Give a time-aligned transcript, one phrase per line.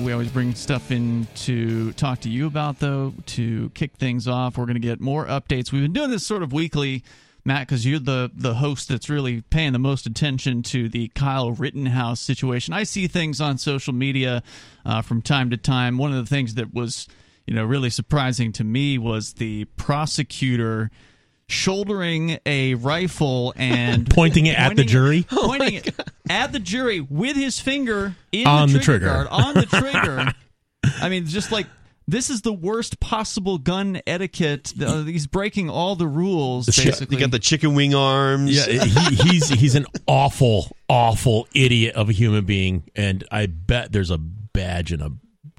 [0.00, 4.58] We always bring stuff in to talk to you about, though, to kick things off.
[4.58, 5.70] We're going to get more updates.
[5.70, 7.04] We've been doing this sort of weekly,
[7.44, 11.50] Matt, because you're the, the host that's really paying the most attention to the Kyle
[11.52, 12.72] Rittenhouse situation.
[12.72, 14.42] I see things on social media
[14.86, 15.98] uh, from time to time.
[15.98, 17.08] One of the things that was
[17.46, 20.90] you know really surprising to me was the prosecutor
[21.48, 25.94] shouldering a rifle and pointing it at the jury, pointing it
[26.30, 29.24] at the jury with his finger in On the the trigger, trigger.
[29.24, 30.32] guard on the trigger.
[31.02, 31.66] I mean, just like
[32.12, 34.74] this is the worst possible gun etiquette.
[34.80, 36.66] Uh, he's breaking all the rules.
[36.66, 38.54] The basically, you got the chicken wing arms.
[38.54, 43.92] Yeah, he, he's he's an awful, awful idiot of a human being, and I bet
[43.92, 45.08] there's a badge in a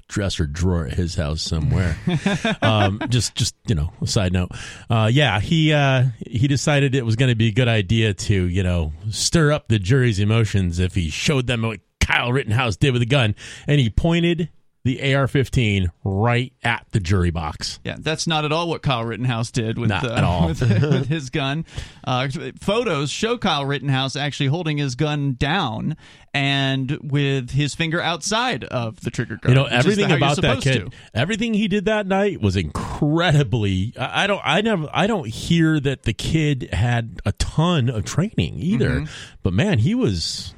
[0.06, 1.96] dresser drawer at his house somewhere.
[2.62, 4.52] um, just, just you know, a side note.
[4.88, 8.44] Uh, yeah, he uh, he decided it was going to be a good idea to
[8.46, 12.92] you know stir up the jury's emotions if he showed them what Kyle Rittenhouse did
[12.92, 13.34] with a gun,
[13.66, 14.50] and he pointed
[14.84, 17.80] the AR-15 right at the jury box.
[17.84, 20.48] Yeah, that's not at all what Kyle Rittenhouse did with, Not uh, at all.
[20.48, 21.64] with, with his gun.
[22.04, 22.28] Uh,
[22.60, 25.96] photos show Kyle Rittenhouse actually holding his gun down
[26.34, 29.48] and with his finger outside of the trigger guard.
[29.48, 30.90] You know everything about that kid.
[30.90, 30.96] to.
[31.14, 33.94] Everything he did that night was incredibly.
[33.98, 34.42] I I don't.
[34.44, 34.88] I never.
[34.92, 38.90] I don't hear that the kid had a ton of training either.
[38.90, 39.34] Mm-hmm.
[39.42, 40.54] But man, he was.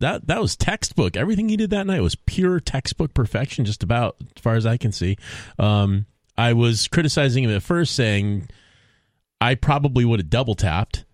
[0.00, 1.16] That that was textbook.
[1.16, 3.64] Everything he did that night was pure textbook perfection.
[3.64, 5.16] Just about as far as I can see.
[5.58, 8.48] Um, I was criticizing him at first, saying
[9.40, 11.04] I probably would have double tapped.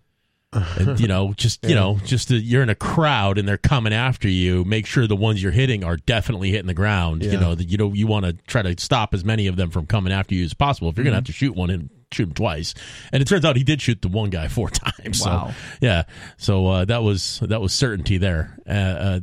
[0.77, 3.91] And, you know, just you know, just that you're in a crowd and they're coming
[3.91, 4.63] after you.
[4.63, 7.23] Make sure the ones you're hitting are definitely hitting the ground.
[7.23, 9.71] You know, that you know you want to try to stop as many of them
[9.71, 10.89] from coming after you as possible.
[10.89, 12.73] If you're gonna have to shoot one and shoot him twice,
[13.11, 15.21] and it turns out he did shoot the one guy four times.
[15.25, 15.49] Wow.
[15.49, 16.03] So yeah,
[16.37, 18.57] so uh, that was that was certainty there.
[18.67, 19.19] Uh, uh,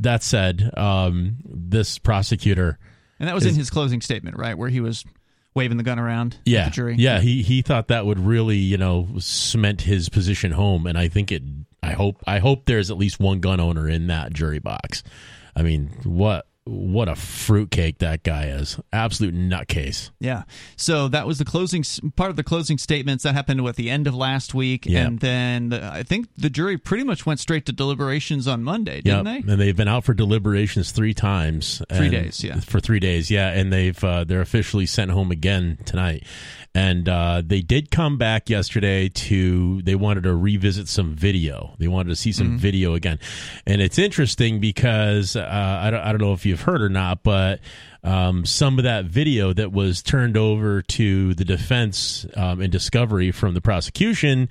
[0.00, 2.78] that said, um, this prosecutor.
[3.20, 5.04] And that was in his closing statement, right, where he was
[5.54, 6.94] waving the gun around Yeah, at the jury.
[6.98, 7.20] yeah.
[7.20, 11.32] He he thought that would really, you know, cement his position home, and I think
[11.32, 11.42] it.
[11.82, 15.02] I hope I hope there's at least one gun owner in that jury box.
[15.54, 18.78] I mean, what what a fruitcake that guy is!
[18.92, 20.10] Absolute nutcase.
[20.20, 20.42] Yeah.
[20.76, 21.84] So that was the closing
[22.16, 25.06] part of the closing statements that happened at the end of last week, Yeah.
[25.06, 29.00] and then the, I think the jury pretty much went straight to deliberations on Monday,
[29.00, 29.44] didn't Yep.
[29.46, 29.52] they?
[29.52, 31.82] And they've been out for deliberations three times.
[31.92, 32.60] Three days, yeah.
[32.60, 33.48] For three days, yeah.
[33.50, 36.24] And they've uh, they're officially sent home again tonight.
[36.74, 41.74] And uh, they did come back yesterday to they wanted to revisit some video.
[41.78, 42.56] They wanted to see some Mm-hmm.
[42.58, 43.18] video again.
[43.66, 47.22] And it's interesting because uh, I don't I don't know if you've heard or not,
[47.22, 47.60] but
[48.04, 53.32] um, some of that video that was turned over to the defense um, in discovery
[53.32, 54.48] from the prosecution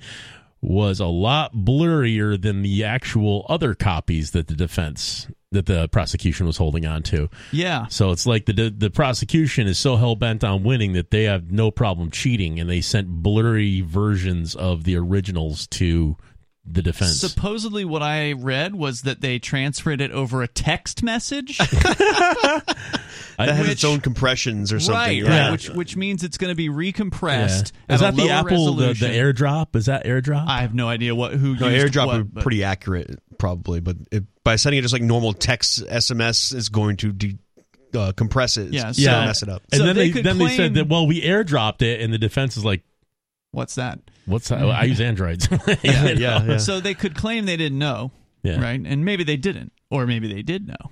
[0.60, 6.46] was a lot blurrier than the actual other copies that the defense that the prosecution
[6.46, 7.28] was holding on to.
[7.52, 7.86] Yeah.
[7.86, 11.50] So it's like the the prosecution is so hell bent on winning that they have
[11.50, 16.16] no problem cheating, and they sent blurry versions of the originals to
[16.70, 17.18] the defense.
[17.20, 21.58] Supposedly, what I read was that they transferred it over a text message.
[23.38, 25.22] That has Which- its own compressions or something.
[25.22, 25.40] right, right?
[25.42, 26.70] right, which which means it's going to be Yeah.
[26.70, 27.70] recompressed.
[27.88, 29.06] Is at that a the Apple the, the.
[29.06, 29.76] AirDrop?
[29.76, 30.48] Is that AirDrop?
[30.48, 33.78] I have no idea what who No, used airdrop what, are but- pretty accurate, probably,
[33.78, 37.38] but it, by sending it just like normal text SMS is going to de-
[37.94, 38.72] uh, compress it.
[38.72, 39.62] Yeah, It's so- gonna mess it up.
[39.70, 42.12] and So then they they, could then they said that well we airdropped it, and
[42.12, 42.82] the defense is like,
[43.52, 43.98] What's that?
[44.26, 44.62] what's that?
[44.62, 45.48] I use Androids.
[45.82, 46.56] Yeah, yeah, yeah.
[46.58, 48.12] So they could claim they didn't know,
[48.42, 48.60] Yeah.
[48.60, 48.80] right?
[48.84, 50.90] And maybe they didn't, or maybe they did know.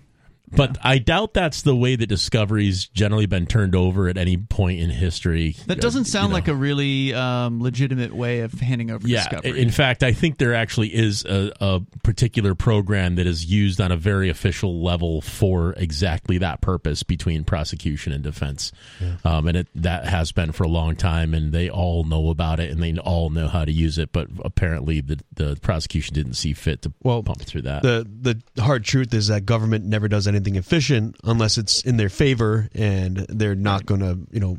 [0.55, 4.81] But I doubt that's the way that Discovery's generally been turned over at any point
[4.81, 5.57] in history.
[5.67, 6.35] That doesn't Uh, sound you know.
[6.35, 9.29] like a really um, legitimate way of handing over yeah.
[9.29, 9.61] discovery.
[9.61, 13.91] In fact, I think there actually is a, a particular program that is used on
[13.91, 18.71] a very official level for exactly that purpose between prosecution and defense,
[19.25, 22.61] um, and it that has been for a long time, and they all know about
[22.61, 24.13] it and they all know how to use it.
[24.13, 27.83] But apparently, the the prosecution didn't see fit to Well, pump through that.
[27.83, 28.07] The
[28.55, 32.69] the hard truth is that government never does anything efficient unless it's in their favor,
[32.75, 34.59] and they're not going to you know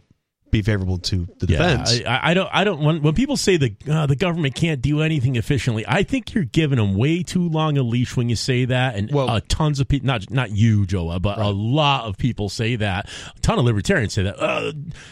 [0.49, 2.01] be favorable to the Yeah, defense.
[2.07, 2.49] I, I don't.
[2.53, 2.81] I don't.
[2.81, 6.45] When, when people say the uh, the government can't do anything efficiently, I think you're
[6.45, 8.95] giving them way too long a leash when you say that.
[8.95, 12.47] And Well- uh, tons of people, not not you, Joa, but a lot of people
[12.47, 13.09] say that.
[13.35, 14.39] A ton of libertarians say that.
[14.39, 14.71] Uh,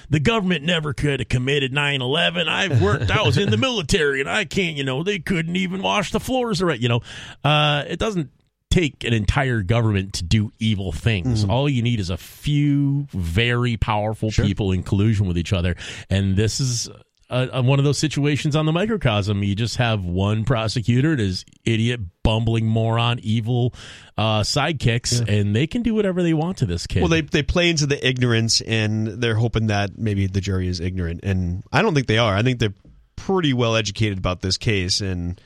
[0.10, 2.48] the government never could have committed 9-11.
[2.48, 3.12] I've worked.
[3.12, 4.78] I was in the military, and I can't.
[4.78, 6.80] You know, they couldn't even wash the floors right.
[6.80, 7.02] You know,
[7.44, 8.32] uh, it doesn't
[8.76, 11.44] take an entire government to do evil things.
[11.44, 11.52] Mm-hmm.
[11.52, 15.78] All you need is a few very powerful people in collusion with each other.
[16.10, 16.90] And this is
[17.30, 19.44] one of those situations on the microcosm.
[19.44, 23.74] You just have one prosecutor, this idiot, bumbling moron, evil
[24.18, 27.00] uh, sidekicks, and they can do whatever they want to this kid.
[27.00, 30.82] Well, they they play into the ignorance, and they're hoping that maybe the jury is
[30.82, 32.36] ignorant, and I don't think they are.
[32.36, 32.74] I think they're
[33.16, 35.40] pretty well educated about this case, and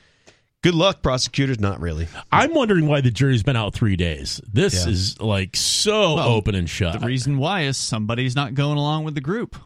[0.62, 1.58] good luck, prosecutors.
[1.60, 2.08] Not really.
[2.32, 4.40] I'm wondering why the jury's been out three days.
[4.50, 4.92] This Yeah.
[4.92, 7.00] is like so Well, open and shut.
[7.00, 9.56] The reason why is somebody's not going along with the group.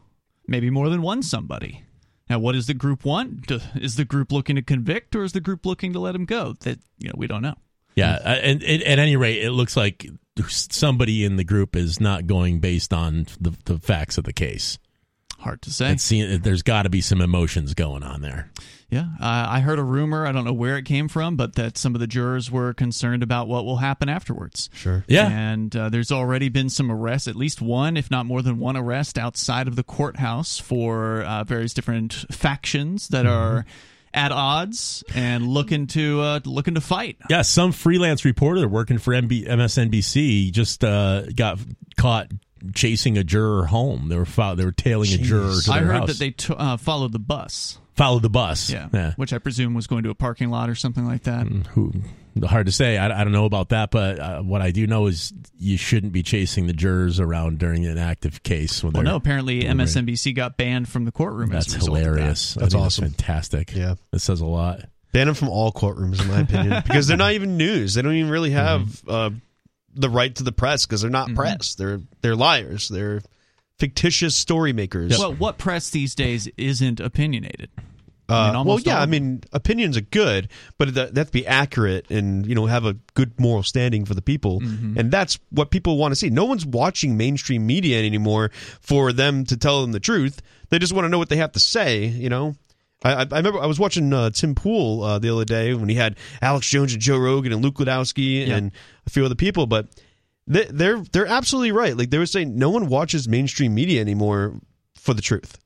[0.47, 1.83] Maybe more than one somebody.
[2.29, 3.51] Now, what does the group want?
[3.77, 6.55] Is the group looking to convict, or is the group looking to let him go?
[6.61, 7.55] That you know, we don't know.
[7.97, 10.07] Yeah, uh, and, and at any rate, it looks like
[10.49, 14.79] somebody in the group is not going based on the, the facts of the case.
[15.45, 15.93] Hard to say.
[15.93, 16.09] It's
[16.43, 18.51] there's got to be some emotions going on there.
[18.91, 20.27] Yeah, uh, I heard a rumor.
[20.27, 23.23] I don't know where it came from, but that some of the jurors were concerned
[23.25, 24.71] about what will happen afterwards.
[24.75, 25.05] Sure.
[25.09, 28.59] Yeah, And uh, there's already been some arrests, at least one, if not more than
[28.59, 33.35] one arrest outside of the courthouse for uh, various different factions that Mm-hmm.
[33.35, 33.67] are
[34.13, 37.17] at odds and looking to uh, looking to fight.
[37.29, 37.43] yeah.
[37.43, 41.59] Some freelance reporter working for MB, MSNBC just uh, got
[41.97, 42.31] caught
[42.75, 44.09] chasing a juror home.
[44.09, 46.09] They were fo- they were tailing a juror to I heard house.
[46.09, 47.79] that they t- uh, followed the bus.
[47.95, 48.71] followed the bus.
[48.71, 49.13] Yeah, yeah.
[49.17, 51.47] which I presume was going to a parking lot or something like that.
[51.73, 51.93] Who
[52.45, 52.99] hard to say.
[52.99, 56.13] I, I don't know about that, but uh, what I do know is you shouldn't
[56.13, 58.83] be chasing the jurors around during an active case.
[58.83, 61.51] When Well, no, apparently MSNBC got banned from the courtroom.
[61.51, 62.11] That's as a result of that.
[62.11, 62.57] hilarious.
[62.57, 63.05] I That's think awesome.
[63.11, 63.73] fantastic.
[63.75, 63.95] Yeah.
[64.11, 64.81] that says a lot.
[65.13, 67.95] Ban them from all courtrooms, in my opinion, because they're not even news.
[67.95, 69.31] They don't even really have uh,
[69.95, 71.75] the right to the press because they're not press.
[71.75, 72.89] They're they're liars.
[72.89, 73.23] They're
[73.79, 75.19] fictitious story makers.
[75.19, 77.71] Well, what press these days isn't opinionated?
[78.27, 80.49] Uh, I mean, well, yeah, I mean, opinions are good,
[80.79, 84.23] but that, to be accurate and you know have a good moral standing for the
[84.23, 84.99] people, Mm-hmm.
[84.99, 86.31] and that's what people want to see.
[86.31, 88.51] No one's watching mainstream media anymore
[88.81, 90.41] for them to tell them the truth.
[90.71, 92.07] They just want to know what they have to say.
[92.07, 92.55] You know,
[93.05, 95.89] I, I I remember I was watching uh, Tim Pool uh, the other day when
[95.89, 98.57] he had Alex Jones and Joe Rogan and Luke Rudkowski Yeah.
[98.57, 98.73] and
[99.07, 99.89] a few other people, but
[100.47, 101.97] they, they're they're absolutely right.
[101.97, 104.55] Like they were saying, no one watches mainstream media anymore
[104.97, 105.59] for the truth.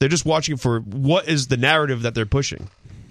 [0.00, 2.68] They're just watching for what is the narrative that they're pushing.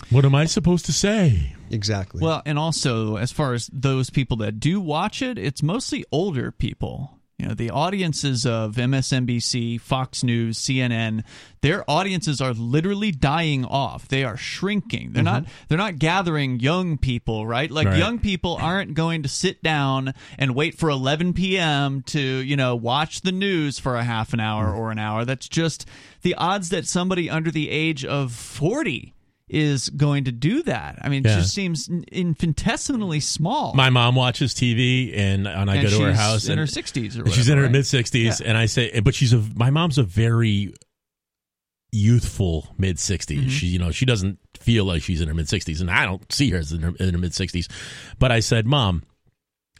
[0.10, 1.56] What am I supposed to say?
[1.72, 2.22] Exactly.
[2.22, 6.52] Well, and also as far as those people that do watch it, it's mostly older
[6.52, 7.20] people.
[7.40, 11.24] You know, the audiences of MSNBC, Fox News, CNN,
[11.62, 14.08] their audiences are literally dying off.
[14.08, 15.14] They are shrinking.
[15.14, 15.44] They're mm-hmm.
[15.44, 17.72] not they're not gathering young people, right?
[17.72, 17.98] Like Right.
[17.98, 22.04] young people aren't going to sit down and wait for 11 p.m.
[22.04, 24.78] to, you know, watch the news for a half an hour mm.
[24.78, 25.26] or an hour.
[25.26, 25.88] That's just
[26.22, 29.14] the odds that somebody under the age of 40
[29.54, 30.98] is going to do that.
[31.02, 31.36] I mean, it Yeah.
[31.38, 33.74] just seems infinitesimally small.
[33.76, 36.66] My mom watches TV, and and I and go to her house, in and her
[36.66, 37.36] 60s or whatever.
[37.36, 37.72] she's in her right?
[37.72, 38.48] mid sixties, Yeah.
[38.50, 40.74] and I say, but she's a my mom's a very
[41.92, 43.38] youthful mid 60s.
[43.38, 43.48] Mm-hmm.
[43.50, 46.32] She, you know, she doesn't feel like she's in her mid sixties, and I don't
[46.32, 47.68] see her as in her, in her mid sixties.
[48.20, 49.04] But I said, Mom,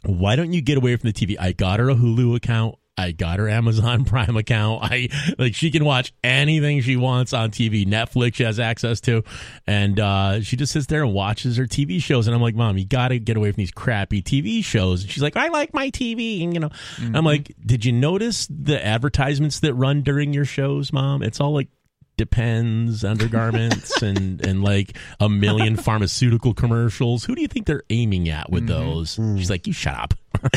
[0.04, 1.36] why don't you get away from the TV?
[1.38, 2.76] I got her a Hulu account.
[2.96, 4.84] I got her Amazon Prime account.
[4.84, 5.08] I
[5.38, 7.86] like she can watch anything she wants on TV.
[7.86, 9.24] Netflix she has access to,
[9.66, 12.26] and uh, she just sits there and watches her TV shows.
[12.26, 15.02] And I'm like, Mom, you got to get away from these crappy TV shows.
[15.02, 18.46] And she's like, I like my TV, and you know, I'm like, Did you notice
[18.48, 21.22] the advertisements that run during your shows, Mom?
[21.22, 21.68] It's all like
[22.16, 27.24] Depends undergarments and and like a million pharmaceutical commercials.
[27.24, 29.14] Who do you think they're aiming at with those?
[29.14, 30.14] She's like, you shut up.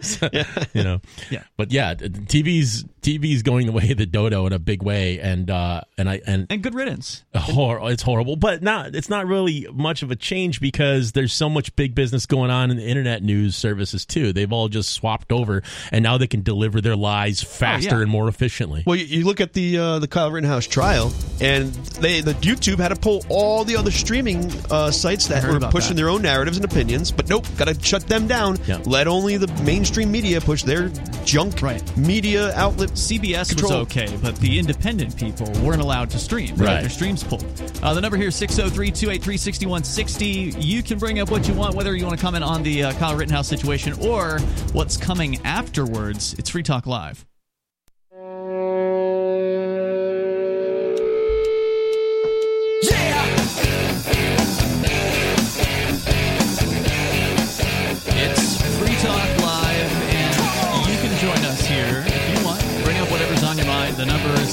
[0.00, 0.28] So,
[0.72, 1.42] You know, Yeah.
[1.56, 5.50] But yeah, TV's TV's going the way of the dodo in a big way, and
[5.50, 7.24] uh, and I and And good riddance.
[7.34, 11.48] hor- it's horrible, but not it's not really much of a change because there's so
[11.48, 14.32] much big business going on in the internet news services too.
[14.32, 18.02] They've all just swapped over, and now they can deliver their lies faster yeah.
[18.02, 18.82] and more efficiently.
[18.86, 22.78] well, you, you look at the uh, the Kyle Rittenhouse trial, and they the YouTube
[22.78, 26.02] had to pull all the other streaming uh, sites that were pushing that.
[26.02, 27.10] their own narratives and opinions.
[27.12, 28.58] But nope, got to shut them down.
[28.66, 28.78] Yeah.
[28.84, 30.88] Let only the mainstream media push their
[31.24, 31.96] junk Right.
[31.96, 32.90] media outlet.
[32.90, 36.56] CBS was okay, but the independent people weren't allowed to stream.
[36.56, 36.80] They Right.
[36.80, 37.44] their streams pulled.
[37.82, 40.54] Uh, the number here is 603 283 6160.
[40.58, 42.92] You can bring up what you want, whether you want to comment on the uh,
[42.94, 44.38] Kyle Rittenhouse situation or
[44.72, 46.34] what's coming afterwards.
[46.38, 47.24] It's Free Talk Live.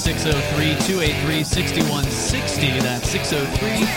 [0.05, 2.79] 603 283 6160.
[2.79, 3.87] That's 603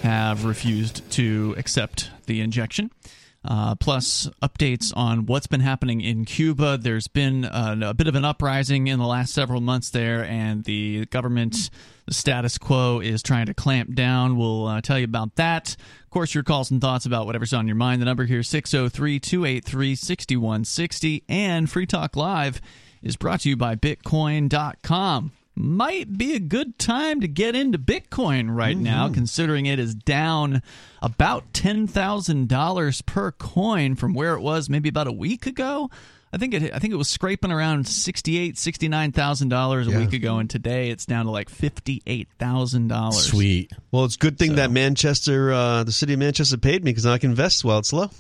[0.02, 2.90] have refused to accept the injection.
[3.50, 6.78] Uh, plus, updates on what's been happening in Cuba.
[6.78, 10.66] There's been a, a bit of an uprising in the last several months there, and
[10.66, 11.70] the government,
[12.06, 14.36] the status quo, is trying to clamp down.
[14.36, 15.78] We'll uh, tell you about that.
[16.04, 18.02] Of course, your calls and thoughts about whatever's on your mind.
[18.02, 21.24] The number here is 603 283 6160.
[21.30, 22.60] And Free Talk Live
[23.02, 28.56] is brought to you by Bitcoin.com might be a good time to get into Bitcoin
[28.56, 28.84] right mm-hmm.
[28.84, 30.62] now, considering it is down
[31.02, 35.90] about $10,000 per coin from where it was maybe about a week ago.
[36.32, 39.88] I think it I think it was scraping around sixty eight, sixty nine thousand dollars
[39.88, 40.00] a yeah.
[40.00, 43.30] week ago, and today it's down to like fifty eight thousand dollars.
[43.30, 43.72] Sweet.
[43.92, 44.56] Well, it's a good thing so.
[44.58, 47.94] that Manchester, uh, the city of Manchester, paid me because I can invest while it's
[47.94, 48.12] low.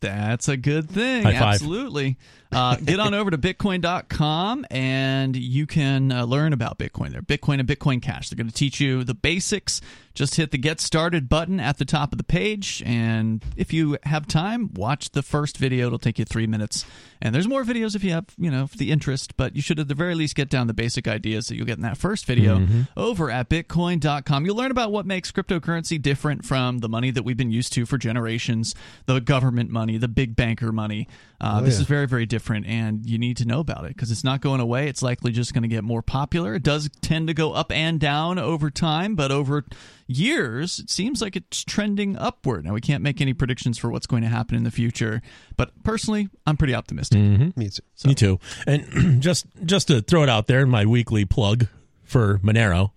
[0.00, 1.26] That's a good thing.
[1.26, 2.16] Absolutely.
[2.50, 7.22] Uh, get on over to bitcoin.com and you can uh, learn about Bitcoin there.
[7.22, 8.28] Bitcoin and Bitcoin Cash.
[8.28, 9.80] They're going to teach you the basics.
[10.14, 12.82] Just hit the Get Started button at the top of the page.
[12.84, 15.86] And if you have time, watch the first video.
[15.86, 16.84] It'll take you three minutes.
[17.22, 19.88] And there's more videos if you have, you know, the interest, but you should at
[19.88, 22.58] the very least get down the basic ideas that you'll get in that first video
[22.58, 22.82] mm-hmm.
[22.96, 24.46] over at bitcoin.com.
[24.46, 27.84] You'll learn about what makes cryptocurrency different from the money that we've been used to
[27.86, 28.74] for generations,
[29.06, 31.08] the government money, the big banker money.
[31.40, 31.80] Uh, oh, this yeah.
[31.80, 34.60] is very, very different, and you need to know about it because it's not going
[34.60, 34.88] away.
[34.88, 36.54] It's likely just going to get more popular.
[36.54, 39.64] It does tend to go up and down over time, but over
[40.10, 42.64] years, it seems like it's trending upward.
[42.64, 45.22] Now, we can't make any predictions for what's going to happen in the future,
[45.56, 47.18] but personally, I'm pretty optimistic.
[47.18, 47.58] Mm-hmm.
[47.58, 47.82] Me too.
[47.94, 48.08] So.
[48.08, 48.40] Me too.
[48.66, 51.66] And just just to throw it out there, my weekly plug
[52.04, 52.90] for Monero.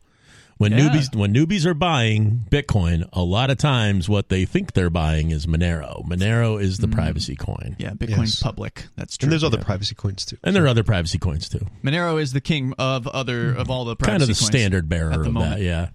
[0.57, 0.79] When yeah.
[0.79, 5.31] newbies when newbies are buying Bitcoin, a lot of times what they think they're buying
[5.31, 6.05] is Monero.
[6.05, 6.93] Monero is the mm.
[6.93, 7.75] privacy coin.
[7.79, 8.43] Yeah, Bitcoin's yes.
[8.43, 8.85] public.
[8.95, 9.25] That's true.
[9.25, 9.47] And there's yeah.
[9.47, 10.37] other privacy coins too.
[10.43, 11.65] And there are other privacy coins too.
[11.83, 14.87] Monero is the king of other of all the privacy kind of the coins standard
[14.87, 15.55] bearer of moment.
[15.55, 15.61] that.
[15.61, 15.89] Yeah.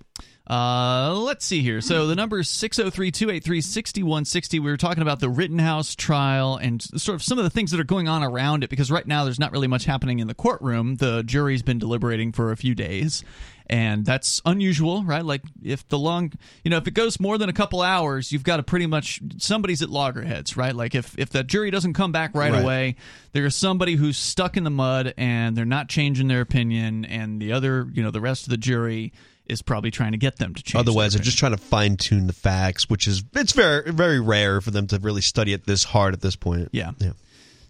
[0.49, 1.83] Uh, let's see here.
[1.83, 4.61] So the number is 603 283 6160.
[4.61, 7.81] We were talking about the Rittenhouse trial and sort of some of the things that
[7.81, 10.35] are going on around it because right now there's not really much happening in the
[10.35, 10.97] courtroom.
[10.97, 13.25] The jury's been deliberating for a few days.
[13.71, 15.23] And that's unusual, right?
[15.23, 16.33] Like if the long,
[16.65, 19.21] you know, if it goes more than a couple hours, you've got to pretty much
[19.37, 20.75] somebody's at loggerheads, right?
[20.75, 22.63] Like if if the jury doesn't come back right, right.
[22.63, 22.97] away,
[23.33, 27.53] there's somebody who's stuck in the mud and they're not changing their opinion, and the
[27.53, 29.13] other, you know, the rest of the jury
[29.49, 30.81] is probably trying to get them to change.
[30.81, 34.61] Otherwise, they're just trying to fine tune the facts, which is it's very very rare
[34.61, 36.69] for them to really study it this hard at this point.
[36.73, 36.93] Yeah.
[36.99, 37.13] Yeah.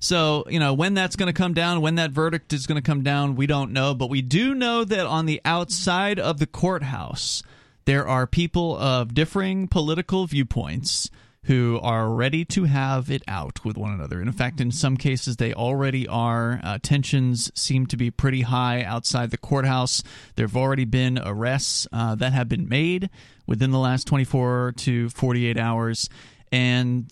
[0.01, 2.87] So, you know, when that's going to come down, when that verdict is going to
[2.87, 3.95] come down, we don't know.
[3.95, 7.43] But we do know that on the outside of the courthouse,
[7.85, 11.11] there are people of differing political viewpoints
[11.49, 14.21] who are ready to have it out with one another.
[14.21, 16.61] And in fact, in some cases, they already are.
[16.63, 20.03] Uh, tensions seem to be pretty high outside the courthouse.
[20.37, 23.09] There have already been arrests uh, that have been made
[23.47, 26.11] within the last 24 to 48 hours.
[26.53, 27.11] And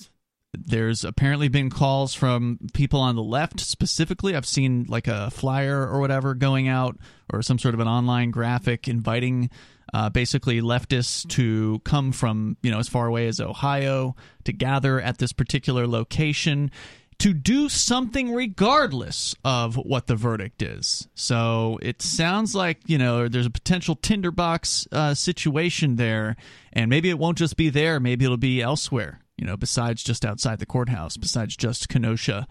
[0.52, 4.36] there's apparently been calls from people on the left specifically.
[4.36, 6.98] I've seen like a flyer or whatever going out
[7.32, 9.48] or some sort of an online graphic inviting
[9.94, 15.00] uh, basically leftists to come from you know as far away as Ohio to gather
[15.00, 16.70] at this particular location
[17.18, 21.08] to do something regardless of what the verdict is.
[21.14, 26.36] So it sounds like, you know, there's a potential tinderbox uh, situation there,
[26.72, 30.26] and maybe it won't just be there, maybe it'll be elsewhere, you know, besides just
[30.26, 32.46] outside the courthouse, besides just Kenosha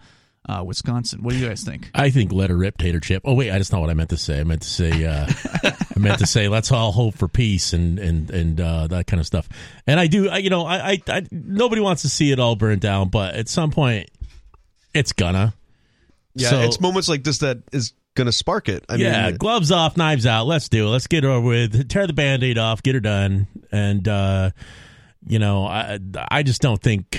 [0.48, 1.22] uh, Wisconsin.
[1.22, 1.90] What do you guys think?
[1.94, 3.22] I think let her rip, Tater Chip.
[3.24, 4.40] Oh wait, that's not what I meant to say.
[4.40, 5.26] I meant to say uh,
[5.64, 9.20] I meant to say let's all hope for peace and and and uh, that kind
[9.20, 9.48] of stuff.
[9.86, 12.56] And I do, I, you know, I, I, I nobody wants to see it all
[12.56, 14.10] burn down, but at some point,
[14.94, 15.54] it's gonna.
[16.34, 18.84] Yeah, so, it's moments like this that is gonna spark it.
[18.88, 20.46] I yeah, mean, gloves off, knives out.
[20.46, 20.90] Let's do it.
[20.90, 21.88] Let's get it over with.
[21.88, 22.82] Tear the band-aid off.
[22.82, 23.46] Get her done.
[23.72, 24.50] And uh,
[25.26, 25.98] you know, I
[26.30, 27.18] I just don't think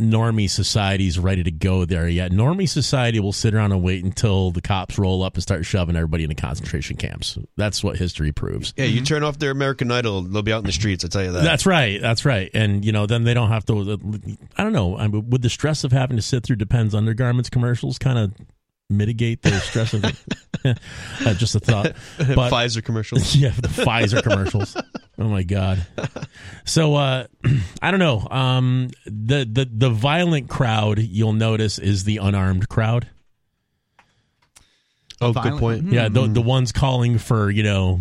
[0.00, 2.30] normie society's ready to go there yet.
[2.30, 5.96] Normie society will sit around and wait until the cops roll up and start shoving
[5.96, 7.38] everybody into concentration camps.
[7.56, 8.74] That's what history proves.
[8.76, 11.04] Yeah, you turn off their American Idol, they'll be out in the streets.
[11.04, 11.44] I tell you that.
[11.44, 12.00] That's right.
[12.00, 12.50] That's right.
[12.52, 13.98] And you know, then they don't have to.
[14.56, 14.98] I don't know.
[14.98, 18.32] I mean, would the stress of having to sit through Depends undergarments commercials kind of
[18.88, 20.16] mitigate the stress of it.
[21.24, 21.92] uh, just a thought.
[22.18, 23.36] But, Pfizer commercials.
[23.36, 24.76] Yeah, the Pfizer commercials.
[25.18, 25.86] Oh my god.
[26.64, 27.26] So uh,
[27.82, 28.26] I don't know.
[28.30, 33.08] Um, the the the violent crowd you'll notice is the unarmed crowd.
[35.20, 35.92] Oh, good point.
[35.92, 38.00] Yeah, the the ones calling for you know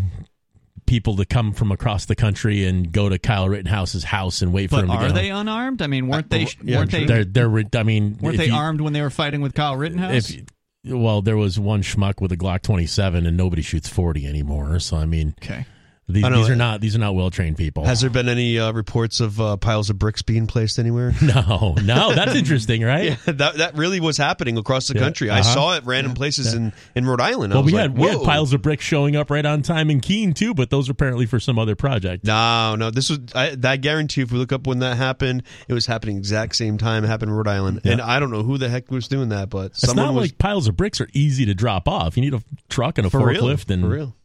[0.86, 4.70] people to come from across the country and go to Kyle Rittenhouse's house and wait
[4.70, 5.42] for But him to are get they home.
[5.42, 5.82] unarmed?
[5.82, 6.48] I mean, weren't they?
[6.62, 7.06] yeah, weren't they?
[7.06, 7.64] They're they're.
[7.76, 10.30] I mean, weren't they you- armed when they were fighting with Kyle Rittenhouse?
[10.32, 10.44] If
[10.86, 14.80] well, there was one schmuck with a Glock 27, and nobody shoots 40 anymore.
[14.80, 15.66] So I mean, okay.
[16.08, 17.84] These, these are not these are not well trained people.
[17.84, 21.14] Has there been any uh, reports of uh, piles of bricks being placed anywhere?
[21.22, 23.18] no, no, that's interesting, right?
[23.26, 25.02] Yeah, that that really was happening across the Yeah.
[25.02, 25.30] country.
[25.32, 25.54] I Uh-huh.
[25.54, 27.54] saw it random places in, in Rhode Island.
[27.54, 29.64] I Well, was we like, had we had piles of bricks showing up right on
[29.64, 32.24] time in Keene too, but those are apparently for some other project.
[32.24, 32.92] No, no.
[32.92, 34.22] This was I, I guarantee.
[34.22, 37.04] If we look up when that happened, it was happening exact same time.
[37.04, 39.50] It happened in Rhode Island, and I don't know who the heck was doing that,
[39.50, 42.16] but It's not was like piles of bricks are easy to drop off.
[42.16, 43.42] You need a truck and a for real.
[43.44, 44.16] forklift and for real.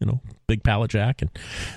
[0.00, 1.30] you know big pallet jack and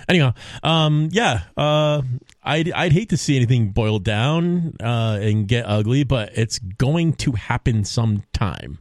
[0.07, 2.01] anyhow um yeah uh
[2.43, 7.11] i'd i'd hate to see anything boil down uh and get ugly but it's going
[7.11, 8.79] to happen sometime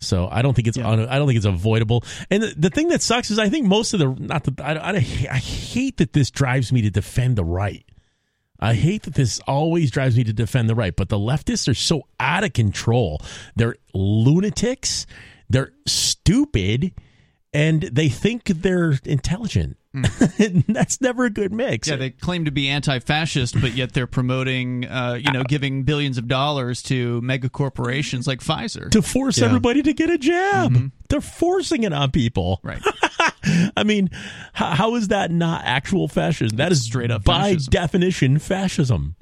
[0.00, 0.88] so I don't think it's Yeah.
[0.90, 2.04] un, I don't think it's avoidable.
[2.30, 4.74] And the, the thing that sucks is I think most of the not the I,
[4.74, 5.00] I, I
[5.38, 7.84] hate that this drives me to defend the right.
[8.60, 11.74] I hate that this always drives me to defend the right, but the leftists are
[11.74, 13.20] so out of control.
[13.56, 15.04] They're lunatics.
[15.50, 16.92] They're stupid
[17.52, 19.76] and they think they're intelligent.
[19.94, 21.88] and that's never a good mix.
[21.88, 26.18] Yeah, they claim to be anti-fascist, but yet they're promoting, uh, you know, giving billions
[26.18, 28.90] of dollars to mega corporations like Pfizer.
[28.90, 29.46] to force Yeah.
[29.46, 30.92] everybody to get a jab.
[31.08, 32.60] They're forcing it on people.
[32.62, 32.82] Right.
[33.76, 34.10] I mean,
[34.52, 36.58] how, how is that not actual fascism?
[36.58, 37.70] That is straight up by fascism.
[37.70, 39.16] definition fascism.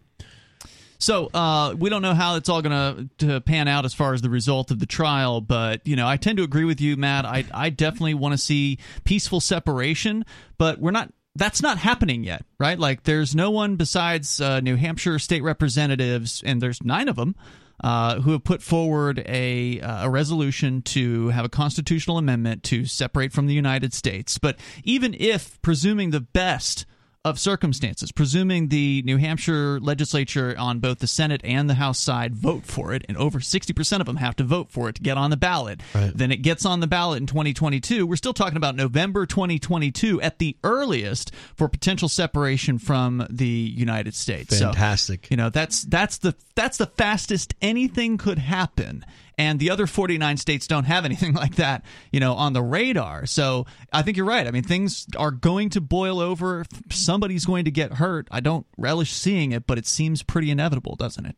[0.99, 4.23] So uh, we don't know how it's all going to pan out as far as
[4.23, 7.25] the result of the trial, but you know I tend to agree with you, Matt.
[7.25, 10.25] I I definitely want to see peaceful separation,
[10.59, 11.13] but we're not.
[11.35, 12.79] That's not happening yet, right?
[12.79, 17.37] Like there's no one besides uh, New Hampshire state representatives, and there's nine of them.
[17.85, 22.87] Uh, who have put forward a uh, a resolution to have a constitutional amendment to
[22.87, 24.39] separate from the United States.
[24.39, 26.87] But even if, presuming the best
[27.27, 32.37] of circumstances, presuming the New Hampshire legislature on both the Senate and the House side
[32.37, 35.19] vote for it, and over 60% of them have to vote for it to get
[35.19, 38.07] on the ballot, then it gets on the ballot in 2022.
[38.07, 44.15] We're still talking about November 2022 at the earliest for potential separation from the United
[44.15, 44.57] States.
[44.57, 45.29] So, Fantastic.
[45.29, 49.05] you know, that's that's the that's the fastest anything could happen.
[49.39, 53.27] And the other 49 states don't have anything like that, you know, on the radar.
[53.27, 54.47] So I think you're right.
[54.47, 56.65] I mean, things are going to boil over.
[56.91, 58.29] Somebody's going to get hurt.
[58.31, 61.37] I don't relish seeing it, but it seems pretty inevitable, doesn't it?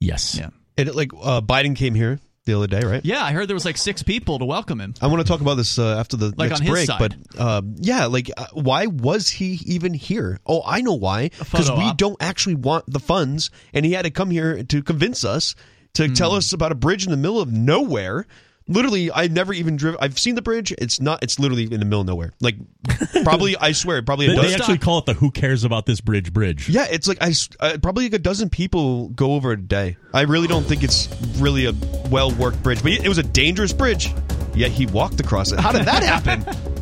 [0.00, 0.36] Yes.
[0.36, 0.50] Yeah.
[0.76, 3.04] And it, like uh, Biden came here the other day, right?
[3.04, 4.94] Yeah, I heard there was like six people to welcome him.
[5.00, 6.98] I want to talk about this uh, after the Like next on his break, side.
[6.98, 10.40] but uh, yeah, like uh, why was he even here?
[10.44, 11.28] Oh, I know why.
[11.38, 11.98] Because we op.
[11.98, 15.54] don't actually want the funds, and he had to come here to convince us
[15.94, 16.12] to Hmm.
[16.14, 18.26] tell us about a bridge in the middle of nowhere.
[18.68, 19.98] Literally, I've never even driven.
[20.00, 20.72] I've seen the bridge.
[20.78, 21.20] It's not.
[21.22, 22.32] It's literally in the middle of nowhere.
[22.40, 22.54] Like,
[23.24, 23.56] probably.
[23.56, 26.32] I swear, probably a They, they actually call it the "Who cares about this bridge?"
[26.32, 26.68] bridge.
[26.68, 29.96] Yeah, it's like I uh, probably like a dozen people go over a day.
[30.14, 31.72] I really don't think it's really a
[32.08, 34.14] well worked bridge, but it was a dangerous bridge.
[34.54, 35.58] Yet he walked across it.
[35.58, 36.44] How did that happen?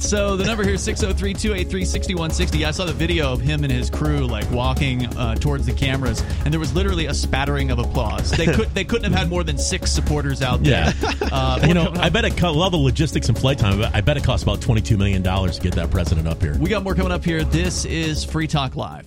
[0.00, 2.64] So the number here is 603 283 6160.
[2.64, 6.22] I saw the video of him and his crew like walking uh, towards the cameras,
[6.44, 8.30] and there was literally a spattering of applause.
[8.30, 10.92] They could they couldn't have had more than six supporters out there.
[11.00, 11.12] Yeah.
[11.32, 13.80] Uh, You know, I bet it co- a lot of the logistics and flight time.
[13.94, 16.56] I bet it costs about twenty-two million dollars to get that president up here.
[16.58, 17.44] we got more coming up here.
[17.44, 19.06] This is Free Talk Live.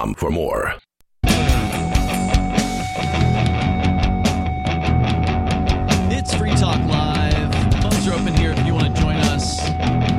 [0.09, 0.73] for more.
[6.09, 7.53] It's Free Talk Live.
[7.83, 9.61] Phones are open here if you want to join us.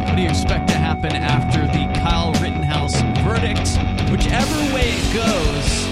[0.06, 3.76] What do you expect to happen after the Kyle Rittenhouse verdict?
[4.10, 5.86] Whichever way it goes,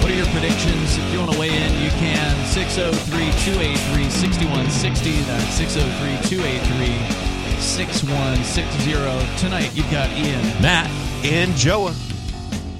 [0.00, 0.96] what are your predictions?
[0.96, 2.34] If you want to weigh in, you can.
[2.46, 5.12] 603 283 6160.
[5.28, 9.36] That's 603 283 6160.
[9.38, 10.40] Tonight, you've got Ian.
[10.62, 10.88] Matt,
[11.22, 12.15] and Joa.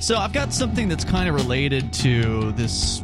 [0.00, 3.00] So I've got something that's kind of related to this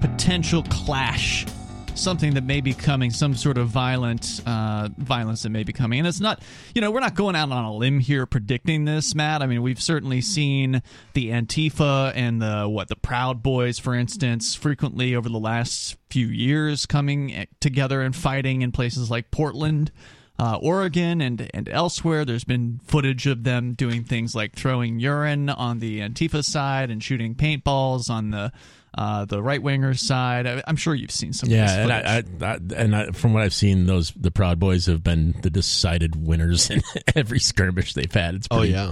[0.00, 1.46] potential clash
[1.94, 6.00] something that may be coming, some sort of violent uh, violence that may be coming.
[6.00, 6.42] And it's not,
[6.74, 9.42] you know, we're not going out on a limb here predicting this, Matt.
[9.42, 10.82] I mean, we've certainly seen
[11.14, 16.26] the Antifa and the what the Proud Boys, for instance, frequently over the last few
[16.26, 19.92] years coming eh, together and fighting in places like Portland.
[20.42, 22.24] Uh, Oregon and and elsewhere.
[22.24, 27.00] There's been footage of them doing things like throwing urine on the Antifa side and
[27.00, 28.50] shooting paintballs on the
[28.92, 30.48] uh, the right wingers side.
[30.48, 31.48] I, am sure you've seen some.
[31.48, 34.86] Yeah, and I, I, I, and I, from what I've seen, those the Proud Boys
[34.86, 36.82] have been the decided winners in
[37.14, 38.34] every skirmish they've had.
[38.34, 38.90] It's Oh, yeah.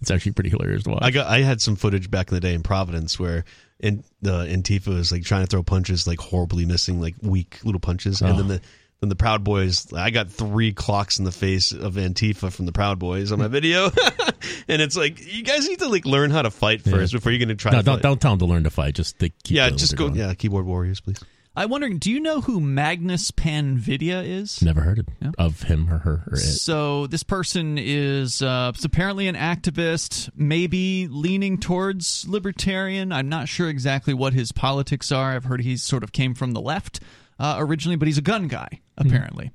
[0.00, 1.00] it's actually pretty hilarious to watch.
[1.02, 3.44] I got I had some footage back in the day in Providence where
[3.80, 7.80] in the Antifa was like trying to throw punches like horribly missing like weak little
[7.80, 8.60] punches and then the
[9.02, 12.72] then the Proud Boys I got three clocks in the face of Antifa from the
[12.72, 13.86] Proud Boys on my video
[14.68, 17.38] and it's like you guys need to like learn how to fight first before you're
[17.40, 18.02] going to try no, to don't fight.
[18.02, 18.94] don't tell them to learn to fight.
[18.94, 20.18] Just they keep yeah just go doing.
[20.20, 21.18] yeah keyboard warriors please
[21.54, 24.62] I'm wondering, do you know who Magnus Panvidya is?
[24.62, 25.32] Never heard of, Yeah.
[25.36, 26.38] of him or her or it.
[26.38, 33.12] So this person is uh, is apparently an activist, maybe leaning towards libertarian.
[33.12, 35.32] I'm not sure exactly what his politics are.
[35.32, 37.00] I've heard he sort of came from the left
[37.42, 39.50] uh, originally, but he's a gun guy apparently.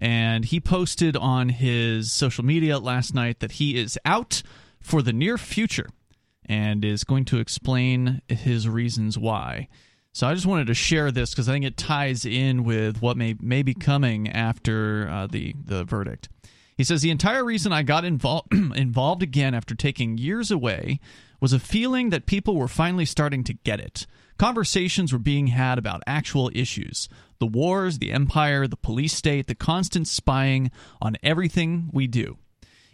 [0.00, 4.42] And he posted on his social media last night that he is out
[4.80, 5.88] for the near future
[6.44, 9.68] and is going to explain his reasons why.
[10.12, 13.16] So I just wanted to share this because I think it ties in with what
[13.16, 16.28] may may be coming after uh, the the verdict.
[16.76, 21.00] He says the entire reason I got involved involved again after taking years away
[21.40, 24.06] was a feeling that people were finally starting to get it.
[24.38, 29.54] Conversations were being had about actual issues the wars, the empire, the police state, the
[29.54, 30.70] constant spying
[31.00, 32.38] on everything we do.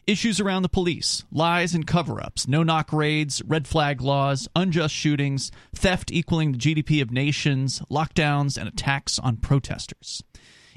[0.04, 4.92] Issues around the police, lies and cover ups, no knock raids, red flag laws, unjust
[4.92, 10.24] shootings, theft equaling the GDP of nations, lockdowns, and attacks on protesters.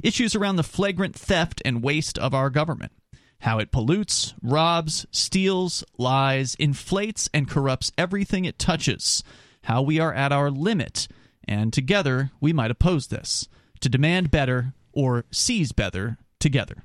[0.03, 2.91] Issues around the flagrant theft and waste of our government.
[3.39, 9.23] How it pollutes, robs, steals, lies, inflates, and corrupts everything it touches.
[9.63, 11.07] How we are at our limit.
[11.47, 13.47] And together we might oppose this.
[13.81, 16.83] To demand better or seize better together.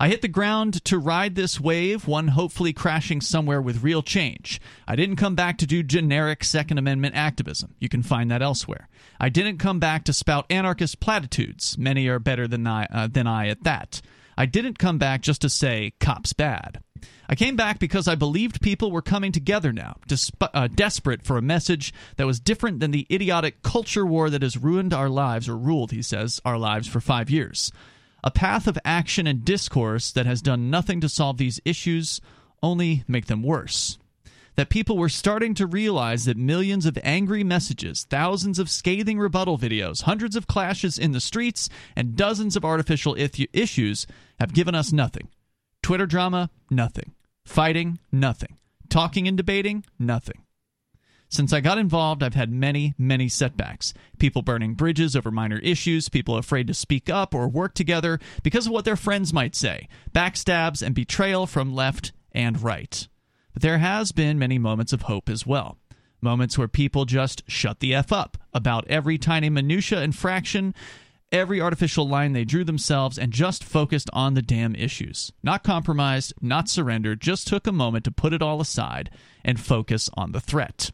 [0.00, 4.60] I hit the ground to ride this wave, one hopefully crashing somewhere with real change.
[4.86, 7.74] I didn't come back to do generic Second Amendment activism.
[7.78, 8.88] You can find that elsewhere.
[9.20, 11.76] I didn't come back to spout anarchist platitudes.
[11.76, 14.00] Many are better than I, uh, than I at that.
[14.38, 16.80] I didn't come back just to say, cops bad.
[17.28, 21.36] I came back because I believed people were coming together now, desp- uh, desperate for
[21.36, 25.48] a message that was different than the idiotic culture war that has ruined our lives,
[25.48, 27.70] or ruled, he says, our lives for five years
[28.24, 32.20] a path of action and discourse that has done nothing to solve these issues,
[32.62, 33.98] only make them worse.
[34.56, 39.56] That people were starting to realize that millions of angry messages, thousands of scathing rebuttal
[39.56, 44.06] videos, hundreds of clashes in the streets, and dozens of artificial issues
[44.40, 45.28] have given us nothing.
[45.82, 47.14] Twitter drama, nothing.
[47.48, 48.58] Fighting, nothing.
[48.90, 50.44] Talking and debating, nothing.
[51.30, 53.94] Since I got involved, I've had many, many setbacks.
[54.18, 58.66] People burning bridges over minor issues, people afraid to speak up or work together because
[58.66, 63.08] of what their friends might say, backstabs and betrayal from left and right.
[63.54, 65.78] But there has been many moments of hope as well.
[66.20, 70.74] Moments where people just shut the F up about every tiny minutia and fraction,
[71.32, 75.32] every artificial line they drew themselves, and just focused on the damn issues.
[75.42, 79.10] Not compromised, not surrendered, just took a moment to put it all aside
[79.44, 80.90] and focus on the threat.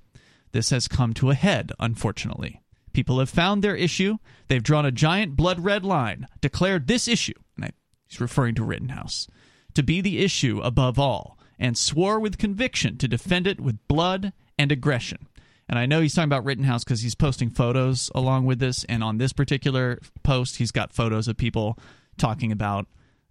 [0.53, 2.61] This has come to a head, unfortunately.
[2.93, 4.19] People have found their issue.
[4.47, 7.71] They've drawn a giant blood red line, declared this issue, and I,
[8.07, 9.27] he's referring to Rittenhouse,
[9.75, 14.33] to be the issue above all, and swore with conviction to defend it with blood
[14.57, 15.27] and aggression.
[15.69, 18.85] And I know he's talking about Rittenhouse because he's posting photos along with this.
[18.85, 21.79] And on this particular post, he's got photos of people
[22.19, 22.87] talking about,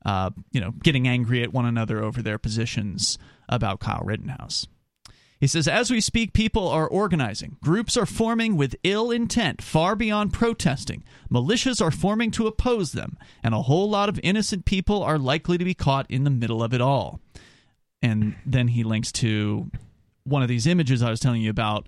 [0.06, 3.18] uh, you know, getting angry at one another over their positions
[3.48, 4.68] about Kyle Rittenhouse.
[5.40, 7.58] He says, as we speak, people are organizing.
[7.62, 11.04] Groups are forming with ill intent, far beyond protesting.
[11.30, 15.58] Militias are forming to oppose them, and a whole lot of innocent people are likely
[15.58, 17.20] to be caught in the middle of it all.
[18.02, 19.70] And then he links to
[20.24, 21.88] one of these images I was telling you about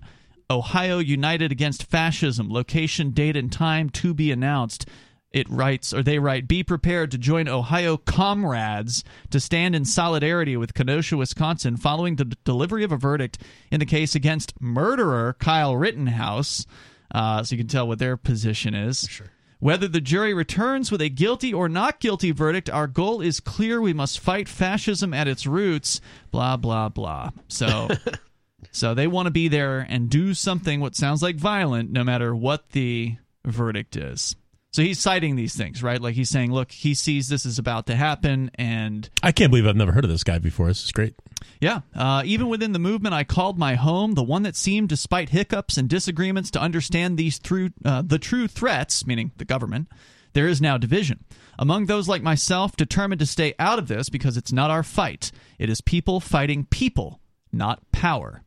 [0.50, 4.86] Ohio United Against Fascism, location, date, and time to be announced.
[5.32, 10.56] It writes, or they write, be prepared to join Ohio comrades to stand in solidarity
[10.56, 13.38] with Kenosha, Wisconsin, following the d- delivery of a verdict
[13.70, 16.64] in the case against murderer Kyle Rittenhouse.
[17.12, 19.00] Uh, so you can tell what their position is.
[19.00, 19.26] Sure.
[19.58, 23.80] Whether the jury returns with a guilty or not guilty verdict, our goal is clear.
[23.80, 26.00] We must fight fascism at its roots.
[26.30, 27.30] Blah blah blah.
[27.48, 27.88] So,
[28.72, 32.34] so they want to be there and do something what sounds like violent, no matter
[32.34, 34.36] what the verdict is.
[34.72, 36.00] So he's citing these things, right?
[36.00, 39.66] Like he's saying, look, he sees this is about to happen, and I can't believe
[39.66, 40.66] I've never heard of this guy before.
[40.66, 41.14] This is great.
[41.60, 45.30] yeah, uh, even within the movement, I called my home the one that seemed, despite
[45.30, 49.88] hiccups and disagreements, to understand these through uh, the true threats, meaning the government.
[50.34, 51.24] There is now division
[51.58, 55.32] among those like myself, determined to stay out of this because it's not our fight.
[55.58, 57.20] It is people fighting people,
[57.52, 58.42] not power.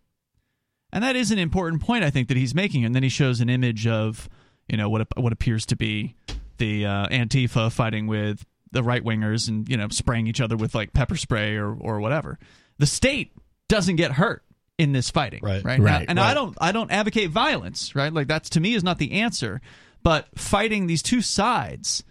[0.92, 2.84] And that is an important point, I think, that he's making.
[2.86, 4.30] And then he shows an image of,
[4.68, 6.16] you know, what what appears to be
[6.58, 10.76] the uh, Antifa fighting with the right wingers and you know spraying each other with
[10.76, 12.38] like pepper spray or or whatever.
[12.78, 13.34] The state
[13.68, 14.44] doesn't get hurt
[14.78, 15.64] in this fighting, Right.
[15.64, 15.80] Right.
[15.80, 16.30] Right, and right.
[16.30, 18.14] I don't I don't advocate violence, right?
[18.14, 19.62] Like that's to me is not the answer.
[20.02, 22.04] But fighting these two sides,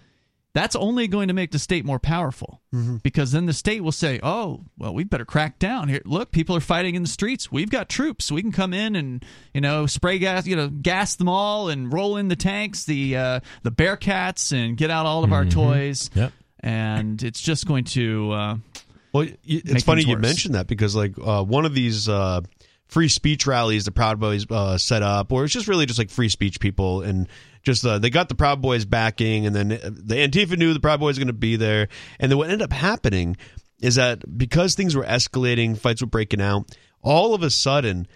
[0.58, 2.60] that's only going to make the state more powerful
[3.04, 6.02] because then the state will say, "Oh, well, we better crack down here.
[6.04, 7.52] Look, people are fighting in the streets.
[7.52, 8.32] We've got troops.
[8.32, 11.92] We can come in and you know spray gas, you know, gas them all and
[11.92, 16.10] roll in the tanks, the uh, the Bearcats, and get out all of our toys."
[16.14, 16.32] Yep.
[16.60, 18.32] And it's just going to.
[18.32, 18.56] Uh,
[19.12, 22.40] Well, it's funny you mentioned that because like uh, one of these uh,
[22.88, 26.10] free speech rallies the Proud Boys uh, set up, or it's just really just like
[26.10, 27.28] free speech people, and
[27.62, 31.00] just uh, they got the Proud Boys backing, and then the Antifa knew the Proud
[31.00, 33.36] Boys were going to be there, and then what ended up happening
[33.80, 38.08] is that because things were escalating, fights were breaking out, all of a sudden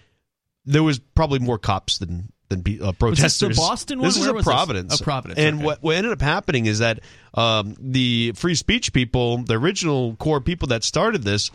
[0.65, 3.57] there was probably more cops than than uh, this the protesters.
[3.57, 4.07] Boston one?
[4.07, 4.53] This is a was this?
[4.53, 5.01] Providence.
[5.01, 5.65] Oh, Providence, And okay.
[5.65, 6.99] what what ended up happening is that
[7.33, 11.51] um, the free speech people, the original core people that started this,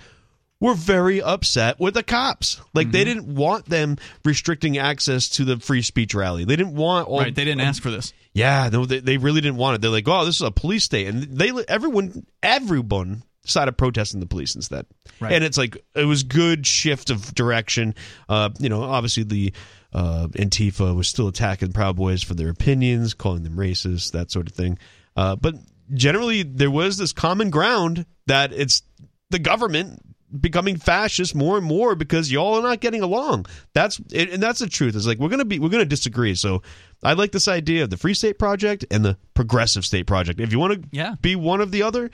[0.60, 2.60] were very upset with the cops.
[2.74, 2.92] Like Mm-hmm.
[2.92, 6.44] they didn't want them restricting access to the free speech rally.
[6.44, 8.12] They didn't want all, right, they didn't ask for this.
[8.32, 9.80] yeah, no, they, they really didn't want it.
[9.80, 14.26] They're like, oh, this is a police state, and they everyone everyone decided protesting the
[14.26, 14.84] police instead.
[15.20, 15.32] Right.
[15.32, 17.94] And it's like it was good shift of direction.
[18.28, 19.52] Uh, you know, obviously the
[19.92, 24.48] uh, Antifa was still attacking Proud Boys for their opinions, calling them racist, that sort
[24.48, 24.78] of thing.
[25.16, 25.54] Uh, but
[25.94, 28.82] generally, there was this common ground that it's
[29.30, 30.02] the government
[30.40, 33.46] becoming fascist more and more because y'all are not getting along.
[33.72, 34.94] That's and that's the truth.
[34.96, 36.34] It's like we're gonna be we're gonna disagree.
[36.34, 36.62] So
[37.02, 40.40] I like this idea of the Free State Project and the Progressive State Project.
[40.40, 41.14] If you want to Yeah.
[41.20, 42.10] be one of the other,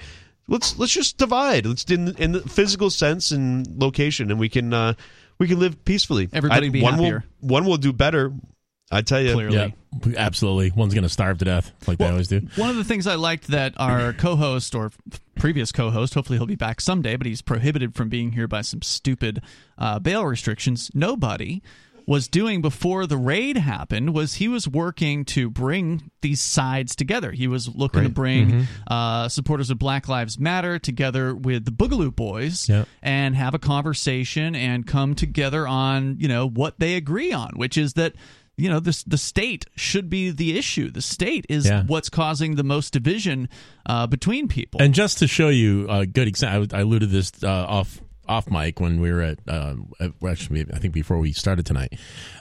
[0.48, 1.66] let's let's just divide.
[1.66, 4.94] Let's in in the physical sense and location, and we can uh,
[5.38, 6.29] we can live peacefully.
[6.33, 7.24] Everybody I- be one happier.
[7.40, 8.33] Will, one will do better.
[8.94, 9.33] I tell you.
[9.35, 9.57] Clearly.
[9.57, 10.70] Yeah, absolutely.
[10.70, 12.40] One's going to starve to death, like they always do.
[12.57, 14.92] One of the things I liked that our co-host or
[15.37, 18.83] previous co-host, hopefully he'll be back someday, but he's prohibited from being here by some
[18.83, 19.42] stupid
[19.78, 20.90] uh, bail restrictions.
[20.94, 21.62] Nobody
[22.07, 27.33] was doing before the raid happened was he was working to bring these sides together.
[27.33, 28.14] He was looking to Right.
[28.14, 32.85] bring uh, supporters of Black Lives Matter together with the Boogaloo Boys Yeah.
[33.02, 37.78] and have a conversation and come together on you know what they agree on, which
[37.78, 38.12] is that
[38.56, 40.90] you know this the state should be the issue.
[40.90, 41.84] The state is Yeah.
[41.86, 43.48] what's causing the most division
[43.86, 44.80] uh, between people.
[44.82, 48.80] And just to show you a good example, I alluded this uh, off off mic
[48.80, 49.74] when we were at, uh,
[50.26, 51.92] actually I think before we started tonight.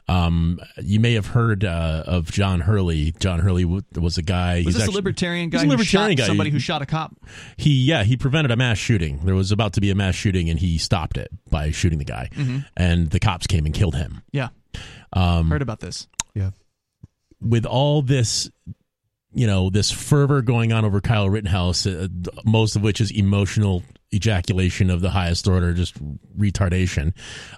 [0.07, 3.13] Um, you may have heard uh, of John Hurley.
[3.19, 4.57] John Hurley w- was a guy.
[4.59, 6.25] was he's this actually- a libertarian guy he's a libertarian guy.
[6.25, 7.15] somebody who shot a cop?
[7.57, 9.19] He yeah he prevented a mass shooting.
[9.25, 12.05] There was about to be a mass shooting, and he stopped it by shooting the
[12.05, 12.29] guy.
[12.33, 12.59] Mm-hmm.
[12.77, 14.21] And the cops came and killed him.
[14.31, 14.49] Yeah,
[15.13, 16.07] Um, heard about this.
[16.33, 16.51] Yeah.
[17.41, 18.49] with all this
[19.35, 22.07] you know this fervor going on over Kyle Rittenhouse uh,
[22.45, 23.83] most of which is emotional
[24.13, 25.95] ejaculation of the highest order just
[26.37, 27.13] retardation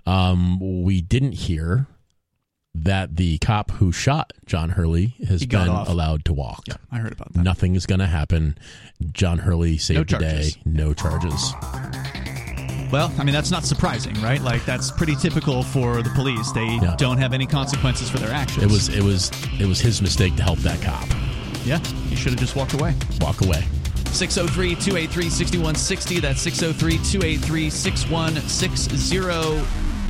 [0.06, 1.88] um, we didn't hear
[2.74, 5.88] that the cop who shot John Hurley has He been off.
[5.90, 7.44] allowed to walk Yeah, I heard about that.
[7.44, 8.58] nothing is going to happen
[9.14, 11.54] John Hurley saved No the day no charges
[12.96, 14.42] Well, I mean that's not surprising, right?
[14.42, 16.54] Like that's pretty typical for the police.
[16.54, 16.96] They Yeah.
[16.98, 18.64] don't have any consequences for their actions.
[18.64, 21.06] it was it was it was his mistake to help that cop
[21.66, 21.80] yeah.
[22.10, 22.96] he should have just walked away.
[23.20, 23.66] walk away
[24.14, 26.20] 603 283 6160.
[26.22, 29.66] That's 603 283 6160.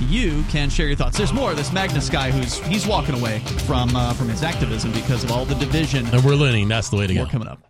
[0.08, 1.18] You can share your thoughts.
[1.18, 1.56] There's more.
[1.56, 5.44] This Magnus guy who's he's walking away from uh, from his activism because of all
[5.46, 6.06] the division.
[6.14, 7.62] and we're learning that's the way to More go coming up.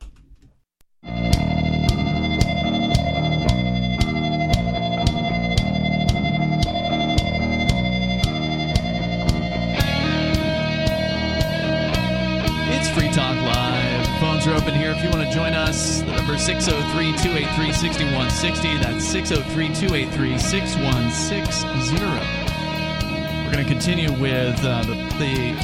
[14.46, 14.56] Live.
[14.56, 16.02] Phones are open here if you want to join us.
[16.02, 18.78] The number 603 283 6160.
[18.78, 22.06] That's 603 283 6160.
[23.46, 25.56] We're going to continue with uh, the, the.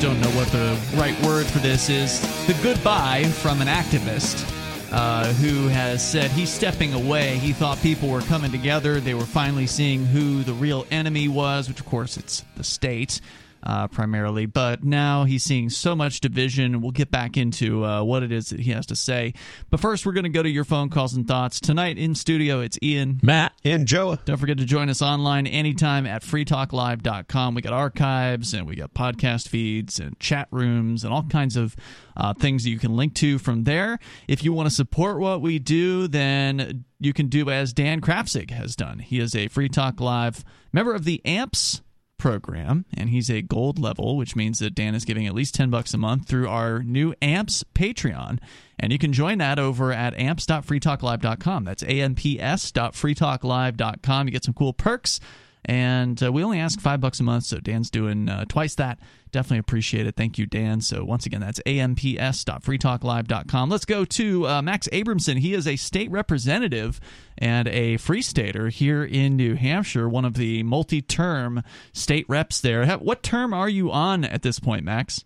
[0.00, 2.20] Don't know what the right word for this is.
[2.46, 4.48] The goodbye from an activist
[4.90, 7.36] uh, who has said he's stepping away.
[7.36, 8.98] He thought people were coming together.
[9.00, 13.20] They were finally seeing who the real enemy was, which, of course, it's the state.
[13.64, 14.46] Uh, primarily.
[14.46, 16.80] But now he's seeing so much division.
[16.80, 19.34] We'll get back into uh, what it is that he has to say.
[19.70, 21.60] But first, we're going to go to your phone calls and thoughts.
[21.60, 24.18] Tonight in studio, it's Ian, Matt, and Joa.
[24.24, 27.54] Don't forget to join us online anytime at freetalklive.com.
[27.54, 31.76] We got archives and we got podcast feeds and chat rooms and all kinds of
[32.16, 33.98] uh, things that you can link to from there.
[34.26, 38.50] If you want to support what we do, then you can do as Dan Krafzig
[38.50, 38.98] has done.
[38.98, 41.82] He is a Free Talk Live member of the AMPS
[42.22, 45.70] program and he's a gold level which means that dan is giving at least 10
[45.70, 48.38] bucks a month through our new amps patreon.
[48.78, 55.18] And you can join that over at amps.freetalklive.com that's amps.freetalklive.com you get some cool perks
[55.64, 58.98] and uh, we only ask five bucks a month so dan's doing uh, twice that.
[59.30, 60.16] Definitely appreciate it.
[60.16, 60.80] Thank you dan.
[60.80, 65.38] So once again that's amps.freetalklive.com let's go to uh, max abramson.
[65.38, 67.00] He is a state representative
[67.38, 72.86] and a free stater here in new hampshire one of the multi-term state reps there.
[72.98, 75.24] What term are you on at this point max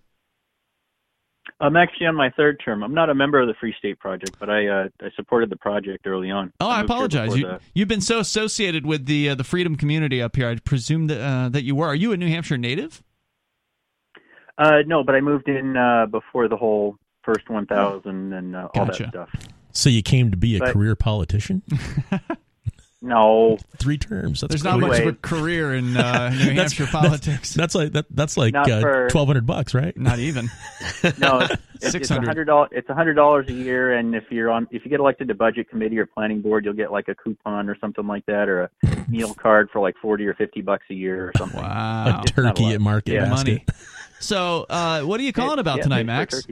[1.59, 2.83] I'm actually on my third term.
[2.83, 5.57] I'm not a member of the Free State Project, but I uh, I supported the
[5.57, 6.53] project early on.
[6.61, 7.35] Oh, I, I apologize.
[7.35, 10.49] You, have been so associated with the uh, the freedom community up here.
[10.49, 11.87] I presume that uh, that you were.
[11.87, 13.03] Are you a New Hampshire native?
[14.59, 18.87] Uh, no, but I moved in uh, before the whole first 1,000 and uh, all
[18.87, 19.03] gotcha.
[19.03, 19.31] that stuff.
[19.73, 21.63] So you came to be a But- career politician?
[23.07, 24.41] No, Three terms.
[24.41, 24.71] That's There's great.
[24.73, 27.55] not much of a career in uh, New Hampshire politics.
[27.55, 28.07] That's like that.
[28.11, 29.97] That's like uh, twelve hundred bucks, right?
[29.97, 30.51] not even.
[31.19, 32.27] no, it's, it's, it's a 600.
[32.27, 32.71] hundred dollars.
[32.73, 35.35] It's a hundred dollars a year, and if you're on, if you get elected to
[35.35, 38.63] budget committee or planning board, you'll get like a coupon or something like that, or
[38.65, 38.71] a
[39.09, 41.61] meal card for like forty or fifty bucks a year or something.
[41.61, 42.05] Wow.
[42.07, 42.75] a not a turkey lot.
[42.75, 43.29] at market Yeah.
[43.29, 43.65] Money.
[44.19, 46.45] So, uh, what are you calling about Yeah, tonight, Max?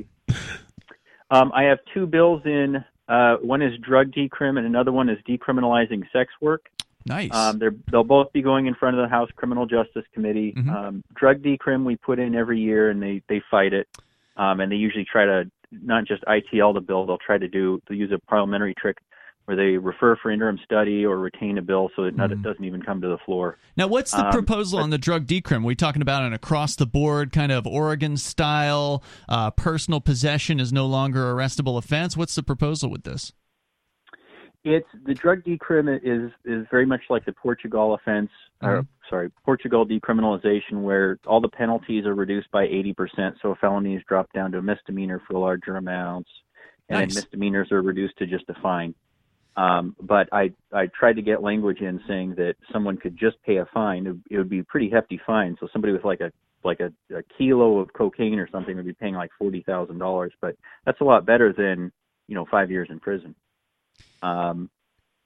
[1.30, 2.84] Um, I have two bills in.
[3.08, 6.70] Uh, one is drug decrim, and another one is decriminalizing sex work.
[7.06, 7.34] Nice.
[7.34, 10.52] Um, they're, they'll both be going in front of the House Criminal Justice Committee.
[10.52, 10.74] Mhm.
[10.74, 13.88] Um, drug decrim we put in every year, and they they fight it,
[14.36, 17.04] um, and they usually try to not just ITL the bill.
[17.04, 18.98] They'll try to do they'll use a parliamentary trick
[19.46, 22.64] where they refer for interim study or retain a bill so that not- it doesn't
[22.64, 23.58] even come to the floor.
[23.76, 25.62] now, what's the um, proposal on the drug decrim?
[25.62, 30.60] Are we talking about an across the board kind of Oregon style uh, personal possession
[30.60, 32.16] is no longer a arrestable offense?
[32.16, 33.32] What's the proposal with this?
[34.66, 38.30] It's the drug decrim is is very much like the Portugal offense,
[38.62, 43.34] or sorry, Portugal decriminalization, where all the penalties are reduced by 80%.
[43.42, 46.30] So felonies drop down to a misdemeanor for larger amounts,
[46.88, 47.14] and Nice.
[47.14, 48.94] misdemeanors are reduced to just a fine.
[49.56, 53.58] Um, but I I tried to get language in saying that someone could just pay
[53.58, 54.06] a fine.
[54.06, 55.56] It, it would be a pretty hefty fine.
[55.60, 56.32] So somebody with like a
[56.64, 60.32] like a, a kilo of cocaine or something would be paying like forty thousand dollars.
[60.40, 61.92] But that's a lot better than
[62.26, 63.34] you know five years in prison.
[64.22, 64.70] Um,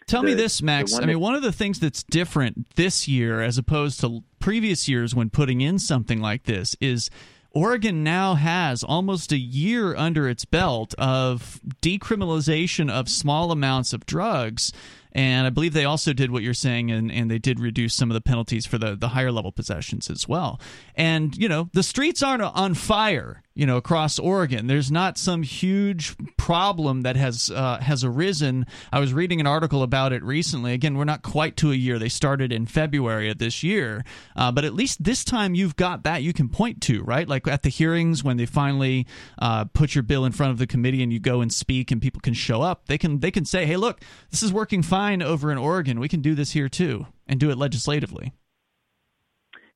[0.06, 0.94] Tell me this, Max.
[0.94, 4.88] I mean, that- one of the things that's different this year as opposed to previous
[4.88, 7.10] years when putting in something like this is
[7.52, 14.06] Oregon now has almost a year under its belt of decriminalization of small amounts of
[14.06, 14.72] drugs.
[15.12, 18.10] And I believe they also did what you're saying, and, and they did reduce some
[18.10, 20.60] of the penalties for the, the higher level possessions as well.
[20.94, 24.68] And, you know, the streets aren't on fire, you know, across Oregon.
[24.68, 28.66] There's not some huge problem that has uh, has arisen.
[28.92, 30.74] I was reading an article about it recently.
[30.74, 31.98] Again, we're not quite to a year.
[31.98, 34.04] They started in February of this year.
[34.36, 37.26] Uh, but at least this time you've got that you can point to, right?
[37.26, 39.08] Like at the hearings when they finally
[39.40, 42.00] uh, put your bill in front of the committee and you go and speak and
[42.00, 45.20] people can show up, they can they can say, hey, look, this is working fine
[45.20, 45.98] over in Oregon.
[45.98, 48.34] We can do this here too and do it legislatively.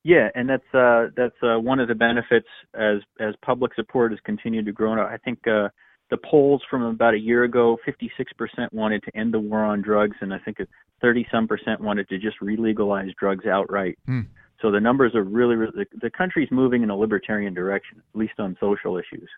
[0.05, 4.21] Yeah, and that's uh, that's uh, one of the benefits as as public support has
[4.25, 5.01] continued to grow.
[5.01, 5.69] I think uh,
[6.11, 10.17] the polls from about a year ago, 56% wanted to end the war on drugs,
[10.21, 10.59] and I think
[11.01, 13.99] 30 some percent wanted to just re-legalize drugs outright.
[14.07, 14.21] Hmm.
[14.61, 18.19] So the numbers are really, really the, the country's moving in a libertarian direction, at
[18.19, 19.29] least on social issues.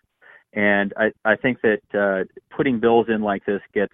[0.53, 2.25] And I, I think that uh,
[2.55, 3.93] putting bills in like this gets,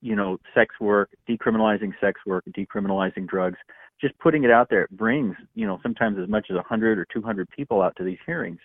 [0.00, 3.58] you know, sex work, decriminalizing sex work, decriminalizing drugs,
[4.00, 7.06] just putting it out there it brings you know sometimes as much as 100 or
[7.12, 8.60] 200 people out to these hearings.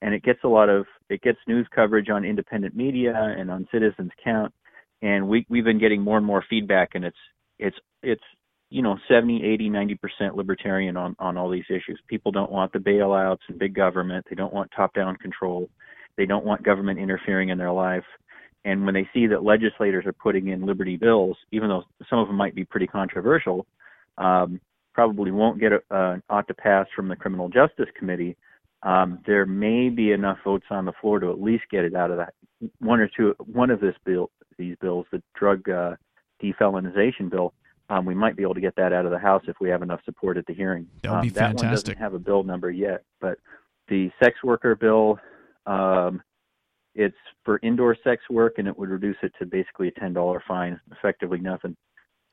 [0.00, 3.68] And it gets a lot of it gets news coverage on independent media and on
[3.72, 4.52] citizens count.
[5.02, 7.16] And we we've been getting more and more feedback and it's
[7.58, 8.22] it's it's
[8.70, 12.00] you know 70 80 90% libertarian on on all these issues.
[12.06, 14.24] People don't want the bailouts and big government.
[14.28, 15.68] They don't want top down control.
[16.16, 18.04] They don't want government interfering in their life
[18.68, 22.26] and when they see that legislators are putting in liberty bills even though some of
[22.26, 23.66] them might be pretty controversial
[24.18, 24.60] um,
[24.92, 28.36] probably won't get a, uh, ought to pass from the criminal justice committee
[28.82, 32.10] um, there may be enough votes on the floor to at least get it out
[32.10, 32.34] of that
[32.80, 35.94] one or two one of this bill these bills the drug uh,
[36.42, 37.52] defelonization bill
[37.90, 39.82] Um, we might be able to get that out of the House if we have
[39.82, 40.86] enough support at the hearing.
[41.02, 43.38] That would be um, that one doesn't have a bill number yet, but
[43.88, 45.18] the sex worker bill,
[45.66, 46.22] um,
[46.94, 50.42] it's for indoor sex work, and it would reduce it to basically a ten dollar
[50.46, 51.76] fine, effectively nothing.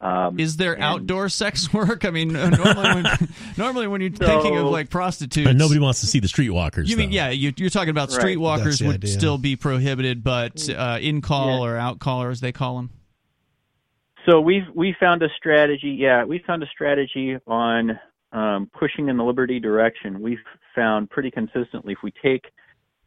[0.01, 2.03] Um, Is there and- outdoor sex work?
[2.03, 6.01] I mean, uh, normally when, normally when you're thinking of like prostitutes, And nobody wants
[6.01, 6.87] to see the streetwalkers.
[6.87, 7.15] You mean though.
[7.15, 7.29] yeah?
[7.29, 8.19] You, you're talking about Right.
[8.37, 9.09] streetwalkers That's the would idea.
[9.09, 11.71] still be prohibited, but uh, in call Yeah.
[11.73, 12.89] or out call, or as they call them.
[14.29, 15.95] So we've we found a strategy.
[15.99, 17.99] Yeah, we found a strategy on
[18.31, 20.19] um, pushing in the liberty direction.
[20.19, 20.39] We've
[20.75, 22.43] found pretty consistently if we take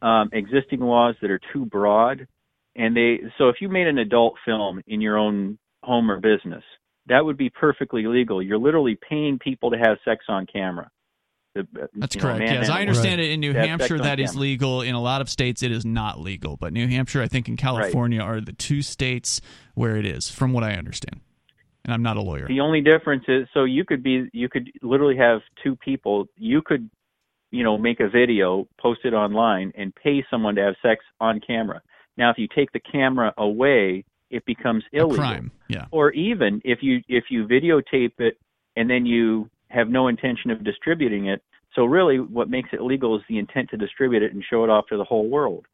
[0.01, 2.27] um, existing laws that are too broad,
[2.75, 6.63] and they so if you made an adult film in your own home or business,
[7.07, 8.41] that would be perfectly legal.
[8.41, 10.89] You're literally paying people to have sex on camera.
[11.55, 12.51] The- uh, That's you know, correct.
[12.51, 13.31] Yes, I understand it.
[13.31, 14.41] In New Hampshire, that is camera.
[14.41, 14.81] legal.
[14.81, 16.57] In a lot of states, it is not legal.
[16.57, 19.41] But New Hampshire, I think, and California are the two states
[19.73, 21.21] where it is, from what I understand.
[21.85, 22.47] And I'm not a lawyer.
[22.47, 26.27] The only difference is so you could be you could literally have two people.
[26.35, 26.89] You could,
[27.51, 31.39] you know, make a video, post it online, and pay someone to have sex on
[31.39, 31.81] camera.
[32.17, 35.17] Now, if you take the camera away, it becomes A illegal.
[35.25, 35.51] crime.
[35.69, 35.85] Yeah.
[35.91, 38.37] Or even if you if you videotape it
[38.75, 41.41] and then you have no intention of distributing it.
[41.75, 44.69] So really, what makes it legal is the intent to distribute it and show it
[44.69, 45.65] off to the whole world.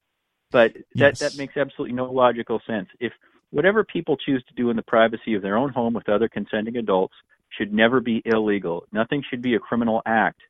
[0.52, 1.20] But that Yes.
[1.20, 2.88] that makes absolutely no logical sense.
[3.00, 3.14] If
[3.52, 6.78] whatever people choose to do in the privacy of their own home with other consenting
[6.78, 7.16] adults
[7.50, 8.86] should never be illegal.
[8.92, 10.42] Nothing should be a criminal act.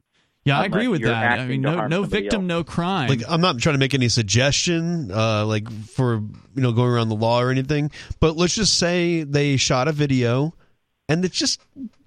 [0.46, 1.40] Yeah, I agree with that.
[1.40, 2.48] I mean, no, no victim, else.
[2.48, 3.10] no crime.
[3.10, 6.16] Like I'm not trying to make any suggestion, uh, like for
[6.56, 7.90] you know going around the law or anything.
[8.20, 10.54] But let's just say they shot a video,
[11.10, 11.60] and it just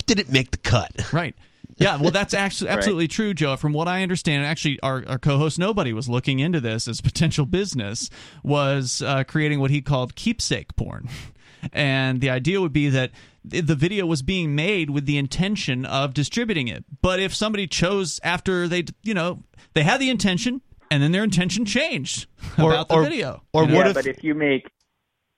[0.07, 0.93] didn't make the cut.
[1.12, 1.34] Right.
[1.78, 2.78] Yeah, well, that's actually Right.
[2.78, 3.57] absolutely true, Joe.
[3.57, 7.47] From what I understand, actually, our, our co-host nobody was looking into this as potential
[7.47, 8.11] business
[8.43, 11.09] was uh, creating what he called keepsake porn,
[11.72, 13.20] and the idea would be that th-
[13.51, 16.84] the video was being made with the intention of distributing it.
[17.03, 19.42] But if somebody chose after they, you know,
[19.74, 22.26] they had the intention and then their intention changed
[22.59, 24.68] Or- about the or- video, or you what yeah, if- but if you make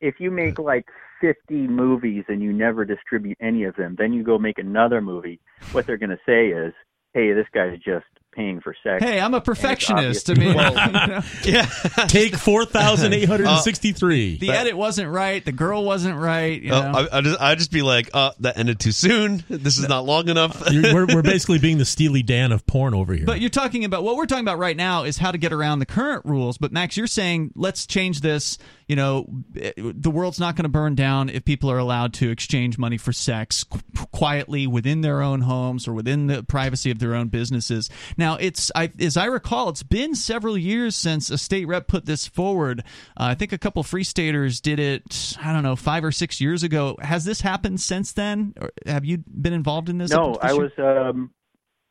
[0.00, 0.86] if you make like
[1.20, 5.38] 50 movies and you never distribute any of them, then you go make another movie.
[5.72, 6.72] What they're going to say is,
[7.12, 10.30] "Hey, this guy's just paying for sex." Hey, I'm a perfectionist.
[10.30, 10.72] I mean, Well,
[11.44, 11.66] Yeah,
[12.08, 14.38] Take 4,863.
[14.38, 16.60] the edit wasn't right, the girl wasn't right.
[16.60, 16.76] You know?
[16.76, 19.44] Uh, I, I just I'd just be like, uh, that ended too soon.
[19.48, 20.62] This is not long enough.
[20.90, 23.26] We're, we're basically being the Steely Dan of porn over here.
[23.26, 25.78] But you're talking about what we're talking about right now is how to get around
[25.80, 26.58] the current rules.
[26.58, 28.58] But Max, you're saying let's change this.
[28.90, 29.24] You know,
[29.54, 33.12] the world's not going to burn down if people are allowed to exchange money for
[33.12, 33.78] sex qu-
[34.10, 37.88] quietly within their own homes or within the privacy of their own businesses.
[38.16, 42.06] Now, it's I, as I recall, it's been several years since a state rep put
[42.06, 42.80] this forward.
[43.16, 45.36] Uh, I think a couple free staters did it.
[45.40, 46.96] I don't know, five or six years ago.
[47.00, 48.54] Has this happened since then?
[48.60, 50.10] Or have you been involved in this?
[50.10, 50.72] No, I was.
[50.78, 51.30] Um,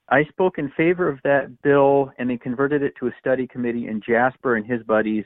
[0.10, 3.88] I spoke in favor of that bill, and they converted it to a study committee.
[3.88, 5.24] And Jasper and his buddies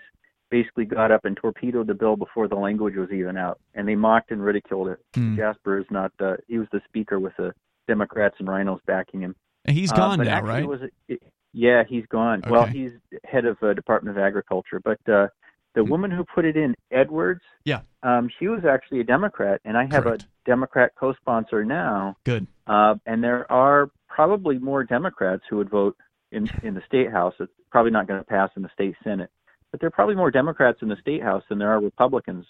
[0.54, 3.96] basically got up and torpedoed the bill before the language was even out, and they
[3.96, 5.00] mocked and ridiculed it.
[5.16, 5.36] Hmm.
[5.36, 6.12] Jasper is not.
[6.20, 7.54] Uh, he was the speaker with the
[7.88, 9.36] Democrats and RINOs backing him.
[9.68, 10.62] He's gone but now, right?
[10.62, 11.24] It was, it,
[11.54, 12.44] yeah, he's gone.
[12.48, 12.92] Well, he's
[13.24, 15.28] head of uh, Department of Agriculture, but uh,
[15.74, 17.70] the woman who put it in, Edwards, Hmm.
[17.72, 17.80] Yeah.
[18.04, 20.22] um, she was actually a Democrat, and I have Correct.
[20.24, 22.16] a Democrat co-sponsor now.
[22.26, 22.46] Good.
[22.68, 25.98] Uh, and there are probably more Democrats who would vote
[26.32, 27.34] in in the state house.
[27.40, 29.32] It's probably not going to pass in the state senate,
[29.74, 32.46] but there are probably more Democrats in the state house than there are Republicans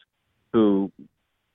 [0.51, 0.91] who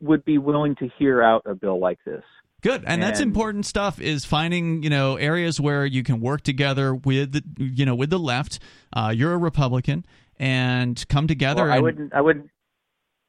[0.01, 2.25] would be willing to hear out a bill like this.
[2.62, 4.01] Good, and, that's important stuff.
[4.01, 8.09] Is finding you know areas where you can work together with the, you know with
[8.09, 8.61] the left.
[8.95, 10.07] Uh, you're a Republican,
[10.39, 11.64] and come together.
[11.64, 12.14] Well, I and, wouldn't.
[12.14, 12.49] I would.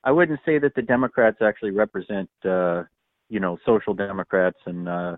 [0.06, 2.84] I wouldn't say that the Democrats actually represent, uh,
[3.28, 5.18] you know, social Democrats and uh,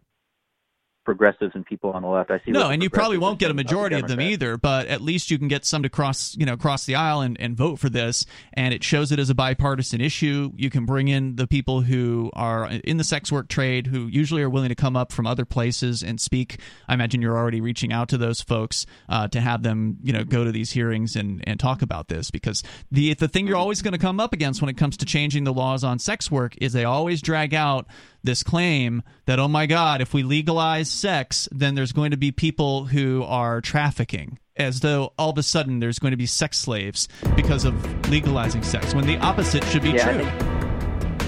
[1.03, 2.31] progressives and people on the left.
[2.31, 2.51] I see.
[2.51, 4.57] no, and you probably won't get a are saying about the majority of them either.
[4.57, 7.39] But at least you can get some to cross you know cross the aisle and,
[7.39, 10.51] and vote for this, and it shows it as a bipartisan issue.
[10.55, 14.41] You can bring in the people who are in the sex work trade, who usually
[14.41, 16.59] are willing to come up from other places and speak.
[16.87, 20.23] I imagine you're already reaching out to those folks uh, to have them you know
[20.23, 23.81] go to these hearings and, and talk about this because the the thing you're always
[23.81, 26.55] going to come up against when it comes to changing the laws on sex work
[26.59, 27.87] is they always drag out
[28.24, 32.32] this claim that oh my god if we legalize sex then there's going to be
[32.32, 36.59] people who are trafficking as though all of a sudden there's going to be sex
[36.59, 40.50] slaves because of legalizing sex when the opposite should be Yeah, true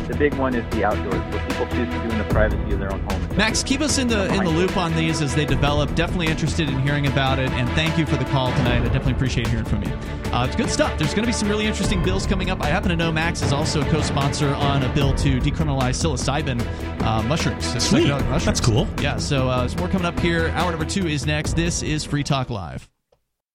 [0.07, 2.79] the big one is the outdoors, what people choose to do in the privacy of
[2.79, 3.37] their own home.
[3.37, 5.93] Max, keep us in the in the loop on these as they develop.
[5.95, 8.81] Definitely interested in hearing about it, and thank you for the call tonight.
[8.81, 9.91] I definitely appreciate hearing from you.
[10.31, 10.97] Uh, it's good stuff.
[10.97, 12.61] There's going to be some really interesting bills coming up.
[12.61, 16.61] I happen to know Max is also a co-sponsor on a bill to decriminalize psilocybin
[17.03, 17.65] uh, mushrooms.
[17.83, 18.45] Sweet, mushrooms.
[18.45, 18.87] that's cool.
[19.01, 19.17] Yeah.
[19.17, 20.49] So uh, there's more coming up here.
[20.49, 21.55] Hour number two is next.
[21.55, 22.92] This is Free Talk Live.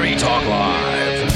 [0.00, 1.28] Free Talk Live.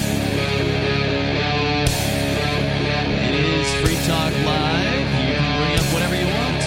[3.28, 5.06] It is Free Talk Live.
[5.20, 6.64] You can bring up whatever you want.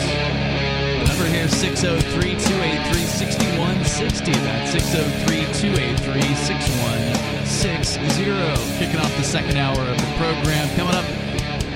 [1.08, 4.32] Number here is 603 283 6160.
[4.32, 8.00] That's 603 283 6160.
[8.78, 10.70] Kicking off the second hour of the program.
[10.76, 11.06] Coming up,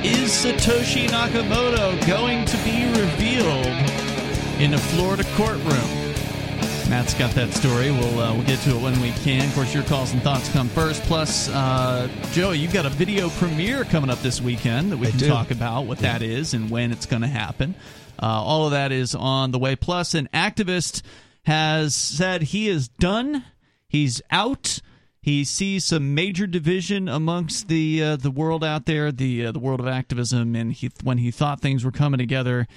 [0.05, 3.65] is Satoshi Nakamoto going to be revealed
[4.61, 6.10] in a Florida courtroom?
[6.91, 7.89] Matt's got that story.
[7.89, 9.47] We'll uh, we'll get to it when we can.
[9.47, 11.01] Of course, your calls and thoughts come first.
[11.03, 15.11] Plus, uh, Joey, you've got a video premiere coming up this weekend that we I
[15.11, 15.27] can do.
[15.29, 17.75] talk about what that is and when it's going to happen.
[18.21, 19.77] Uh, all of that is on the way.
[19.77, 21.01] Plus, an activist
[21.43, 23.45] has said he is done.
[23.87, 24.79] He's out.
[25.21, 29.59] He sees some major division amongst the uh, the world out there, the uh, the
[29.59, 32.67] world of activism, and he when he thought things were coming together,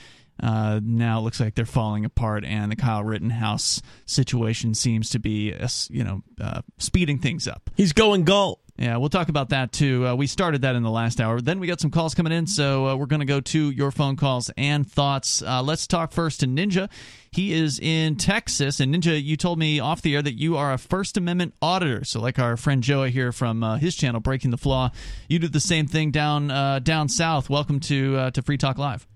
[0.43, 5.19] uh, now it looks like they're falling apart, and the Kyle Rittenhouse situation seems to
[5.19, 5.55] be,
[5.91, 7.71] you know, uh, speeding things up.
[7.77, 8.61] He's going gulp.
[8.77, 10.05] Yeah, we'll talk about that too.
[10.05, 11.41] Uh, we started that in the last hour.
[11.41, 13.93] Then we got some calls coming in, so uh, we're going to go to your
[13.93, 15.43] phone calls and thoughts.
[15.43, 16.91] Uh, let's talk first to Ninja.
[17.31, 20.73] He is in Texas, and Ninja, you told me off the air that you are
[20.73, 22.03] a First Amendment auditor.
[22.03, 24.91] So, like our friend Joey here from uh, his channel, Breaking the Flaw,
[25.29, 27.49] you do the same thing down uh, down south.
[27.49, 29.07] Welcome to uh, to Free Talk Live.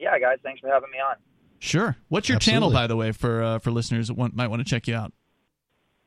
[0.00, 1.16] Yeah, guys, thanks for having me on.
[1.58, 1.96] Sure.
[2.08, 4.64] What's your channel, by the way, for uh, for listeners that want, might want to
[4.68, 5.12] check you out?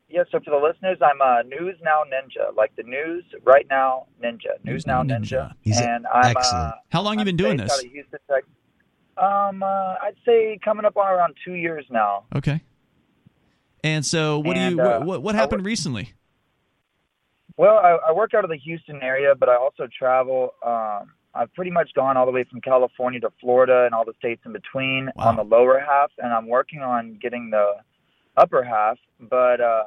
[0.10, 4.08] Yeah, so for the listeners, I'm a News Now Ninja, like the news right now
[4.24, 5.22] ninja, News Now Ninja.
[5.24, 6.66] Ninja, He's and I'm excellent.
[6.66, 7.80] Uh, How long you been doing this?
[7.82, 8.50] Houston, Texas.
[9.18, 9.66] Um, uh,
[10.02, 12.26] I'd say coming up on around two years now.
[12.36, 12.62] Okay.
[13.84, 16.14] And so, what And, do you uh, what, what happened work- recently?
[17.58, 20.54] Well, I, I work out of the Houston area, but I also travel.
[20.66, 24.14] Um, I've pretty much gone all the way from California to Florida and all the
[24.20, 25.30] states in between Wow.
[25.30, 27.78] on the lower half, and I'm working on getting the
[28.38, 28.98] upper half.
[29.20, 29.84] But uh,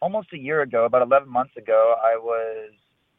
[0.00, 2.70] almost a year ago, about 11 months ago, I was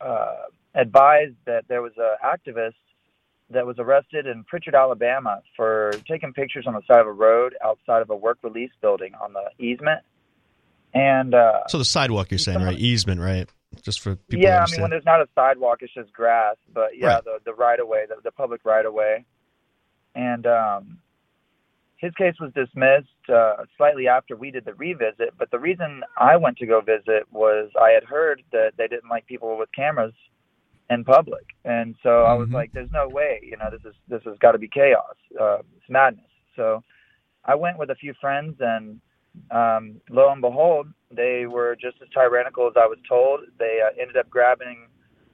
[0.01, 0.36] uh,
[0.76, 2.74] advised that there was an activist
[3.49, 7.56] that was arrested in Pritchard, Alabama, for taking pictures on the side of a road
[7.64, 9.99] outside of a work release building on the easement.
[10.93, 12.78] And uh, So the sidewalk you're saying, right?
[12.78, 13.49] Easement, right?
[13.82, 16.56] Just for people to yeah, I mean, when there's not a sidewalk, it's just grass.
[16.74, 17.24] But yeah, Right.
[17.24, 19.26] the the right of way, the, the public right of way,
[20.16, 20.98] and um,
[21.98, 25.34] his case was dismissed uh, slightly after we did the revisit.
[25.38, 29.10] But the reason I went to go visit was I had heard that they didn't
[29.10, 30.14] like people with cameras
[30.90, 32.54] in public, and so I was Mhm.
[32.54, 35.16] like, "There's no way, you know, this is this has got to be chaos.
[35.40, 36.84] Uh, it's madness." So
[37.46, 39.00] I went with a few friends and
[39.50, 43.41] um, lo and behold, they were just as tyrannical as I was told.
[43.59, 44.88] They uh, ended up grabbing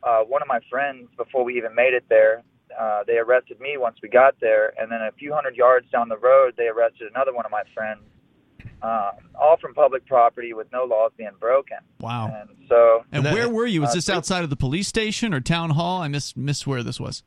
[0.03, 2.43] uh, one of my friends before we even made it there.
[2.79, 6.07] Uh, they arrested me once we got there, and then a few hundred yards down
[6.07, 8.01] the road, they arrested another one of my friends,
[8.83, 11.77] um, all from public property with no laws being broken.
[11.99, 12.31] Wow.
[12.33, 13.81] And so, And And where were you?
[13.81, 16.01] Was uh, this outside of the police station or town hall?
[16.01, 17.23] I miss miss where this was.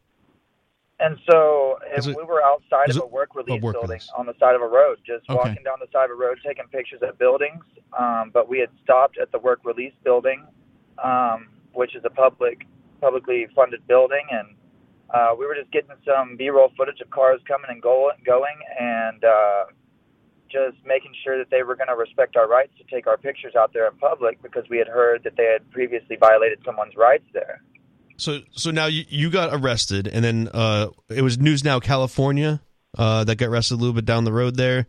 [1.02, 4.10] And so, it- we were outside of a work release work building release.
[4.16, 5.34] on the side of a road, just Okay.
[5.36, 7.64] walking down the side of a road, taking pictures of buildings.
[7.98, 10.46] Um, but we had stopped at the work release building,
[11.02, 12.66] um, which is a public,
[13.00, 14.54] publicly funded building, and
[15.10, 19.22] uh, we were just getting some B-roll footage of cars coming and go- going, and
[19.24, 19.64] uh,
[20.48, 23.54] just making sure that they were going to respect our rights to take our pictures
[23.54, 27.24] out there in public because we had heard that they had previously violated someone's rights
[27.32, 27.62] there.
[28.22, 32.62] So so now you, you got arrested, and then uh, it was News Now California
[32.96, 34.86] uh, that got arrested a little bit down the road there.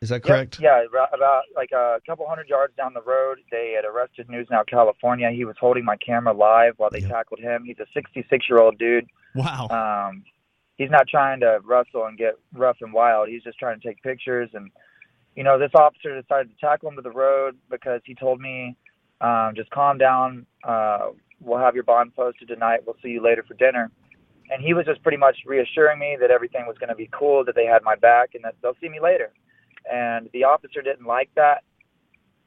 [0.00, 0.60] Is that correct?
[0.60, 4.46] Yep, yeah, about, like a couple hundred yards down the road, they had arrested News
[4.52, 5.32] Now California.
[5.32, 7.64] He was holding my camera live while they tackled him.
[7.64, 9.06] He's a 66 year old dude.
[9.34, 9.66] Wow.
[9.68, 10.22] Um,
[10.76, 13.28] he's not trying to rustle and get rough and wild.
[13.28, 14.50] He's just trying to take pictures.
[14.54, 14.70] And
[15.34, 18.76] you know, this officer decided to tackle him to the road because he told me,
[19.20, 20.46] um, "Just calm down.
[20.62, 21.08] Uh,
[21.40, 22.80] we'll have your bond posted tonight.
[22.86, 23.90] We'll see you later for dinner."
[24.50, 27.44] And he was just pretty much reassuring me that everything was going to be cool,
[27.44, 29.32] that they had my back, and that they'll see me later.
[29.92, 31.64] And the officer didn't like that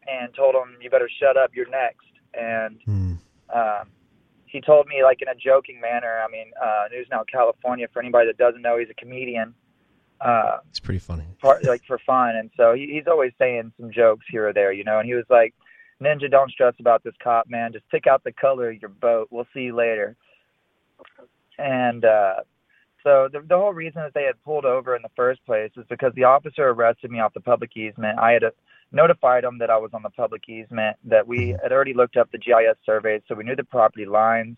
[0.07, 1.51] and told him, "You better shut up.
[1.55, 3.13] You're next." And Hmm.
[3.53, 3.89] um,
[4.45, 6.21] he told me like in a joking manner.
[6.25, 7.87] I mean, uh, News Now California.
[7.91, 9.53] For anybody that doesn't know, he's a comedian,
[10.21, 11.25] uh, It's pretty funny.
[11.41, 14.71] part like for fun, and so he, he's always saying some jokes here or there,
[14.71, 14.99] you know.
[14.99, 15.53] And he was like,
[16.02, 17.74] "Ninja, don't stress about this cop, man.
[17.74, 19.28] Just pick out the color of your boat.
[19.32, 20.16] We'll see you later."
[21.58, 22.36] And uh,
[23.04, 25.86] so the, the whole reason that they had pulled over in the first place is
[25.89, 28.18] because the officer arrested me off the public easement.
[28.20, 28.52] I had uh,
[28.91, 32.32] notified him that I was on the public easement, that we had already looked up
[32.32, 34.58] the GIS surveys, so we knew the property lines.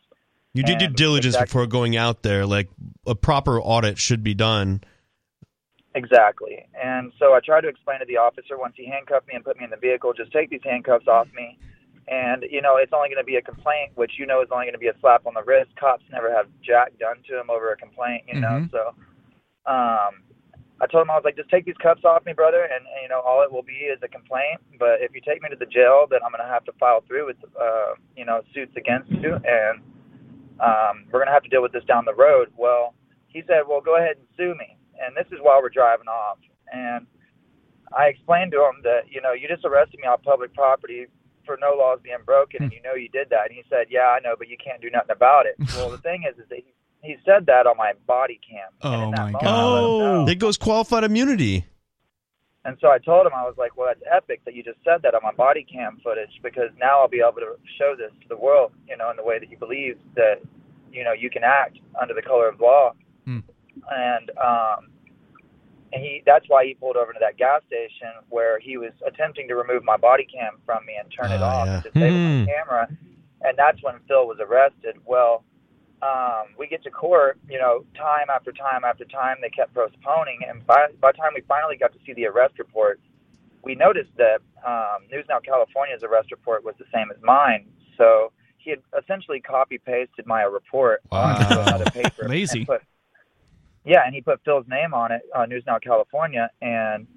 [0.54, 2.46] You did due And diligence exactly- before going out there.
[2.46, 2.70] Like
[3.08, 4.82] a proper audit should be done.
[5.94, 6.66] Exactly.
[6.82, 9.58] And so I tried to explain to the officer once he handcuffed me and put
[9.58, 11.58] me in the vehicle, just take these handcuffs off me.
[12.08, 14.66] And, you know, it's only going to be a complaint, which you know is only
[14.66, 15.70] going to be a slap on the wrist.
[15.80, 18.68] Cops never have jack done to them over a complaint, you know.
[18.68, 18.72] Mhm.
[18.72, 18.88] So
[19.66, 20.24] um,
[20.82, 22.64] I told him, I was like, just take these cuffs off me, brother.
[22.64, 24.60] And, and, you know, all it will be is a complaint.
[24.80, 27.04] But if you take me to the jail, then I'm going to have to file
[27.08, 29.36] through with, uh, you know, suits against you.
[29.36, 29.80] And
[30.60, 32.50] um, we're going to have to deal with this down the road.
[32.58, 32.94] Well,
[33.28, 34.76] he said, well, go ahead and sue me.
[35.04, 36.38] And this is while we're driving off.
[36.72, 37.06] And
[37.96, 41.08] I explained to him that, you know, you just arrested me off public property
[41.46, 43.48] for no laws being broken, and you know you did that.
[43.50, 45.56] And he said, yeah, I know, but you can't do nothing about it.
[45.76, 48.70] well, the thing is, is that he, he said that on my body cam.
[48.84, 49.50] and Oh, in that my moment, God.
[49.50, 50.26] I let him know.
[50.26, 51.66] There goes qualified immunity.
[52.64, 55.02] And so I told him, I was like, well, that's epic that you just said
[55.02, 58.28] that on my body cam footage because now I'll be able to show this to
[58.30, 60.36] the world, you know, in the way that you believe that,
[60.92, 62.92] you know, you can act under the color of law.
[63.26, 63.40] Hmm.
[63.92, 64.88] And, um,
[65.94, 69.48] and he, that's why he pulled over to that gas station where he was attempting
[69.50, 71.74] to remove my body cam from me and turn it Oh, off yeah.
[71.76, 72.46] and disable Hmm.
[72.46, 72.88] my camera.
[73.42, 74.96] And that's when Phil was arrested.
[75.06, 75.44] Well,
[76.02, 80.40] um, we get to court, you know, time after time after time, they kept postponing.
[80.48, 83.00] And by, by the time we finally got to see the arrest report,
[83.64, 87.66] we noticed that um, News Now California's arrest report was the same as mine.
[87.98, 91.62] So he had essentially copy pasted my report onto Wow.
[91.68, 92.26] another paper.
[92.30, 92.60] Lazy.
[92.60, 92.82] and put-
[93.86, 97.08] yeah, and he put Phil's name on it, uh, News Now California, and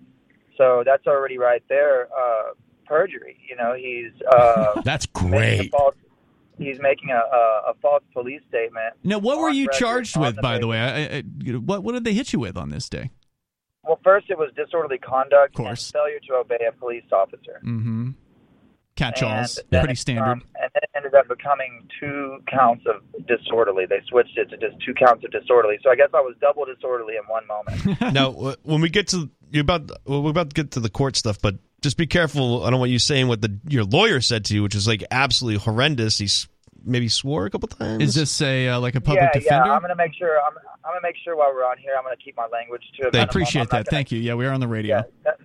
[0.56, 2.52] so that's already right there, uh,
[2.86, 3.38] perjury.
[3.48, 5.70] You know, he's uh, That's great.
[5.70, 5.94] false.
[6.56, 8.94] He's making a, a, a false police statement.
[9.02, 10.78] Now, what were you charged with, the by the way?
[10.78, 11.22] I, I,
[11.56, 13.10] what what did they hit you with on this day?
[13.82, 15.86] Well, first it was disorderly conduct Of course.
[15.88, 17.60] and failure to obey a police officer.
[17.64, 18.10] Mm-hmm.
[18.97, 20.24] Catch-alls, And pretty standard.
[20.24, 23.86] um, and then it ended up becoming two counts of disorderly.
[23.86, 25.78] They switched it to just two counts of disorderly.
[25.82, 28.01] So I guess I was double disorderly in one moment.
[28.14, 28.30] now,
[28.62, 31.40] when we get to you're about, well, we're about to get to the court stuff,
[31.40, 32.64] but just be careful.
[32.64, 35.05] I don't want you saying what the your lawyer said to you, which is like
[35.11, 36.18] absolutely horrendous.
[36.18, 36.49] He's
[36.84, 38.03] maybe swore a couple times.
[38.03, 39.66] Is this a uh, like a public yeah, defender?
[39.66, 39.72] yeah.
[39.74, 40.40] I'm gonna make sure.
[40.40, 43.05] I'm, I'm gonna make sure while we're on here, I'm gonna keep my language to
[43.05, 43.28] a I minimum.
[43.28, 43.70] appreciate that.
[43.70, 44.18] gonna- Thank you.
[44.20, 44.97] Yeah, we are on the radio.
[44.97, 45.38] Yeah, that-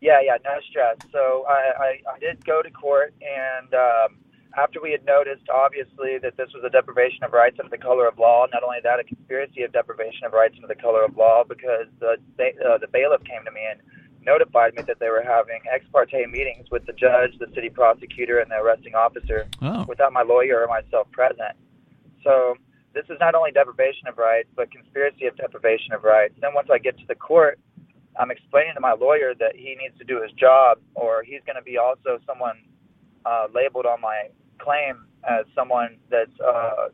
[0.00, 0.96] yeah, yeah, no stress.
[1.12, 4.18] So I, I, I did go to court, and um,
[4.56, 8.08] after we had noticed, obviously, that this was a deprivation of rights under the color
[8.08, 8.46] of law.
[8.52, 11.86] Not only that, a conspiracy of deprivation of rights under the color of law, because
[12.00, 13.80] the uh, the bailiff came to me and
[14.24, 18.38] notified me that they were having ex parte meetings with the judge, the city prosecutor,
[18.38, 21.56] and the arresting officer Oh, without my lawyer or myself present.
[22.24, 22.54] So
[22.92, 26.34] this is not only deprivation of rights, but conspiracy of deprivation of rights.
[26.40, 27.58] Then once I get to the court,
[28.20, 31.56] I'm explaining to my lawyer that he needs to do his job, or he's going
[31.56, 32.58] to be also someone
[33.24, 36.88] uh, labeled on my claim as someone that's uh,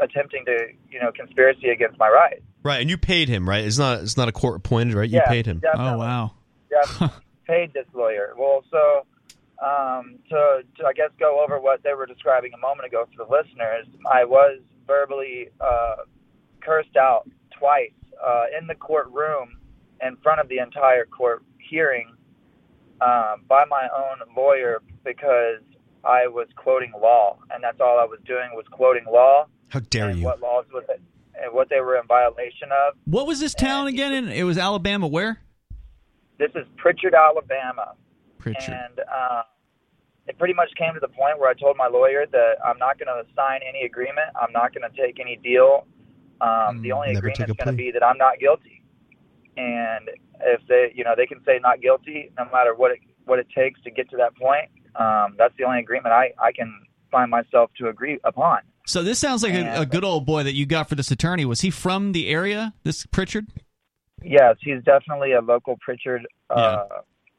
[0.00, 2.42] attempting to, you know, conspiracy against my rights.
[2.64, 2.80] right?
[2.80, 3.64] And you paid him, right?
[3.64, 5.08] It's not it's not a court appointed, right?
[5.08, 5.60] You yeah, paid him.
[5.60, 5.92] Definitely.
[5.92, 6.32] oh wow.
[6.70, 7.08] yeah,
[7.46, 8.34] paid this lawyer.
[8.36, 9.06] Well, so
[9.64, 13.24] um, to, to I guess go over what they were describing a moment ago for
[13.24, 15.96] the listeners, I was verbally uh,
[16.60, 19.58] cursed out twice uh, in the courtroom
[20.06, 22.12] in front of the entire court hearing
[23.00, 25.60] um, by my own lawyer because
[26.04, 30.08] I was quoting law, and that's all I was doing was quoting law How dare
[30.10, 30.24] and you?
[30.24, 31.00] what laws was it,
[31.40, 32.94] and what they were in violation of.
[33.04, 34.12] What was this town And- again?
[34.12, 35.06] In it was Alabama.
[35.06, 35.38] Where?
[36.38, 37.94] this is Pritchard, Alabama,
[38.38, 38.74] Pritchard.
[38.74, 39.42] and uh,
[40.26, 42.98] it pretty much came to the point where I told my lawyer that I'm not
[42.98, 44.26] going to sign any agreement.
[44.40, 45.86] I'm not going to take any deal.
[46.40, 48.71] Um, the Mm, only never agreement is going to be that I'm not guilty.
[49.56, 50.08] And
[50.40, 53.46] if they, you know, they can say not guilty, no matter what it what it
[53.56, 54.68] takes to get to that point.
[54.96, 56.72] Um, that's the only agreement I I can
[57.10, 58.60] find myself to agree upon.
[58.86, 61.44] So this sounds like a, a good old boy that you got for this attorney.
[61.44, 62.74] Was he from the area?
[62.82, 63.46] This Pritchard?
[64.24, 66.26] Yes, he's definitely a local Pritchard.
[66.50, 66.84] Uh,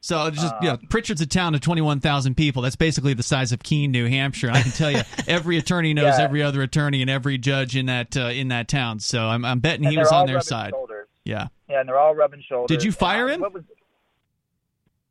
[0.02, 2.62] So just Um, yeah, Pritchard's a town of twenty one thousand people.
[2.62, 4.52] That's basically the size of Keene, New Hampshire.
[4.52, 6.24] I can tell you, every attorney knows Yeah.
[6.24, 9.00] every other attorney and every judge in that uh, in that town.
[9.00, 10.72] So I'm, I'm betting and he was on their side.
[10.72, 10.93] Shoulders.
[11.26, 11.48] Yeah.
[11.70, 12.76] Yeah, and they're all rubbing shoulders.
[12.76, 13.42] Did you And, fire uh, him?
[13.42, 13.64] Was,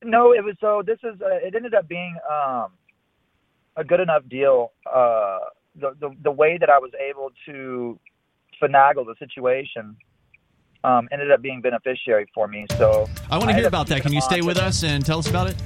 [0.05, 0.83] no, it was so.
[0.85, 1.21] This is.
[1.21, 2.73] Uh, it ended up being um,
[3.77, 4.73] a good enough deal.
[4.87, 5.39] Uh,
[5.81, 7.99] the, the the way that I was able to
[8.61, 9.97] finagle the situation
[10.85, 12.67] um, ended up being beneficiary for me.
[12.77, 14.03] So I want to hear about that.
[14.03, 15.57] Can you stay with us and tell us about it?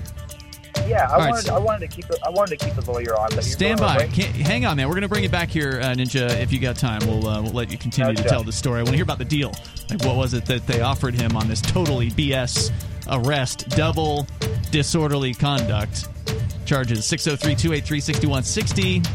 [0.88, 2.90] Yeah, I right, wanted so- I wanted to keep it, I wanted to keep the
[2.90, 3.28] lawyer on.
[3.34, 4.06] But Stand by.
[4.06, 4.86] Hang on, man.
[4.88, 6.28] We're going to bring it back here, uh, Ninja.
[6.40, 8.28] If you got time, we'll uh, we'll let you continue to Okay.
[8.28, 8.80] tell the story.
[8.80, 9.52] I want to hear about the deal.
[9.90, 12.70] Like, what was it that they offered him on this totally BS
[13.10, 14.26] arrest, double
[14.70, 16.08] disorderly conduct
[16.64, 17.00] charges?
[17.06, 19.06] 603-283-6160.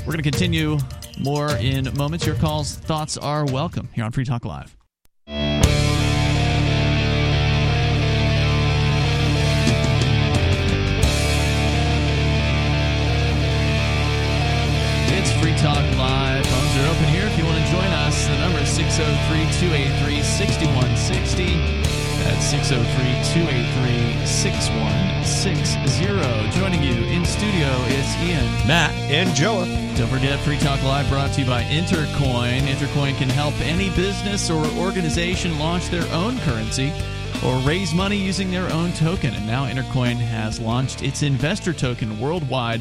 [0.00, 0.78] We're going to continue
[1.20, 2.26] more in moments.
[2.26, 4.76] Your calls, thoughts are welcome here on Free Talk Live.
[15.62, 16.44] Talk Live.
[16.44, 18.26] Phones are open here if you want to join us.
[18.26, 21.54] The number is 603 283 6160.
[22.18, 22.82] That's 603
[23.30, 26.58] 283 6160.
[26.58, 28.42] Joining you in studio is Ian.
[28.66, 28.90] Matt.
[29.06, 29.64] And Joa.
[29.96, 32.66] Don't forget, Free Talk Live brought to you by Intercoin.
[32.66, 36.92] Intercoin can help any business or organization launch their own currency
[37.46, 39.32] or raise money using their own token.
[39.34, 42.80] And now Intercoin has launched its investor token worldwide,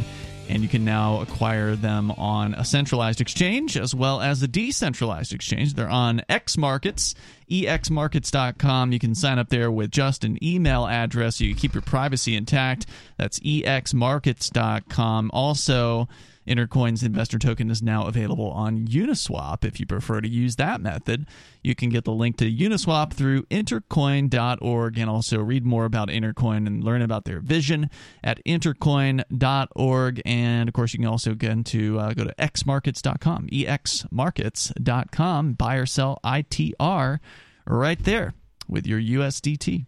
[0.51, 5.33] and you can now acquire them on a centralized exchange as well as a decentralized
[5.33, 5.73] exchange.
[5.75, 7.15] They're on X Markets,
[7.49, 8.91] exmarkets.com.
[8.91, 12.35] You can sign up there with just an email address so you keep your privacy
[12.35, 12.85] intact.
[13.17, 15.31] That's exmarkets.com.
[15.33, 16.09] Also,
[16.51, 19.63] Intercoin's investor token is now available on Uniswap.
[19.63, 21.25] If you prefer to use that method,
[21.63, 26.67] you can get the link to Uniswap through intercoin.org and also read more about Intercoin
[26.67, 27.89] and learn about their vision
[28.21, 30.21] at intercoin.org.
[30.25, 35.85] And of course, you can also get into uh, go to xmarkets.com, exmarkets.com, buy or
[35.85, 37.19] sell ITR
[37.65, 38.33] right there
[38.67, 39.85] with your USDT.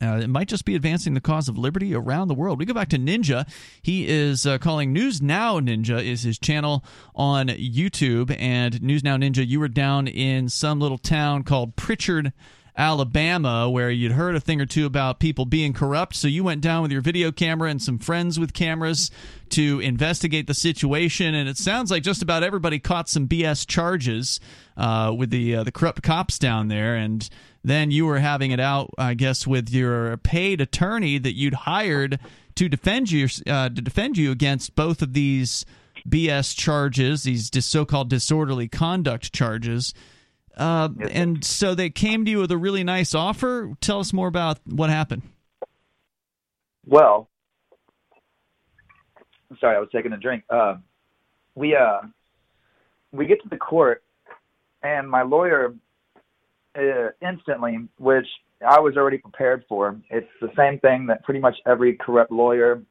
[0.00, 2.58] Uh, it might just be advancing the cause of liberty around the world.
[2.58, 3.48] We go back to Ninja.
[3.82, 6.84] He is uh, calling News Now Ninja is his channel
[7.14, 8.34] on YouTube.
[8.38, 12.32] And News Now Ninja, you were down in some little town called Pritchard,
[12.78, 16.14] Alabama, where you'd heard a thing or two about people being corrupt.
[16.14, 19.10] So you went down with your video camera and some friends with cameras
[19.50, 21.34] to investigate the situation.
[21.34, 24.38] And it sounds like just about everybody caught some BS charges
[24.76, 26.94] uh, with the uh, the corrupt cops down there.
[26.94, 27.28] And
[27.68, 32.18] then you were having it out, I guess, with your paid attorney that you'd hired
[32.54, 35.64] to defend you uh, to defend you against both of these
[36.08, 39.94] BS charges, these so-called disorderly conduct charges.
[40.56, 43.72] Uh, and so they came to you with a really nice offer.
[43.80, 45.22] Tell us more about what happened.
[46.84, 47.28] Well,
[49.50, 50.42] I'm sorry, I was taking a drink.
[50.50, 50.76] Uh,
[51.54, 52.00] we uh,
[53.12, 54.02] we get to the court,
[54.82, 55.74] and my lawyer
[56.78, 58.26] uh, instantly, which
[58.66, 59.96] I was already prepared for.
[60.10, 62.82] It's the same thing that pretty much every corrupt lawyer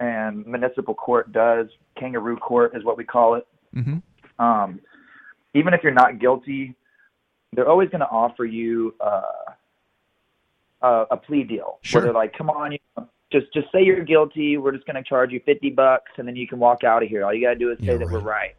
[0.00, 1.66] and municipal court does.
[1.98, 3.46] Kangaroo court is what we call it.
[3.74, 4.44] Mm-hmm.
[4.44, 4.80] Um,
[5.54, 6.74] even if you're not guilty,
[7.52, 9.22] they're always going to offer you uh,
[10.82, 11.78] a, a plea deal.
[11.82, 12.00] Sure.
[12.00, 14.56] Where they're like, "Come on, you know, just just say you're guilty.
[14.56, 17.08] We're just going to charge you fifty bucks, and then you can walk out of
[17.08, 17.24] here.
[17.24, 18.54] All you got to do is say Yeah, that we're right.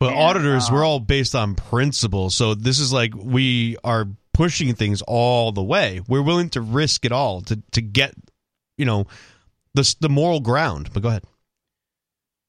[0.00, 2.30] Right." But auditors, we're all based on principle.
[2.30, 6.00] So this is like we are pushing things all the way.
[6.06, 8.14] We're willing to risk it all to to get,
[8.76, 9.06] you know,
[9.74, 10.90] the the moral ground.
[10.92, 11.24] But go ahead.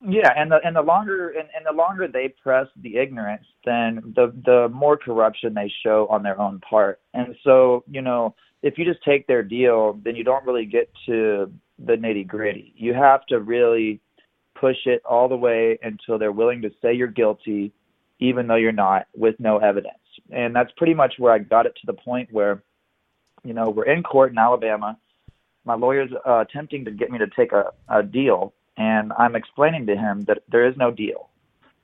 [0.01, 4.13] Yeah, and the and the longer and, and the longer they press the ignorance, then
[4.15, 6.99] the the more corruption they show on their own part.
[7.13, 10.91] And so, you know, if you just take their deal, then you don't really get
[11.07, 12.73] to the nitty gritty.
[12.75, 14.01] You have to really
[14.59, 17.71] push it all the way until they're willing to say you're guilty,
[18.19, 19.95] even though you're not, with no evidence.
[20.31, 22.63] And that's pretty much where I got it to the point where,
[23.43, 24.97] you know, we're in court in Alabama.
[25.65, 29.87] My lawyer's uh, attempting to get me to take a, a deal and I'm explaining
[29.87, 31.29] to him that there is no deal.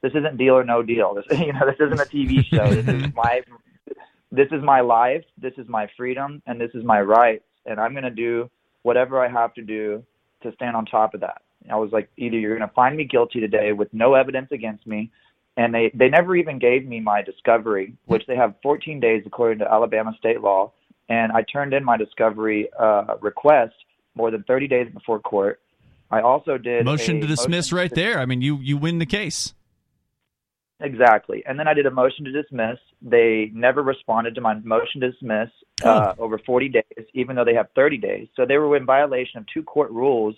[0.02, 1.16] This isn't deal or no deal.
[1.16, 2.68] This, you know, this isn't a TV show.
[2.70, 3.42] This is my
[4.32, 7.92] this is my life, this is my freedom, and this is my rights, and I'm
[7.92, 8.50] going to do
[8.82, 10.04] whatever I have to do
[10.42, 11.43] to stand on top of that.
[11.72, 14.86] I was like, either you're going to find me guilty today with no evidence against
[14.86, 15.12] me,
[15.58, 19.60] and they they never even gave me my discovery, which they have 14 days according
[19.60, 20.72] to Alabama state law,
[21.10, 23.76] and I turned in my discovery uh, request
[24.16, 25.60] more than 30 days before court.
[26.12, 28.20] I also did motion to dismiss motion right to- there.
[28.20, 29.54] I mean, you you win the case.
[30.80, 31.44] Exactly.
[31.46, 32.78] And then I did a motion to dismiss.
[33.02, 35.50] They never responded to my motion to dismiss
[35.82, 38.28] uh, over 40 days, even though they have 30 days.
[38.36, 40.36] So they were in violation of two court rules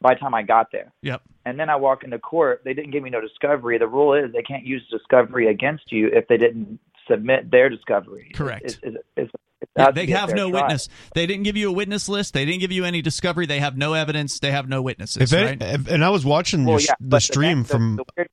[0.00, 0.92] by the time I got there.
[1.02, 1.22] Yep.
[1.44, 2.62] And then I walk into court.
[2.64, 3.78] They didn't give me no discovery.
[3.78, 6.78] The rule is they can't use discovery against you if they didn't
[7.08, 8.30] submit their discovery.
[8.34, 8.64] Correct.
[8.64, 10.64] It's, it's, it's, it's, Yeah, they have no trial.
[10.64, 10.88] witness.
[11.14, 12.34] They didn't give you a witness list.
[12.34, 13.46] They didn't give you any discovery.
[13.46, 14.38] They have no evidence.
[14.38, 15.32] They have no witnesses.
[15.32, 15.62] If any, right?
[15.62, 18.28] if- and I was watching Well, your, yeah, the stream the, from the, the weird,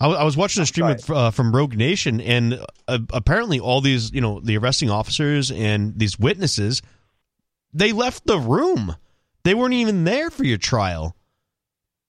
[0.00, 3.60] I was, I was watching a stream with, uh, from Rogue Nation, and uh, apparently
[3.60, 6.82] all these, you know, the arresting officers and these witnesses,
[7.72, 8.96] they left the room.
[9.44, 11.14] They weren't even there for your trial.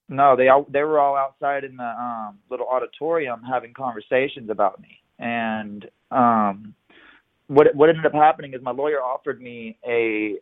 [0.08, 4.80] No, they all they were all outside in the um, little auditorium having conversations about
[4.80, 5.00] me.
[5.18, 6.74] And um,
[7.48, 10.36] what what ended up happening is my lawyer offered me a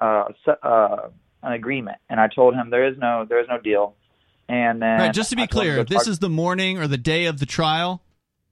[0.00, 0.24] uh,
[0.62, 1.08] uh,
[1.42, 3.94] an agreement, and I told him there is no there is no deal.
[4.48, 5.14] And then right.
[5.14, 7.38] Just to be I clear, to go this is the morning or the day of
[7.38, 8.02] the trial.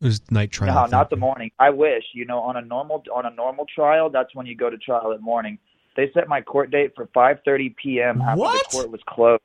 [0.01, 0.75] It was night trial.
[0.75, 1.51] No, not the morning.
[1.59, 4.71] I wish you know on a normal on a normal trial that's when you go
[4.71, 5.59] to trial at morning.
[5.97, 8.21] They set my court date for 5:30 p.m.
[8.23, 8.65] after What?
[8.71, 9.43] the court was closed,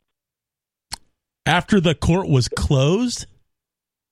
[1.46, 3.26] After the court was closed?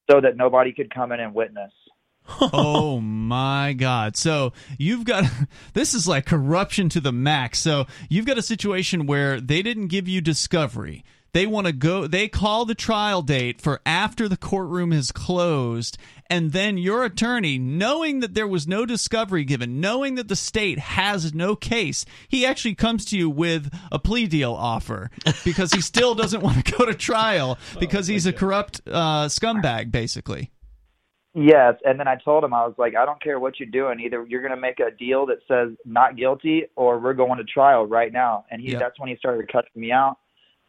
[0.09, 1.71] so that nobody could come in and witness.
[2.53, 5.23] oh my god so you've got
[5.73, 9.87] this is like corruption to the max so you've got a situation where they didn't
[9.89, 11.03] give you discovery
[11.35, 15.97] they want to go they call the trial date for after the courtroom is closed
[16.29, 20.79] and then your attorney knowing that there was no discovery given knowing that the state
[20.79, 25.11] has no case he actually comes to you with a plea deal offer
[25.43, 29.91] because he still doesn't want to go to trial because he's a corrupt uh, scumbag
[29.91, 30.49] basically
[31.37, 33.99] Yes, and then I told him I was like, I don't care what you're doing.
[33.99, 37.43] Either you're going to make a deal that says not guilty, or we're going to
[37.43, 38.45] trial right now.
[38.49, 38.79] And he Yep.
[38.79, 40.15] that's when he started cutting me out.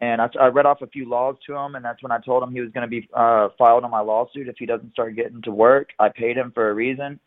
[0.01, 2.43] And I, I read off a few laws to him, and that's when I told
[2.43, 5.17] him he was going to be uh, filed on my lawsuit if he doesn't start
[5.17, 5.91] getting to work.
[5.99, 7.19] I paid him for a reason,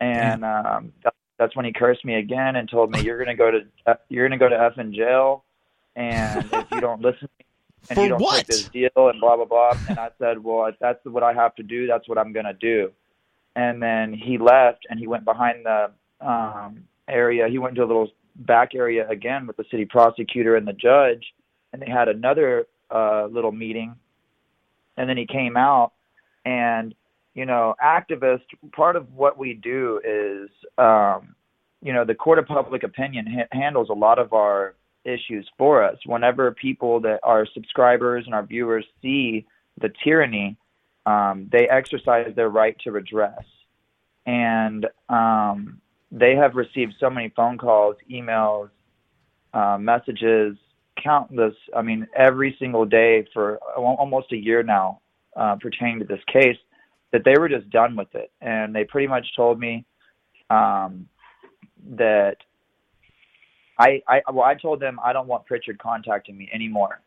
[0.00, 3.42] and um, that, that's when he cursed me again and told me you're going to
[3.42, 5.44] go to uh, you're going to go to F in jail,
[5.96, 7.28] and if you don't listen
[7.88, 8.36] and For you don't what?
[8.36, 9.72] take this deal and blah blah blah.
[9.88, 12.44] And I said, well, if that's what I have to do, that's what I'm going
[12.46, 12.92] to do.
[13.56, 15.90] And then he left and he went behind the
[16.20, 17.48] um, area.
[17.48, 21.24] He went to a little back area again with the city prosecutor and the judge,
[21.72, 23.94] and they had another uh, little meeting.
[24.96, 25.92] And then he came out,
[26.44, 26.94] and
[27.34, 28.42] you know, activist.
[28.72, 31.34] Part of what we do is, um,
[31.82, 35.82] you know, the court of public opinion ha- handles a lot of our issues for
[35.82, 35.96] us.
[36.04, 39.46] Whenever people that our subscribers and our viewers see
[39.80, 40.56] the tyranny,
[41.06, 43.44] um, they exercise their right to redress.
[44.26, 48.68] And um, they have received so many phone calls, emails,
[49.54, 50.56] uh, messages,
[51.02, 55.00] countless, I mean, every single day for almost a year now
[55.36, 56.56] uh, pertaining to this case,
[57.12, 58.30] that they were just done with it.
[58.40, 59.84] And they pretty much told me
[60.48, 61.08] um,
[61.96, 62.36] that
[63.78, 67.00] I, I well I told them I don't want Pritchard contacting me anymore.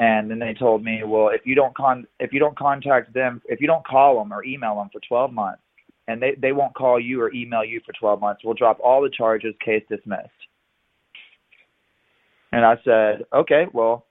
[0.00, 3.42] And then they told me, well, if you don't con if you don't contact them,
[3.46, 5.62] if you don't call them or email them for 12 months,
[6.06, 9.02] and they they won't call you or email you for 12 months, we'll drop all
[9.02, 10.30] the charges, case dismissed.
[12.52, 14.06] And I said, okay, well,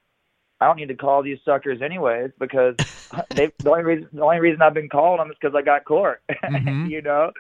[0.60, 2.76] I don't need to call these suckers anyways because
[3.36, 5.86] they the only reason the only reason I've been calling them is because I got
[5.86, 6.90] court, Mhm.
[6.90, 7.32] you know.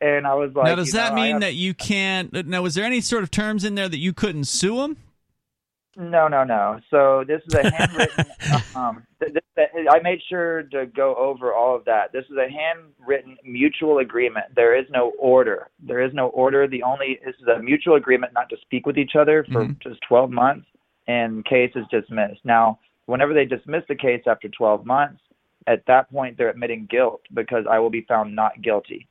[0.00, 2.46] And I was like, now, does that know, mean have- that you can't?
[2.46, 4.96] Now, was there any sort of terms in there that you couldn't sue them?
[5.96, 6.78] No, no, no.
[6.90, 8.26] So this is a handwritten.
[8.76, 12.12] um, th- I made sure to go over all of that.
[12.12, 14.46] This is a handwritten mutual agreement.
[14.54, 15.68] There is no order.
[15.80, 16.66] There is no order.
[16.66, 19.78] The only this is a mutual agreement not to speak with each other for Mhm.
[19.80, 20.66] just 12 months,
[21.06, 22.44] and case is dismissed.
[22.44, 25.22] Now, whenever they dismiss the case after 12 months,
[25.66, 29.06] at that point they're admitting guilt because I will be found not guilty.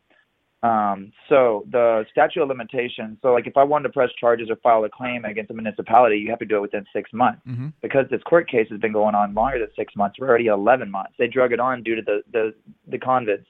[0.63, 3.19] Um, so the statute of limitations.
[3.21, 6.17] So like if I wanted to press charges or file a claim against a municipality,
[6.17, 7.41] you have to do it within six months.
[7.47, 7.69] Mm-hmm.
[7.81, 10.17] Because this court case has been going on longer than six months.
[10.19, 11.13] We're already at 11 months.
[11.19, 12.53] They drug it on due to the the
[12.87, 13.49] the convicts,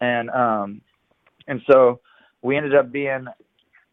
[0.00, 0.80] and um,
[1.46, 2.00] and so
[2.42, 3.26] we ended up being,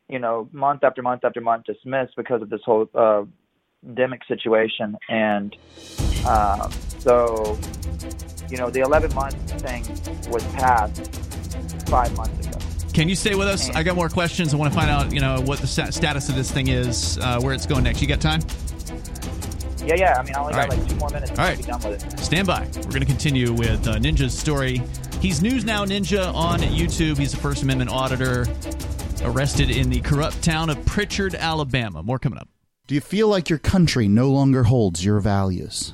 [0.07, 3.25] you know, month after month after month dismissed because of this whole uh,
[3.93, 5.55] demic situation, and
[6.27, 7.59] um, so
[8.49, 9.83] you know the 11 month thing
[10.31, 11.28] was passed
[11.87, 12.57] five months ago.
[12.93, 13.69] Can you stay with us?
[13.69, 14.53] I got more questions.
[14.53, 17.39] I want to find out, you know, what the status of this thing is, uh,
[17.39, 18.01] where it's going next.
[18.01, 18.41] You got time?
[19.85, 20.17] Yeah, yeah.
[20.19, 20.79] I mean, I only All got right.
[20.79, 21.57] like two more minutes to All right.
[21.57, 22.19] be done with it.
[22.19, 22.67] Stand by.
[22.75, 24.81] We're going to continue with uh, Ninja's story.
[25.21, 27.17] He's News Now Ninja on YouTube.
[27.17, 28.45] He's a First Amendment auditor
[29.23, 32.03] arrested in the corrupt town of Pritchard, Alabama.
[32.03, 32.49] More coming up.
[32.87, 35.93] Do you feel like your country no longer holds your values?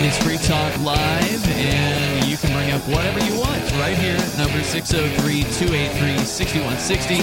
[0.00, 4.16] It's Free Talk Live, and you can bring up whatever you want right here.
[4.38, 7.16] Number 603 283 6160.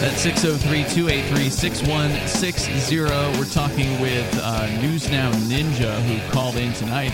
[0.00, 3.00] That's 603 283 6160.
[3.38, 7.12] We're talking with uh, News Now Ninja, who called in tonight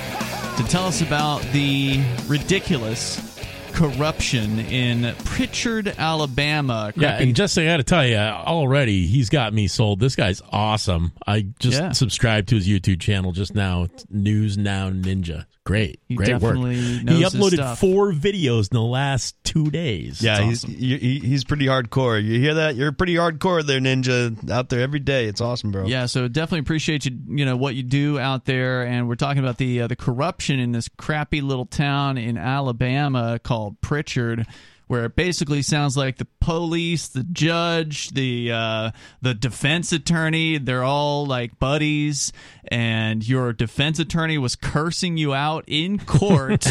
[0.57, 3.34] to tell us about the ridiculous
[3.75, 6.93] corruption in Pritchard, Alabama.
[6.97, 10.01] Yeah, and just I got to tell you, already he's got me sold.
[10.01, 11.13] This guy's awesome.
[11.27, 11.93] I just Yeah.
[11.93, 13.83] subscribed to his YouTube channel just now.
[13.85, 15.47] It's News Now Ninja.
[15.65, 16.57] Great, He great work.
[16.57, 17.81] knows He his uploaded stuff.
[17.81, 20.21] four videos in the last two days.
[20.21, 20.75] Yeah, That's he's awesome.
[20.75, 22.23] he, he- he's pretty hardcore.
[22.23, 22.77] You hear that?
[22.77, 24.51] You're pretty hardcore there, Ninja.
[24.51, 25.25] Out there every day.
[25.25, 25.87] It's awesome, bro.
[25.87, 29.39] Yeah, so definitely appreciate you, you know, what you do out there, and we're talking
[29.43, 34.47] about the uh, the corruption in this crappy little town in Alabama called Pritchard,
[34.87, 38.91] where it basically sounds like the police, the judge, the uh,
[39.23, 42.33] the defense attorney, they're all like buddies,
[42.69, 46.67] and your defense attorney was cursing you out in court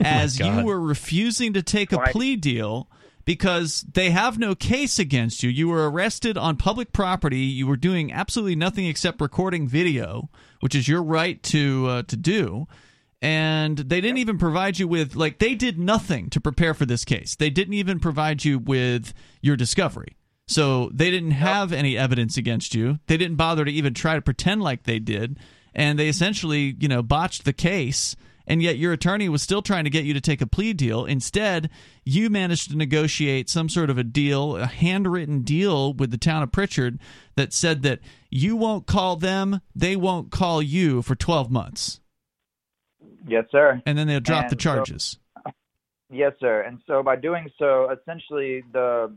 [0.00, 2.12] as you were refusing to take a Right.
[2.12, 2.88] plea deal
[3.24, 5.50] because they have no case against you.
[5.50, 7.40] You were arrested on public property.
[7.40, 12.16] You were doing absolutely nothing except recording video, which is your right to uh, to
[12.16, 12.68] do.
[13.22, 17.04] And they didn't even provide you with like they did nothing to prepare for this
[17.04, 17.34] case.
[17.34, 20.16] They didn't even provide you with your discovery.
[20.48, 22.98] So they didn't have any evidence against you.
[23.06, 25.38] They didn't bother to even try to pretend like they did,
[25.74, 28.16] and they essentially, you know, botched the case.
[28.48, 31.04] And yet your attorney was still trying to get you to take a plea deal.
[31.04, 31.68] Instead,
[32.04, 36.44] you managed to negotiate some sort of a deal, a handwritten deal with the town
[36.44, 37.00] of Pritchard
[37.34, 37.98] that said that
[38.30, 41.98] you won't call them, they won't call you for 12 months.
[43.26, 43.82] Yes, sir.
[43.86, 45.18] And then they'll drop the And so- charges.
[46.08, 46.60] Yes, sir.
[46.60, 49.12] And so by doing so, essentially the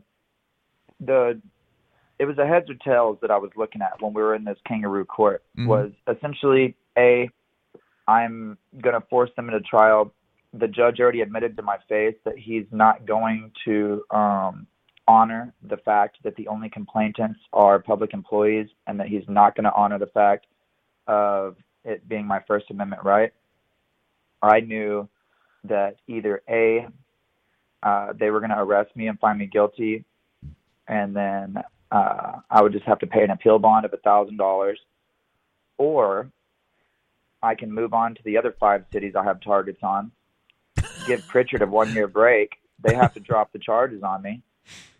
[0.98, 1.40] the
[2.18, 4.42] it was a heads or tails that I was looking at when we were in
[4.44, 5.68] this kangaroo court Mhm.
[5.68, 7.30] was essentially a
[8.08, 10.12] I'm going to force them into trial.
[10.52, 14.66] The judge already admitted to my face that he's not going to um,
[15.06, 19.64] honor the fact that the only complainants are public employees, and that he's not going
[19.64, 20.46] to honor the fact
[21.06, 23.32] of it being my First Amendment right.
[24.42, 25.08] I knew
[25.64, 26.86] that either a
[27.82, 30.04] uh, they were going to arrest me and find me guilty,
[30.86, 31.56] and then
[31.90, 34.78] uh, I would just have to pay an appeal bond of a thousand dollars,
[35.78, 36.30] or
[37.42, 40.12] I can move on to the other five cities I have targets on,
[41.06, 42.56] give Pritchard a one year break.
[42.82, 44.42] They have to drop the charges on me,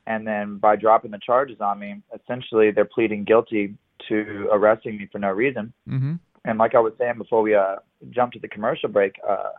[0.07, 3.74] and then by dropping the charges on me, essentially they're pleading guilty
[4.09, 5.72] to arresting me for no reason.
[5.88, 6.14] Mm-hmm.
[6.45, 7.76] And like I was saying before we uh,
[8.11, 9.51] jump to the commercial break, uh,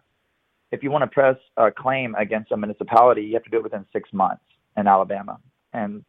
[0.72, 3.64] if you want to press a claim against a municipality, you have to do it
[3.64, 4.44] within six months
[4.78, 5.40] in Alabama.
[5.74, 6.04] And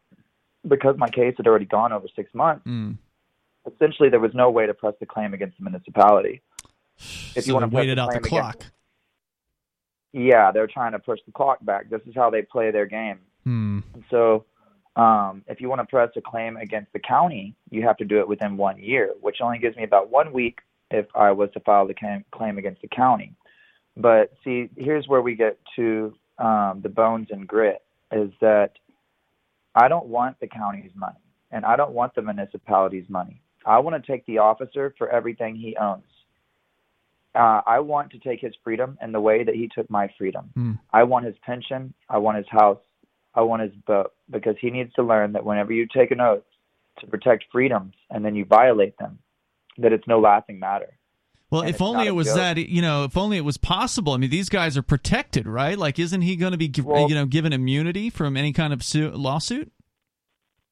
[0.67, 2.97] because my case had already gone over six months, Mm.
[3.67, 6.41] essentially there was no way to press the claim against the municipality.
[7.35, 8.65] If so you want to waited out the clock.
[10.13, 11.89] Yeah, they're trying to push the clock back.
[11.89, 13.19] This is how they play their game.
[13.45, 13.81] Hmm.
[14.11, 14.45] So,
[14.97, 18.19] um, if you want to press a claim against the county, you have to do
[18.21, 20.59] it within one year, which only gives me about one week
[20.91, 23.33] if I was to file the claim, against the county.
[23.97, 28.73] But see, here's where we get to um, the bones and grit is that
[29.75, 31.19] I don't want the county's money
[31.51, 33.41] and I don't want the municipality's money.
[33.65, 36.05] I want to take the officer for everything he owns.
[37.35, 40.51] Uh, I want to take his freedom in the way that he took my freedom.
[40.55, 40.73] Hmm.
[40.93, 41.95] I want his pension.
[42.11, 42.81] I want his house.
[43.35, 46.43] I want his boat because he needs to learn that whenever you take an oath
[47.01, 49.19] to protect freedoms and then you violate them,
[49.79, 50.99] that it's no laughing matter.
[51.51, 52.37] Well, And if only it was joke.
[52.37, 54.15] that, you know, if only it was possible.
[54.15, 55.79] I mean, these guys are protected, right?
[55.79, 58.83] Like, isn't he going to be, Well- you know, given immunity from any kind of
[58.83, 59.71] su- lawsuit?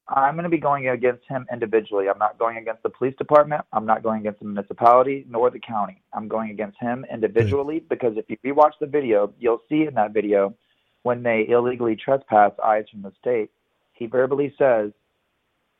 [0.07, 2.09] I'm going to be going against him individually.
[2.09, 3.63] I'm not going against the police department.
[3.71, 6.01] I'm not going against the municipality nor the county.
[6.13, 10.11] I'm going against him individually because if you rewatch the video, you'll see in that
[10.13, 10.53] video
[11.03, 13.49] when they illegally trespass eyes from the state,
[13.93, 14.91] he verbally says,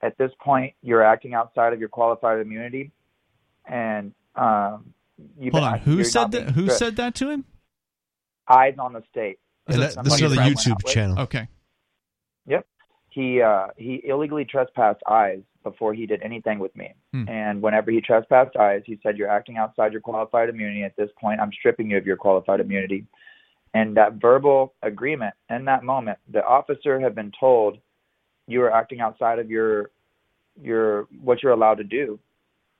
[0.01, 2.91] at this point, you're acting outside of your qualified immunity.
[3.67, 4.93] And um,
[5.39, 5.80] you've Hold been- on.
[5.80, 6.49] Who said that?
[6.51, 7.45] Who got said that to him?
[8.49, 9.39] eyes on the state.
[9.67, 11.19] And that, this is Somebody on the YouTube out with- channel.
[11.19, 11.47] Okay.
[12.47, 12.65] Yep.
[13.09, 16.93] He uh he illegally trespassed eyes before he did anything with me.
[17.13, 17.30] Hmm.
[17.30, 20.84] And whenever he trespassed eyes, he said you're acting outside your qualified immunity.
[20.84, 23.05] At this point, I'm stripping you of your qualified immunity.
[23.74, 27.78] And that verbal agreement in that moment, the officer had been told
[28.47, 29.91] you are acting outside of your
[30.61, 32.19] your what you're allowed to do.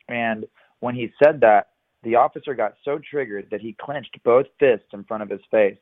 [0.10, 0.46] And
[0.82, 1.70] when he said that,
[2.04, 5.78] the officer got so triggered that he clenched both fists in front of his face.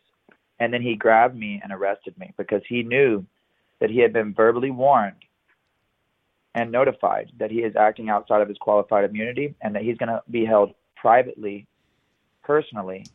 [0.60, 3.26] And then he grabbed me and arrested me because he knew
[3.80, 5.24] that he had been verbally warned
[6.56, 10.10] and notified that he is acting outside of his qualified immunity and that he's going
[10.10, 11.66] to be held privately,
[12.44, 13.06] personally.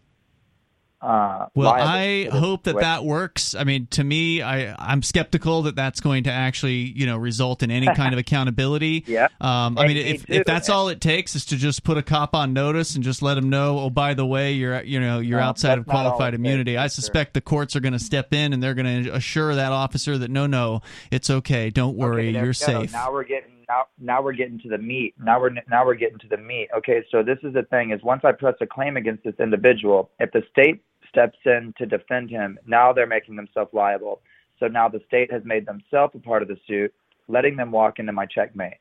[1.04, 3.54] Uh, Well, I hope that that works.
[3.54, 7.62] I mean, to me, I I'm skeptical that that's going to actually, you know, result
[7.62, 9.04] in any kind of accountability.
[9.14, 9.28] Yeah.
[9.40, 12.34] Um, I mean, if if that's all it takes is to just put a cop
[12.34, 15.38] on notice and just let him know, oh, by the way, you're you know you're
[15.40, 16.76] No, outside of that's not all qualified it takes, immunity.
[16.78, 16.88] I sure.
[16.90, 20.16] suspect the courts are going to step in and they're going to assure that officer
[20.18, 20.80] that no, no,
[21.10, 21.70] it's okay.
[21.70, 22.52] Don't worry, Okay, you're go.
[22.52, 22.92] safe.
[22.92, 25.14] Now we're getting now now we're getting to the meat.
[25.18, 26.68] Now we're now we're getting to the meat.
[26.76, 30.10] Okay, so this is the thing: is once I press a claim against this individual,
[30.18, 30.82] if the state
[31.14, 34.20] steps in to defend him, now they're making themselves liable.
[34.60, 36.92] So now the state has made themselves a part of the suit,
[37.28, 38.74] letting them walk into my checkmate.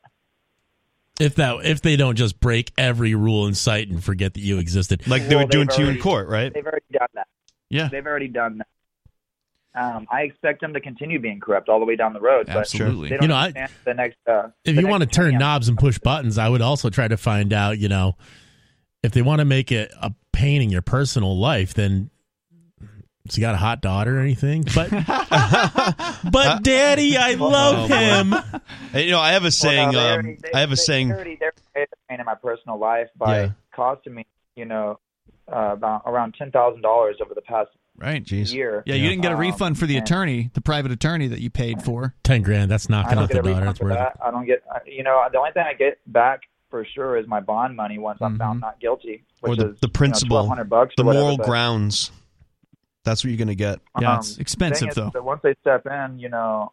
[1.20, 4.58] If that if they don't just break every rule in sight and forget that you
[4.58, 5.08] existed.
[5.08, 6.52] Like they Well, were doing they've to you in court, right?
[6.54, 7.28] They've already done that.
[7.70, 8.68] yeah, They've already done that.
[9.76, 12.48] Um, I expect them to continue being corrupt all the way down the road.
[12.48, 13.10] Absolutely.
[13.10, 14.18] They don't You know, I- the next.
[14.28, 16.90] Uh, if the you next want to turn knobs and push buttons, I would also
[16.92, 18.16] try to find out, you know,
[19.02, 22.12] if they want to make it a pain in your personal life, then
[23.26, 24.66] has he got a hot daughter or anything?
[24.76, 24.90] But
[26.32, 27.96] but daddy, I love boy.
[27.96, 28.34] him.
[28.94, 29.92] And, you know, I have a Well, saying.
[29.92, 31.10] no, um, already- they- I have a they- saying.
[31.10, 33.50] They already, they're paid the pain in my personal life by Yeah.
[33.76, 35.00] costing me, you know,
[35.52, 38.24] uh, about around ten thousand dollars over the past right.
[38.24, 38.54] Jeez.
[38.54, 38.84] year.
[38.86, 41.50] Yeah, you didn't get a Um, refund for the attorney, the private attorney that you
[41.50, 42.14] paid for.
[42.24, 42.72] Ten grand.
[42.72, 43.50] That's I knocking don't out get the daughter.
[43.50, 44.18] refund That's worth that.
[44.26, 47.28] I don't get, uh, you know, the only thing I get back for sure is
[47.28, 50.48] my bond money once I'm found not guilty, which Or the, is the principal, twelve
[50.50, 52.12] hundred bucks, the or whatever, moral but- grounds.
[53.04, 53.80] That's what you're going to get.
[54.00, 55.12] Yeah, Um, it's expensive is though.
[55.14, 56.72] that once they step in, you know,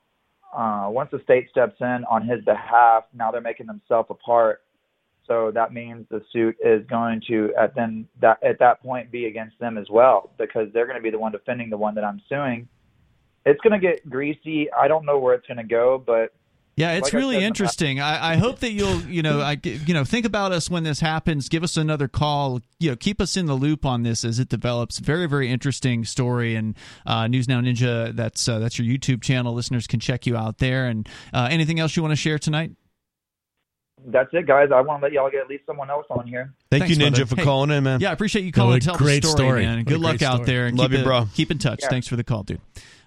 [0.56, 4.62] uh, once the state steps in on his behalf, now they're making themselves a part.
[5.26, 9.26] So that means the suit is going to at then that at that point be
[9.26, 12.04] against them as well because they're going to be the one defending the one that
[12.04, 12.68] I'm suing.
[13.46, 14.70] It's going to get greasy.
[14.72, 16.34] I don't know where it's going to go, but
[16.76, 18.00] Yeah, it's Like really said interesting.
[18.00, 21.00] I, I hope that you'll, you know, I, you know, think about us when this
[21.00, 21.50] happens.
[21.50, 22.60] Give us another call.
[22.78, 24.98] You know, keep us in the loop on this as it develops.
[24.98, 26.54] Very, very interesting story.
[26.54, 29.52] And uh, News Now Ninja, that's uh, that's your YouTube channel.
[29.52, 30.86] Listeners can check you out there.
[30.86, 32.70] And uh, anything else you want to share tonight?
[34.06, 34.70] that's it, guys.
[34.74, 36.54] I want to let y'all get at least someone else on here.
[36.70, 37.26] Thank Thanks, you, Ninja, brother.
[37.26, 38.00] for Hey, calling in, man.
[38.00, 39.66] Yeah, I appreciate you calling what and tell great the story, story.
[39.66, 39.78] man.
[39.80, 40.64] What good luck great out there.
[40.66, 41.26] And Love keep you, it- bro.
[41.34, 41.80] Keep in touch.
[41.82, 41.88] Yeah.
[41.90, 42.62] Thanks for the call, dude.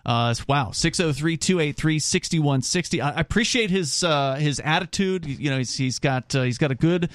[0.06, 3.02] Uh, wow, 603-283-6160.
[3.02, 5.26] I I appreciate his uh, his attitude.
[5.26, 7.10] You know, he's, he's got uh, he's got a good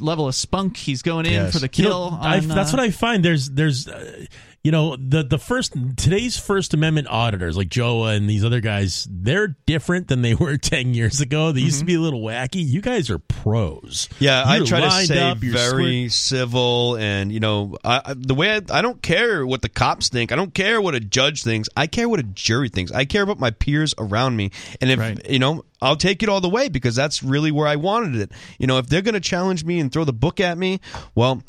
[0.00, 0.76] level of spunk.
[0.76, 1.52] He's going in Yes.
[1.52, 2.18] for the You know, kill.
[2.20, 3.24] I- that's uh, what I find.
[3.24, 4.26] There's there's uh,
[4.66, 9.06] you know the the first today's First Amendment auditors like Joa and these other guys.
[9.08, 11.52] They're different than they were ten years ago.
[11.52, 11.86] They used to mm-hmm.
[11.86, 12.66] be a little wacky.
[12.66, 14.08] You guys are pros.
[14.18, 18.34] Yeah, I You're try to stay up, very civil, and you know, I, I, the
[18.34, 20.32] way I, I don't care what the cops think.
[20.32, 21.68] I don't care what a judge thinks.
[21.76, 22.90] I care what a jury thinks.
[22.90, 24.50] I care about my peers around me,
[24.80, 25.30] and if Right.
[25.30, 28.32] you know, I'll take it all the way because that's really where I wanted it.
[28.58, 30.80] You know, if they're going to challenge me and throw the book at me,
[31.14, 31.40] well,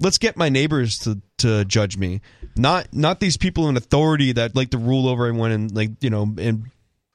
[0.00, 2.20] let's get my neighbors to to judge me,
[2.56, 6.10] not not these people in authority that like to rule over everyone and like you
[6.10, 6.64] know and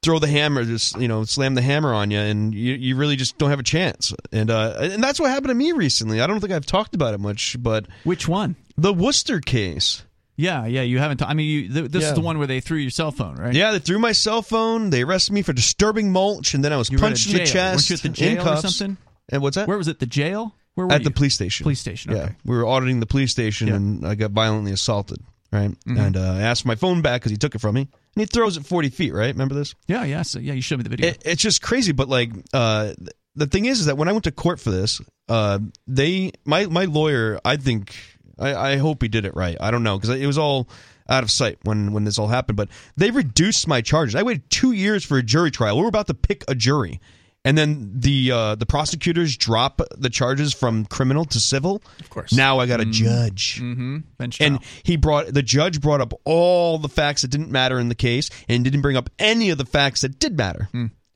[0.04, 3.16] throw the hammer, just you know, slam the hammer on you, and you, you really
[3.16, 4.14] just don't have a chance.
[4.32, 6.22] And uh, and that's what happened to me recently.
[6.22, 8.56] I don't think I've talked about it much, but Which one?
[8.78, 10.04] the Worcester case.
[10.38, 10.82] Yeah, yeah.
[10.82, 11.18] You haven't.
[11.20, 12.10] T- I mean, you, th- this Yeah.
[12.10, 13.54] is the one where they threw your cell phone, right?
[13.54, 14.90] Yeah, they threw my cell phone.
[14.90, 17.46] They arrested me for disturbing mulch, and then I was You were punched in the
[17.46, 17.90] chest.
[17.90, 18.98] Weren't you at the in jail or something?
[19.30, 19.66] And what's that?
[19.68, 20.00] Where was it?
[20.00, 20.54] The jail?
[20.76, 21.06] Where were at you?
[21.06, 21.64] the police station.
[21.64, 22.12] Police station.
[22.16, 23.76] Yeah, we were auditing the police station, Yeah.
[23.76, 25.20] and I got violently assaulted.
[25.52, 25.98] Right, Mm-hmm.
[25.98, 27.90] and uh, I asked for my phone back because he took it from me, and
[28.22, 29.14] he throws it forty feet.
[29.14, 29.74] Right, remember this?
[29.88, 30.22] Yeah, yeah.
[30.24, 31.10] So, yeah, you showed me the video.
[31.12, 31.94] It, it's just crazy.
[31.94, 32.94] But like, uh,
[33.36, 35.00] the thing is, is that when I went to court for this,
[35.30, 37.96] uh, they my my lawyer, I think,
[38.38, 39.56] I, I hope he did it right.
[39.62, 40.68] I don't know because it was all
[41.08, 42.58] out of sight when when this all happened.
[42.58, 44.16] But they reduced my charges.
[44.16, 45.78] I waited two years for a jury trial.
[45.78, 47.00] We were about to pick a jury,
[47.46, 51.82] and then the uh, the prosecutors drop the charges from criminal to civil.
[52.00, 52.34] Of course.
[52.34, 53.62] Now I got a judge.
[53.62, 54.00] Mm-hmm.
[54.42, 57.96] And he brought the judge brought up all the facts that didn't matter in the
[57.96, 60.68] case, and didn't bring up any of the facts that did matter.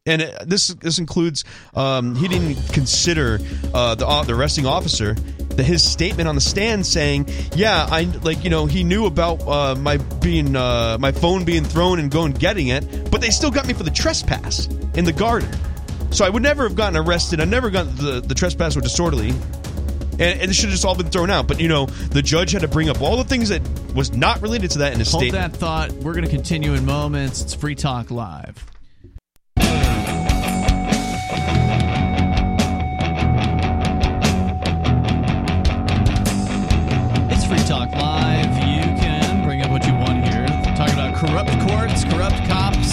[0.05, 1.43] And it, this this includes
[1.73, 3.39] um, he didn't consider
[3.73, 5.15] uh, the uh, the arresting officer
[5.59, 9.45] the, his statement on the stand saying, "Yeah, I like you know he knew about
[9.47, 13.51] uh, my being uh, my phone being thrown and going getting it, but they still
[13.51, 15.49] got me for the trespass in the garden.
[16.11, 17.39] So I would never have gotten arrested.
[17.39, 19.29] I never got the the trespass or disorderly."
[20.19, 21.47] And, and it should have just all been thrown out.
[21.47, 23.61] But you know, the judge had to bring up all the things that
[23.95, 25.17] was not related to that in his state.
[25.17, 25.53] Hold statement.
[25.53, 25.91] that thought.
[25.93, 27.41] We're going to continue in moments.
[27.41, 28.65] It's Free Talk Live.
[37.31, 38.45] It's Free Talk Live.
[38.57, 40.45] You can bring up what you want here.
[40.75, 42.91] Talking about corrupt courts, corrupt cops.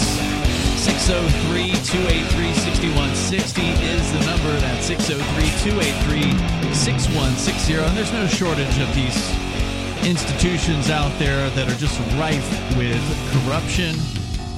[0.79, 2.53] 603 283
[3.27, 4.57] 6160 is the number.
[4.61, 7.73] That's 603 283 6160.
[7.73, 13.03] And there's no shortage of these institutions out there that are just rife with
[13.43, 13.97] corruption.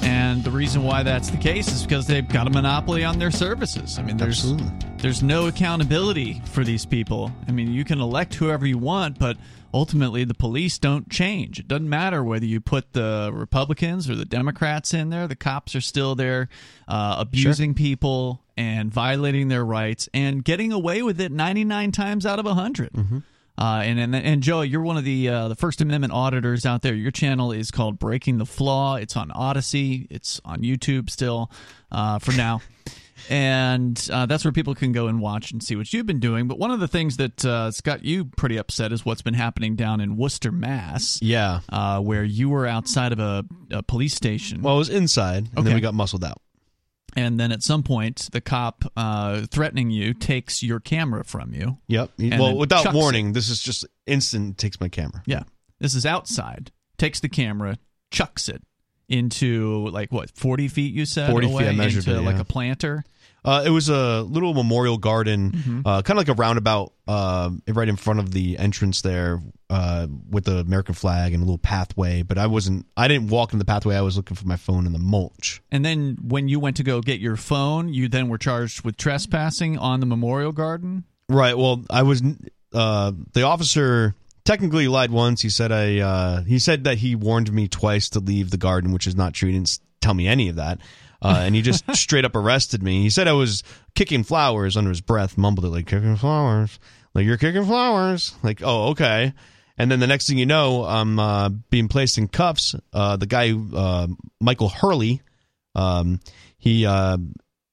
[0.04, 3.32] And the reason why that's the case is because they've got a monopoly on their
[3.32, 3.98] services.
[3.98, 4.54] I mean, there's
[4.98, 7.32] there's no accountability for these people.
[7.48, 9.38] I mean, you can elect whoever you want, but
[9.74, 11.60] ultimately the police don't change.
[11.60, 15.76] It doesn't matter whether you put the Republicans or the Democrats in there; the cops
[15.76, 16.50] are still there,
[16.88, 22.40] uh, abusing people and violating their rights and getting away with it 99 times out
[22.40, 22.92] of 100.
[23.58, 26.82] Uh, and, and and Joa, you're one of the uh, the First Amendment auditors out
[26.82, 26.94] there.
[26.94, 28.96] Your channel is called Breaking the Flaw.
[28.96, 30.08] It's on Odysee.
[30.10, 31.52] It's on YouTube still
[31.92, 32.62] uh, for now,
[33.30, 36.48] and uh, that's where people can go and watch and see what you've been doing.
[36.48, 39.76] But one of the things that uh, got you pretty upset is what's been happening
[39.76, 41.20] down in Worcester, Mass.
[41.22, 41.60] Yeah.
[41.70, 44.62] uh, where you were outside of a, a police station.
[44.62, 45.64] Well, it was inside, and Okay.
[45.66, 46.42] then we got muscled out.
[47.16, 51.78] And then at some point, the cop uh, threatening you takes your camera from you.
[51.88, 52.12] Yep.
[52.18, 54.58] Well, without warning, this is just instant.
[54.58, 55.24] Takes my camera.
[55.26, 55.44] Yeah.
[55.80, 56.72] This is outside.
[56.98, 57.78] Takes the camera,
[58.12, 58.62] chucks it
[59.08, 61.32] into like what, 40 feet you said?
[61.32, 63.04] 40 feet, away I measured into it, like a planter.
[63.46, 65.82] Uh, it was a little memorial garden, Mm-hmm.
[65.86, 70.08] uh, kind of like a roundabout, uh, right in front of the entrance there, uh,
[70.30, 72.22] with the American flag and a little pathway.
[72.22, 72.86] But I wasn't.
[72.98, 73.96] I didn't walk in the pathway.
[73.96, 75.62] I was looking for my phone in the mulch.
[75.72, 78.98] And then when you went to go get your phone, you then were charged with
[78.98, 81.06] trespassing on the memorial garden.
[81.30, 81.58] Right.
[81.58, 82.22] Well, I was.
[82.74, 85.42] Uh, the officer technically lied once.
[85.42, 86.00] He said I.
[86.00, 89.34] Uh, he said that he warned me twice to leave the garden, which is not
[89.34, 89.48] true.
[89.50, 90.80] He didn't tell me any of that.
[91.22, 93.02] Uh, and he just straight up arrested me.
[93.02, 93.64] He said I was
[93.96, 96.80] kicking flowers under his breath, mumbled it like kicking flowers,
[97.14, 98.34] like you're kicking flowers.
[98.44, 99.34] Like, oh, okay.
[99.78, 102.76] And then the next thing you know, I'm uh, being placed in cuffs.
[102.92, 104.08] Uh, the guy, uh,
[104.42, 105.22] Michael Hurley,
[105.76, 106.20] um,
[106.58, 107.18] he uh,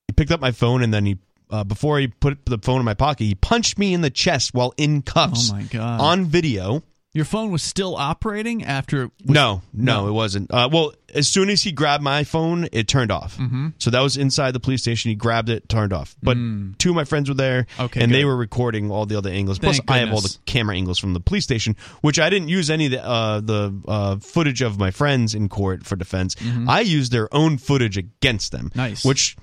[0.06, 1.18] he picked up my phone and then he
[1.50, 4.54] uh, before he put the phone in my pocket, he punched me in the chest
[4.54, 6.00] while in cuffs Oh my God.
[6.00, 6.82] on video.
[7.16, 10.52] Your phone was still operating after it was- No, no, it wasn't.
[10.52, 13.38] Uh, well, as soon as he grabbed my phone, it turned off.
[13.38, 13.68] Mm-hmm.
[13.78, 15.08] So that was inside the police station.
[15.08, 16.14] He grabbed it, turned off.
[16.22, 16.36] But
[16.78, 17.84] two of my friends were there, Mm.
[17.86, 19.58] Okay, and they were recording all the other angles.
[19.58, 22.48] Plus, Thank I have all the camera angles from the police station, which I didn't
[22.50, 26.36] use any of the uh, the uh, footage of my friends in court for defense.
[26.68, 28.66] I used their own footage against them.
[28.68, 28.78] Mm-hmm.
[28.78, 29.04] Nice.
[29.06, 29.36] which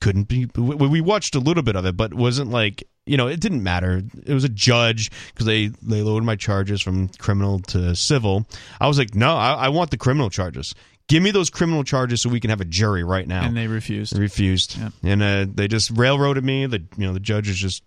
[0.00, 0.46] couldn't be.
[0.54, 3.62] We, we watched a little bit of it, but wasn't like you know it didn't
[3.62, 4.02] matter.
[4.24, 8.46] It was a judge because they they lowered my charges from criminal to civil.
[8.80, 10.74] I was like, no, I, I want the criminal charges.
[11.08, 13.44] Give me those criminal charges so we can have a jury right now.
[13.44, 14.16] And they refused.
[14.16, 14.88] They refused, Yeah.
[15.04, 16.66] and uh, they just railroaded me.
[16.66, 17.82] The you know the judges just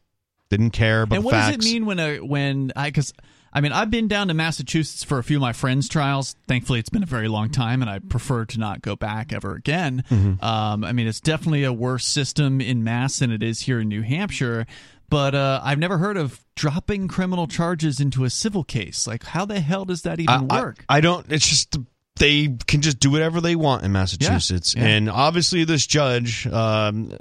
[0.49, 1.57] didn't care about and what facts.
[1.57, 3.13] does it mean when a when I because
[3.51, 6.37] I mean I've been down to Massachusetts for a few of my friends' trials.
[6.47, 9.53] Thankfully, it's been a very long time, and I prefer to not go back ever
[9.53, 10.05] again.
[10.09, 10.43] Mm-hmm.
[10.43, 13.89] Um, I mean, it's definitely a worse system in Mass than it is here in
[13.89, 14.65] New Hampshire.
[15.09, 19.07] But uh, I've never heard of dropping criminal charges into a civil case.
[19.07, 20.85] Like, how the hell does that even I, I- work?
[20.87, 21.25] I, don't.
[21.31, 21.77] It's just
[22.17, 24.85] they can just do whatever they want in Massachusetts, yeah.
[24.85, 27.13] and obviously this judge um,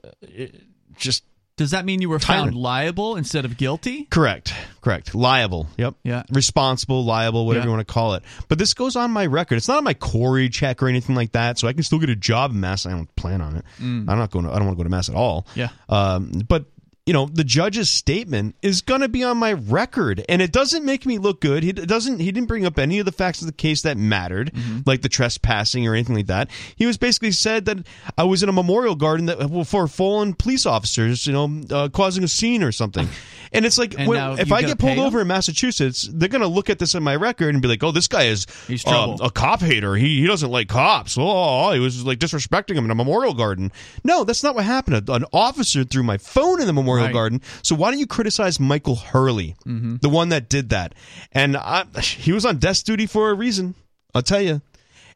[0.96, 1.24] just
[1.56, 2.56] does that mean you were found Tyrant.
[2.56, 4.04] liable instead of guilty?
[4.04, 5.66] correct, correct, liable.
[5.76, 5.94] Yep.
[6.04, 6.22] Yeah.
[6.30, 7.70] Responsible, liable, whatever Yeah.
[7.70, 8.22] you want to call it.
[8.48, 9.56] But this goes on my record.
[9.56, 12.10] It's not on my CORI check or anything like that, so I can still get
[12.10, 12.86] a job in Mass.
[12.86, 13.64] I don't plan on it.
[13.80, 14.44] I'm not going.
[14.44, 15.46] To, I don't want to go to Mass at all.
[15.56, 15.68] Yeah.
[15.88, 16.66] Um, but
[17.08, 20.22] you know the judge's statement is going to be on my record.
[20.28, 21.62] And it doesn't make me look good.
[21.62, 24.52] He doesn't he didn't bring up any of the facts of the case that mattered
[24.84, 26.50] like the trespassing or anything like that.
[26.76, 27.78] He was basically said that
[28.18, 32.24] i was in a memorial garden that for fallen police officers you know uh, causing
[32.24, 33.08] a scene or something.
[33.50, 36.46] And it's like And when- if i get pulled over in massachusetts they're going to
[36.48, 38.46] look at this in my record and be like oh this guy is
[38.84, 39.94] um, a cop hater.
[39.94, 41.16] He, he doesn't like cops.
[41.18, 43.72] Oh he was like disrespecting him in a memorial garden.
[44.04, 45.08] No that's not what happened.
[45.08, 47.12] An officer threw my phone in the memorial Right.
[47.12, 50.94] garden so why don't you criticize Michael Hurley, the one that did that?
[51.32, 53.74] And I, he was on desk duty for a reason.
[54.14, 54.60] I'll tell you.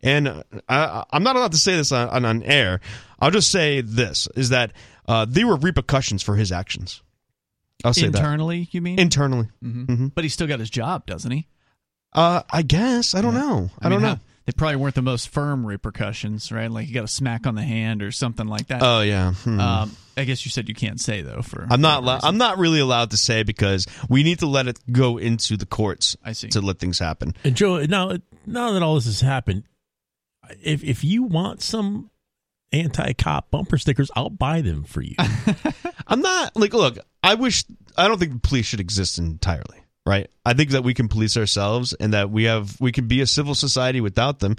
[0.02, 2.80] And I, I'm not allowed to say this on, on, on air.
[3.20, 4.72] I'll just say this: is that
[5.06, 7.02] uh, there were repercussions for his actions.
[7.84, 8.96] I'll say Internally, you mean?
[8.96, 9.48] that internally.
[10.14, 11.46] but he's still got his job, doesn't he?
[12.12, 13.70] Uh, I guess I don't know.
[13.80, 14.08] I, don't know.
[14.08, 16.70] how- they probably weren't the most firm repercussions, right?
[16.70, 18.82] Like you got a smack on the hand or something like that.
[18.82, 19.32] Oh yeah.
[19.32, 19.60] Hmm.
[19.60, 21.42] um, I guess you said you can't say though.
[21.42, 22.02] For I'm not.
[22.02, 25.56] whatever I'm not really allowed to say because we need to let it go into
[25.56, 26.16] the courts.
[26.24, 26.48] I see.
[26.48, 27.34] to let things happen.
[27.44, 28.16] And Joa, now
[28.46, 29.64] now that all this has happened,
[30.62, 32.10] if if you want some
[32.72, 35.14] anti-cop bumper stickers, I'll buy them for you.
[36.06, 37.64] I'm not like look, I wish
[37.96, 40.28] I don't think the police should exist entirely, right?
[40.44, 43.26] I think that we can police ourselves and that we have we can be a
[43.26, 44.56] civil society without them.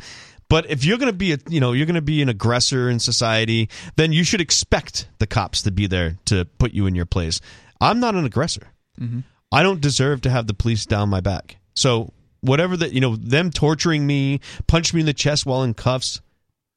[0.49, 2.89] But if you're going to be a you know, you're going to be an aggressor
[2.89, 6.95] in society, then you should expect the cops to be there to put you in
[6.95, 7.41] your place.
[7.81, 8.67] I'm not an aggressor.
[8.99, 9.21] Mm-hmm.
[9.51, 11.57] I don't deserve to have the police down my back.
[11.75, 15.73] So whatever that you know, them torturing me, punch me in the chest while in
[15.73, 16.21] cuffs,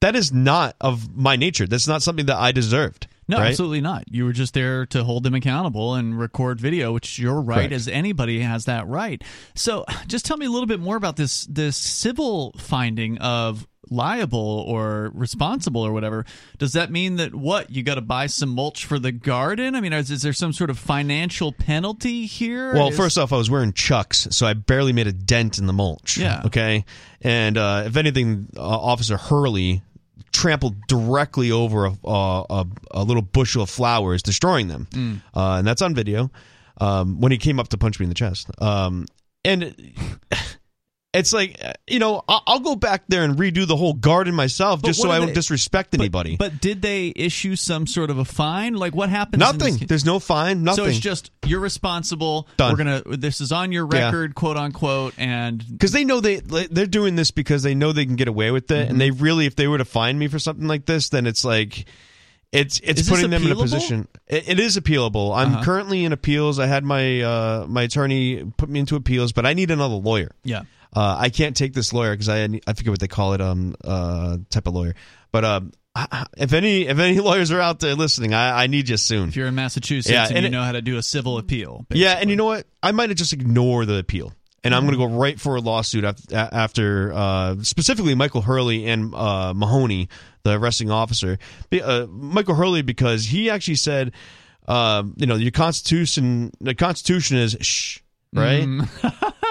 [0.01, 1.67] that is not of my nature.
[1.67, 3.09] That's not something that I deserved.
[3.29, 3.49] No, right?
[3.49, 4.05] absolutely not.
[4.11, 7.57] You were just there to hold them accountable and record video, which is your right
[7.57, 7.73] Correct.
[7.73, 9.23] as anybody has that right.
[9.55, 14.65] So, just tell me a little bit more about this this civil finding of liable
[14.67, 16.25] or responsible or whatever.
[16.59, 19.75] Does that mean that what you got to buy some mulch for the garden?
[19.75, 22.75] I mean, is, is there some sort of financial penalty here?
[22.75, 25.67] Well, Is- first off, I was wearing chucks, so I barely made a dent in
[25.67, 26.19] the mulch.
[26.19, 26.43] Yeah.
[26.47, 26.85] Okay.
[27.23, 29.83] And uh, if anything, uh, Officer Hurley
[30.37, 34.87] trampled directly over a, a, a, little bushel of flowers, destroying them.
[34.91, 35.23] Mm.
[35.35, 36.31] Uh, and that's on video
[36.79, 38.51] um, when he came up to punch me in the chest.
[38.61, 39.07] Um,
[39.45, 39.75] and
[41.17, 44.83] it's like, you know, I'll, I'll go back there and redo the whole garden myself
[44.83, 46.37] But just so I don't they- disrespect but- anybody.
[46.37, 48.75] But, did they issue some sort of a fine?
[48.75, 49.77] Like what this Nothing.
[49.87, 50.63] There's no fine.
[50.65, 50.85] Nothing.
[50.85, 52.49] So it's just you're responsible.
[52.57, 52.73] Done.
[52.73, 53.03] We're gonna.
[53.17, 54.07] This is on your Yeah.
[54.07, 58.07] record, quote unquote, and because they know they they're doing this because they know they
[58.07, 58.91] can get away with it, Mm-hmm.
[58.91, 61.45] and they really, if they were to find me for something like this, then it's
[61.45, 61.87] like.
[62.53, 64.07] It's it's Is putting them in a position.
[64.29, 65.37] It, it is appealable.
[65.37, 65.65] I'm Uh-huh.
[65.65, 66.59] currently in appeals.
[66.61, 70.31] I had my uh, my attorney put me into appeals, but I need another lawyer.
[70.45, 70.63] yeah.
[70.97, 73.75] Uh, I can't take this lawyer because I I forget what they call it um
[73.85, 74.95] uh type of lawyer.
[75.31, 75.73] But um
[76.39, 79.29] if any if any lawyers are out there listening, I, I need you soon.
[79.29, 81.37] If you're in Massachusetts Yeah, and, and you it- know how to do a civil
[81.39, 82.67] appeal, Yeah, and you know what?
[82.83, 84.33] I might have just ignore the appeal,
[84.65, 85.17] and I'm going to go Mm-hmm.
[85.19, 90.09] right for a lawsuit after, after uh, specifically Michael Hurley and uh, Mahoney,
[90.45, 91.39] the arresting officer.
[91.73, 94.13] Uh, Michael Hurley because he actually said,
[94.69, 97.99] um, you know, your Constitution, the Constitution is shh,
[98.33, 99.19] right Mm-hmm.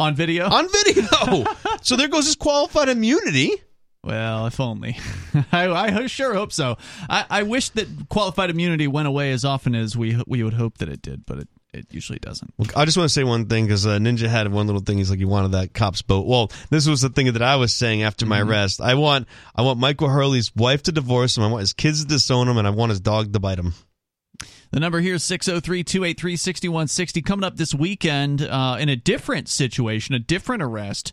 [0.00, 0.46] on video.
[0.48, 1.44] on video.
[1.82, 3.52] so there goes his qualified immunity.
[4.02, 4.98] well, if only.
[5.52, 6.78] I, I sure hope so.
[7.08, 10.78] I, I wish that qualified immunity went away as often as we we would hope
[10.78, 12.52] that it did, but it, it usually doesn't.
[12.56, 14.98] Well, I just want to say one thing because uh, Ninja had one little thing.
[14.98, 16.26] He's like, he wanted that cop's boat.
[16.26, 18.80] Well, this was the thing that I was saying after my arrest.
[18.80, 21.44] I want, I want Michael Hurley's wife to divorce him.
[21.44, 23.74] I want his kids to disown him, and I want his dog to bite him.
[24.72, 27.22] The number here is 603 283 6160.
[27.22, 31.12] Coming up this weekend uh, in a different situation, a different arrest.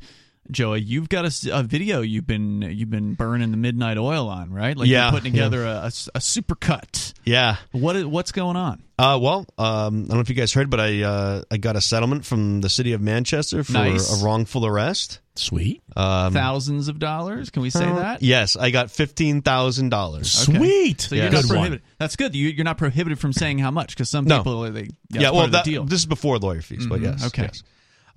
[0.52, 4.76] Joey, you've got a video you've been you've been burning the midnight oil on, right?
[4.78, 5.92] Like Yeah, you're putting together a
[6.22, 7.14] super cut.
[7.26, 7.58] Yeah.
[7.72, 8.84] What is, what's going on?
[9.00, 11.76] Uh, well, um, I don't know if you guys heard, but I uh, I got
[11.76, 14.22] a settlement from the city of Manchester for Nice.
[14.22, 15.20] a wrongful arrest.
[15.36, 17.52] Sweet, Um, Thousands of dollars?
[17.52, 18.24] Can we say that?
[18.24, 20.48] Yes, I got fifteen thousand dollars.
[20.50, 20.58] Okay.
[20.58, 21.02] sweet.
[21.02, 21.58] So you're not Good one.
[21.58, 21.82] prohibited.
[22.00, 22.34] That's good.
[22.34, 24.38] You, you're not prohibited from saying how much because some No.
[24.40, 25.84] people they yeah, Yeah, well, of the that, deal.
[25.84, 27.44] this is before lawyer fees, but Mhm, yes, okay.
[27.44, 27.62] yes.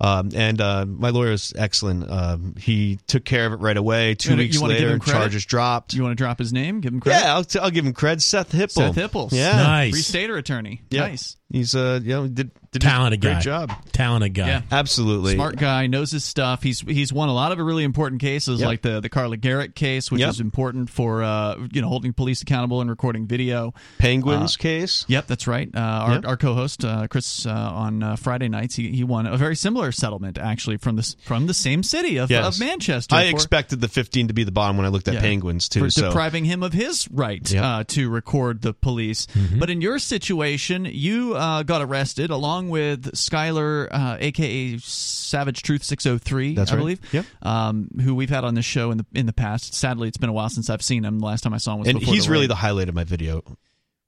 [0.03, 2.09] Um, and uh, my lawyer is excellent.
[2.09, 4.15] Um, he took care of it right away.
[4.15, 5.93] Two You weeks you wanna give later, charges dropped.
[5.93, 6.81] you want to drop his name?
[6.81, 7.19] Give him credit.
[7.19, 8.21] Yeah, I'll, t- I'll give him credit.
[8.21, 8.71] Seth Hipple.
[8.71, 9.31] Seth Hipples.
[9.31, 9.51] Yeah.
[9.57, 9.91] Nice.
[9.93, 10.81] Free stater attorney.
[10.89, 11.01] Yeah.
[11.01, 11.37] Nice.
[11.51, 13.39] He's uh, you know, did did Talented a great guy.
[13.41, 13.71] job.
[13.91, 14.47] Talented guy.
[14.47, 14.61] Yeah.
[14.71, 15.35] Absolutely.
[15.35, 16.63] Smart guy, knows his stuff.
[16.63, 18.65] He's he's won a lot of really important cases, Yep.
[18.67, 20.29] like the the Carla Gericke case, which Yep.
[20.29, 23.73] is important for uh, you know holding police accountable and recording video.
[23.97, 25.03] Penguins case.
[25.09, 25.69] Yep, that's right.
[25.75, 26.25] Uh, our, Yep.
[26.27, 29.91] our co-host uh, Chris uh, on uh, Friday nights, he, he won a very similar
[29.91, 32.55] settlement actually from this from the same city of, Yes.
[32.55, 33.13] of Manchester.
[33.15, 35.19] I for- expected the 15 to be the bottom when I looked at Yeah.
[35.21, 35.81] Penguins too.
[35.81, 37.63] for so depriving him of his right Yep.
[37.63, 39.25] uh, to record the police.
[39.25, 39.59] Mm-hmm.
[39.59, 45.83] But in your situation, you uh, got arrested along with Skylar, uh, aka Savage Truth
[45.83, 46.79] six hundred three, That's I right.
[46.79, 47.13] believe.
[47.13, 47.25] Yep.
[47.41, 49.73] Um, who we've had on the show in the in the past.
[49.73, 51.19] Sadly, it's been a while since I've seen him.
[51.19, 53.03] The last time I saw him was and he's the really the highlight of my
[53.03, 53.43] video.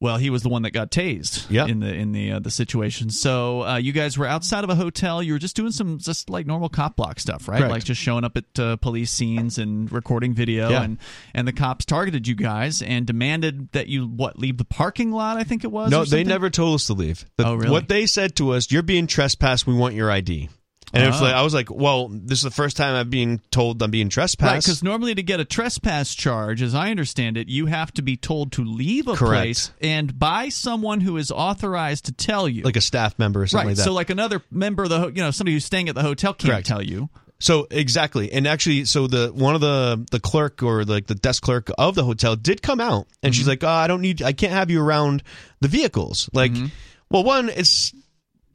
[0.04, 1.70] Well, he was the one that got tased Yep.
[1.70, 3.10] in the in the uh, the situation.
[3.10, 5.24] So uh, you guys were outside of a hotel.
[5.24, 7.60] You were just doing some just like normal cop block stuff, right?
[7.60, 7.72] Correct.
[7.72, 10.70] Like just showing up at uh, police scenes and recording video.
[10.70, 10.84] Yeah.
[10.84, 10.98] And
[11.34, 15.38] and the cops targeted you guys and demanded that you what leave the parking lot.
[15.38, 15.90] I think it was.
[15.90, 17.24] No, they never told us to leave.
[17.38, 17.72] The- Oh, really?
[17.72, 19.66] What they said to us, you're being trespassed.
[19.66, 20.50] We want your ID.
[20.96, 21.22] And Oh.
[21.24, 24.06] like I was like, well, this is the first time I'm being told I'm being
[24.08, 24.68] Right, trespassed.
[24.68, 28.16] because normally to get a trespass charge, as I understand it, you have to be
[28.16, 29.32] told to leave a Correct.
[29.44, 32.62] place and by someone who is authorized to tell you.
[32.64, 33.84] like a staff member or something right, like that.
[33.84, 36.34] so like another member of the ho- you know somebody who's staying at the hotel
[36.34, 36.68] can't Correct.
[36.68, 37.10] tell you.
[37.40, 41.44] So exactly, and actually, so the one of the the clerk or like the desk
[41.44, 43.38] clerk of the hotel did come out, and Mm-hmm.
[43.38, 45.24] she's like, oh, "I don't need, I can't have you around
[45.60, 46.68] the vehicles." Like, Mm-hmm.
[47.10, 47.94] well, one, it's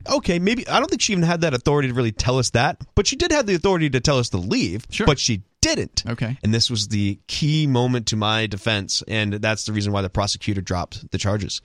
[0.08, 0.38] okay.
[0.38, 3.06] Maybe I don't think she even had that authority to really tell us that, but
[3.06, 4.86] she did have the authority to tell us to leave.
[4.90, 5.06] Sure.
[5.06, 6.04] but she didn't.
[6.08, 6.38] Okay.
[6.42, 10.10] and this was the key moment to my defense, and that's the reason why the
[10.10, 11.60] prosecutor dropped the charges.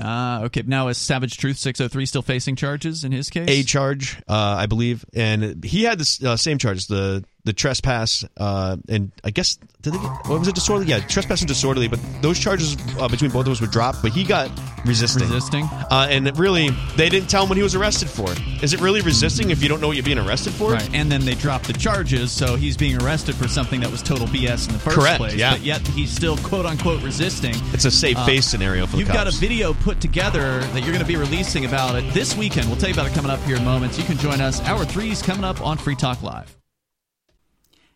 [0.00, 0.62] Ah, okay.
[0.64, 3.48] Now is Savage Truth 603 still facing charges in his case?
[3.48, 8.24] a charge, uh, I believe, and he had the uh, same charges the the trespass
[8.36, 10.88] uh, and I guess did they get, what was it disorderly?
[10.90, 11.88] Yeah, trespass and disorderly.
[11.88, 14.00] But those charges uh, between both of us were dropped.
[14.00, 14.48] But he got
[14.84, 15.64] resisting, Resisting?
[15.64, 18.32] uh, and it really they didn't tell him what he was arrested for.
[18.62, 20.72] Is it really resisting if you don't know what you're being arrested for?
[20.74, 20.88] Right.
[20.94, 24.28] And then they dropped the charges, so he's being arrested for something that was total
[24.28, 25.34] BS in the first Correct, place.
[25.34, 25.52] yeah.
[25.54, 27.54] But yet he's still quote unquote resisting.
[27.72, 30.74] It's a safe face scenario for the Uh, You've got a video put together that
[30.84, 32.68] you're going to be releasing about it this weekend.
[32.68, 33.98] We'll tell you about it coming up here in moments.
[33.98, 34.60] You can join us.
[34.62, 36.56] Hour three is coming up on Free Talk Live.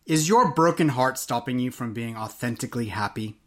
[0.06, 3.40] Is your broken heart stopping you from being authentically happy?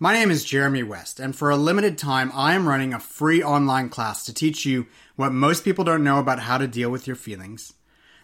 [0.00, 3.40] My name is Jeremy West, and for a limited time, I am running a free
[3.40, 7.06] online class to teach you what most people don't know about how to deal with
[7.06, 7.74] your feelings.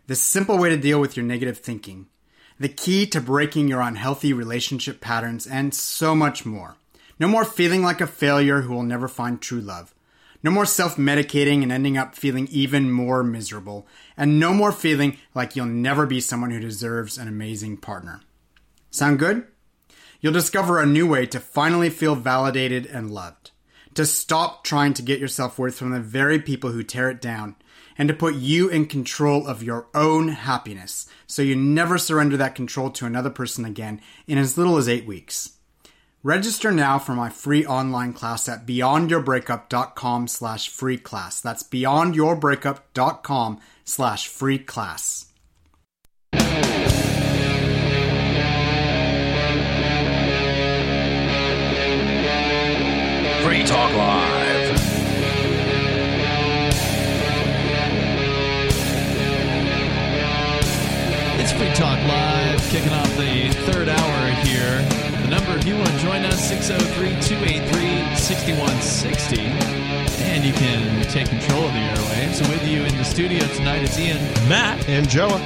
[0.09, 2.09] The simple way to deal with your negative thinking,
[2.59, 6.79] the key to breaking your unhealthy relationship patterns, and so much more.
[7.21, 9.95] No more feeling like a failure who will never find true love.
[10.43, 13.87] No more self medicating and ending up feeling even more miserable.
[14.17, 18.21] And no more feeling like you'll never be someone who deserves an amazing partner.
[18.91, 19.47] Sound good?
[20.21, 23.51] You'll discover a new way to finally feel validated and loved.
[23.95, 27.21] To stop trying to get your self worth from the very people who tear it
[27.21, 27.57] down.
[27.97, 32.55] And to put you in control of your own happiness so you never surrender that
[32.55, 35.58] control to another person again in as little as eight weeks.
[36.25, 41.41] Register now for my free online class at beyondyourbreakup.com slash free class.
[41.41, 45.27] That's beyondyourbreakup.com slash free class.
[46.33, 46.41] Free
[53.63, 54.75] Talk Live.
[61.41, 64.98] It's Free Talk Live, kicking off the third hour here.
[65.69, 69.41] The number, if you want to join us, 603 283 6160.
[70.25, 72.41] And you can take control of the airwaves.
[72.49, 74.17] With you in the studio tonight, it's Ian.
[74.49, 74.89] Matt.
[74.89, 75.37] and Joa.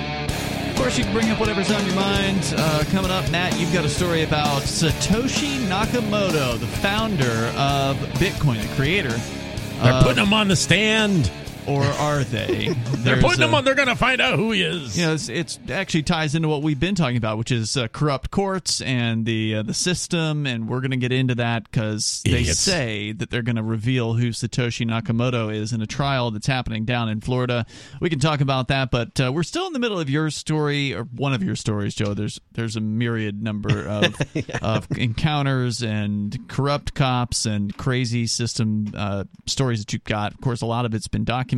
[0.70, 2.54] Of course, you can bring up whatever's on your mind.
[2.56, 8.60] Uh, coming up, Matt, you've got a story about Satoshi Nakamoto, the founder of Bitcoin,
[8.62, 9.18] the creator.
[9.82, 11.30] They're of- putting him on the stand.
[11.66, 12.68] Or are they?
[12.98, 13.64] They're putting him on.
[13.64, 14.98] They're going to find out who he is.
[14.98, 17.86] you know, it's, it's actually ties into what we've been talking about, which is uh,
[17.88, 22.22] corrupt courts and the uh, the system, and we're going to get into that because
[22.24, 26.48] they say that they're going to reveal who Satoshi Nakamoto is in a trial that's
[26.48, 27.64] happening down in Florida.
[28.00, 30.94] We can talk about that, but uh, we're still in the middle of your story
[30.94, 32.16] or one of your stories, Joa.
[32.16, 34.16] There's there's a myriad number of
[34.62, 40.34] of encounters and corrupt cops and crazy system uh, stories that you've got.
[40.34, 41.51] Of course, a lot of it's been documented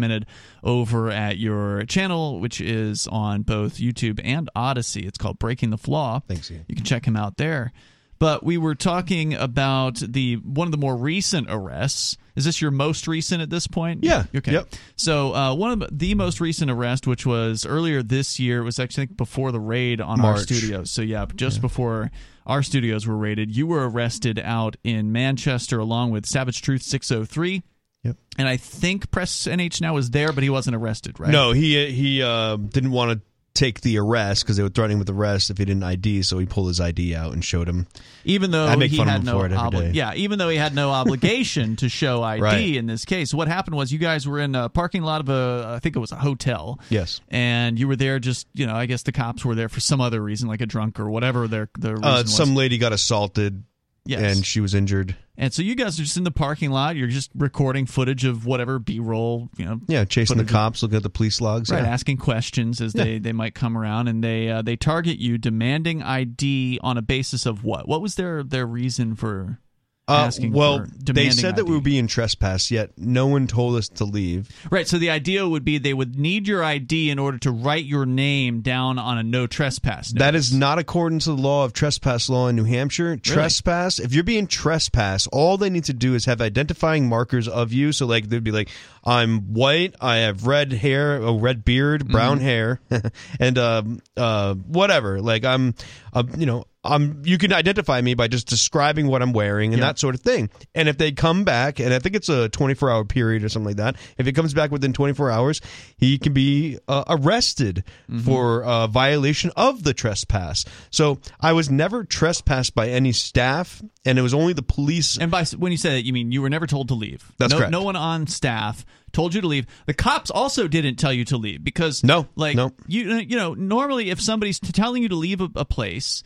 [0.63, 5.07] over at your channel, which is on both YouTube and Odysee.
[5.07, 6.21] It's called Breaking the Flaw.
[6.27, 6.65] Thanks, Ian.
[6.69, 7.73] You can check him out there.
[8.19, 12.17] But we were talking about the one of the more recent arrests.
[12.37, 14.03] Is this your most recent at this point?
[14.03, 14.25] Yeah.
[14.35, 14.53] Okay.
[14.53, 14.69] Yep.
[14.97, 19.07] So uh, one of the most recent arrest, which was earlier this year, was actually
[19.07, 20.91] before the raid on our studios.
[20.91, 22.11] So yeah, just before
[22.47, 27.63] our studios were raided, you were arrested out in Manchester along with Savage Truth 603
[28.05, 28.17] Yep.
[28.39, 31.31] And I think Press NH now was there, but he wasn't arrested, right?
[31.31, 33.21] No, he he uh, didn't want to
[33.55, 36.23] take the arrest because they were threatening him with arrest if he didn't ID.
[36.23, 37.87] So he pulled his ID out and showed him.
[38.25, 39.91] Even though I make he fun of had him no for it every obli- day.
[39.93, 42.75] yeah, even though he had no obligation to show ID Right.
[42.77, 45.75] in this case, what happened was you guys were in a parking lot of a,
[45.77, 46.81] I think it was a hotel.
[46.91, 47.21] Yes.
[47.29, 50.01] and you were there just you know I guess the cops were there for some
[50.01, 52.35] other reason, like a drunk or whatever their the reason Uh, was.
[52.37, 53.63] some lady got assaulted.
[54.07, 54.37] Yes.
[54.37, 55.17] and she was injured.
[55.37, 56.95] And so you guys are just in the parking lot.
[56.95, 59.81] You're just recording footage of whatever B-roll, you know.
[59.89, 61.71] Yeah, chasing the cops, looking at the police logs.
[61.71, 61.89] Right, yeah.
[61.89, 66.03] asking questions as they, they might come around, and they uh, they target you, demanding
[66.03, 67.89] ID on a basis of what?
[67.89, 69.59] What was their their reason for
[70.07, 71.71] Uh, well, they said that ID?
[71.71, 74.51] we were being trespassed, yet no one told us to leave.
[74.71, 74.87] Right.
[74.87, 78.05] So the idea would be they would need your ID in order to write your
[78.05, 80.13] name down on a no trespass.
[80.13, 80.19] Note.
[80.19, 83.17] That is not according to the law of trespass law in New Hampshire.
[83.17, 87.73] Trespass, if you're being trespassed, all they need to do is have identifying markers of
[87.73, 87.93] you.
[87.93, 88.69] So, like, they'd be like,
[89.05, 92.81] I'm white, I have red hair, a red beard, brown hair,
[93.41, 95.23] and um, uh, whatever.
[95.23, 95.75] Like, I'm,
[96.13, 99.81] uh, you know, I'm, you can identify me by just describing what I'm wearing and
[99.81, 99.89] Yeah.
[99.89, 100.51] that sort of thing.
[100.75, 103.69] And if they come back, and I think it's a 24 hour period or something
[103.69, 105.61] like that, if it comes back within 24 hours,
[105.97, 107.85] he can be uh, arrested
[108.25, 110.65] for uh, violation of the trespass.
[110.91, 115.17] So I was never trespassed by any staff, and it was only the police.
[115.19, 117.33] And by when you say that, you mean you were never told to leave.
[117.39, 117.73] That's no, correct.
[117.73, 119.67] No one on staff told you to leave.
[119.87, 122.73] The cops also didn't tell you to leave because No, like no.
[122.89, 126.23] you you know normally if somebody's t- telling you to leave a, a place.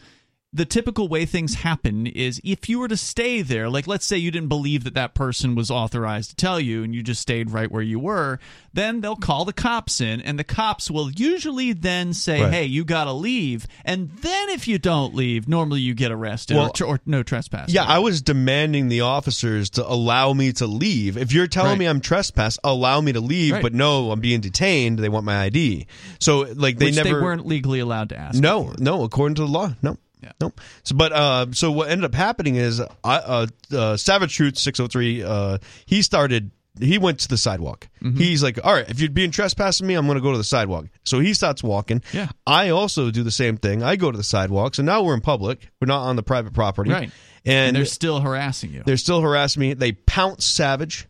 [0.50, 4.16] The typical way things happen is if you were to stay there, like let's say
[4.16, 7.50] you didn't believe that that person was authorized to tell you and you just stayed
[7.50, 8.38] right where you were,
[8.72, 12.50] then they'll call the cops in and the cops will usually then say, Right.
[12.52, 13.66] hey, you got to leave.
[13.84, 17.22] And then if you don't leave, normally you get arrested Well, or, tr- or no
[17.22, 17.68] trespass.
[17.70, 21.18] Yeah, I was demanding the officers to allow me to leave.
[21.18, 21.78] If you're telling Right.
[21.80, 23.52] me I'm trespassed, allow me to leave.
[23.52, 23.62] Right.
[23.62, 24.98] But no, I'm being detained.
[24.98, 25.86] They want my ID.
[26.20, 28.40] So like they which never they weren't legally allowed to ask.
[28.40, 29.98] No, no, according to the law, no.
[30.22, 30.32] Yeah.
[30.40, 30.52] No.
[30.82, 34.78] So, but uh, so what ended up happening is, I, uh, uh, Savage Truth six
[34.78, 35.22] hundred three.
[35.22, 36.50] Uh, he started.
[36.80, 37.88] He went to the sidewalk.
[38.02, 38.18] Mm-hmm.
[38.18, 40.44] He's like, "All right, if you're being trespassing me, I'm going to go to the
[40.44, 42.02] sidewalk." So he starts walking.
[42.12, 42.28] Yeah.
[42.46, 43.82] I also do the same thing.
[43.82, 44.74] I go to the sidewalk.
[44.76, 45.70] So now we're in public.
[45.80, 46.90] We're not on the private property.
[46.90, 47.10] Right.
[47.44, 48.82] And, and they're still harassing you.
[48.84, 49.74] they're still harassing me.
[49.74, 51.06] They pounce Savage.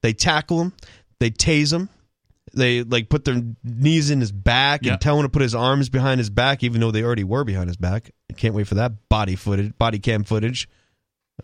[0.00, 0.72] They tackle him.
[1.20, 1.88] They tase him.
[2.54, 4.92] They like put their knees in his back Yep.
[4.92, 7.44] and tell him to put his arms behind his back, even though they already were
[7.44, 8.10] behind his back.
[8.30, 10.68] I can't wait for that body footage, body cam footage.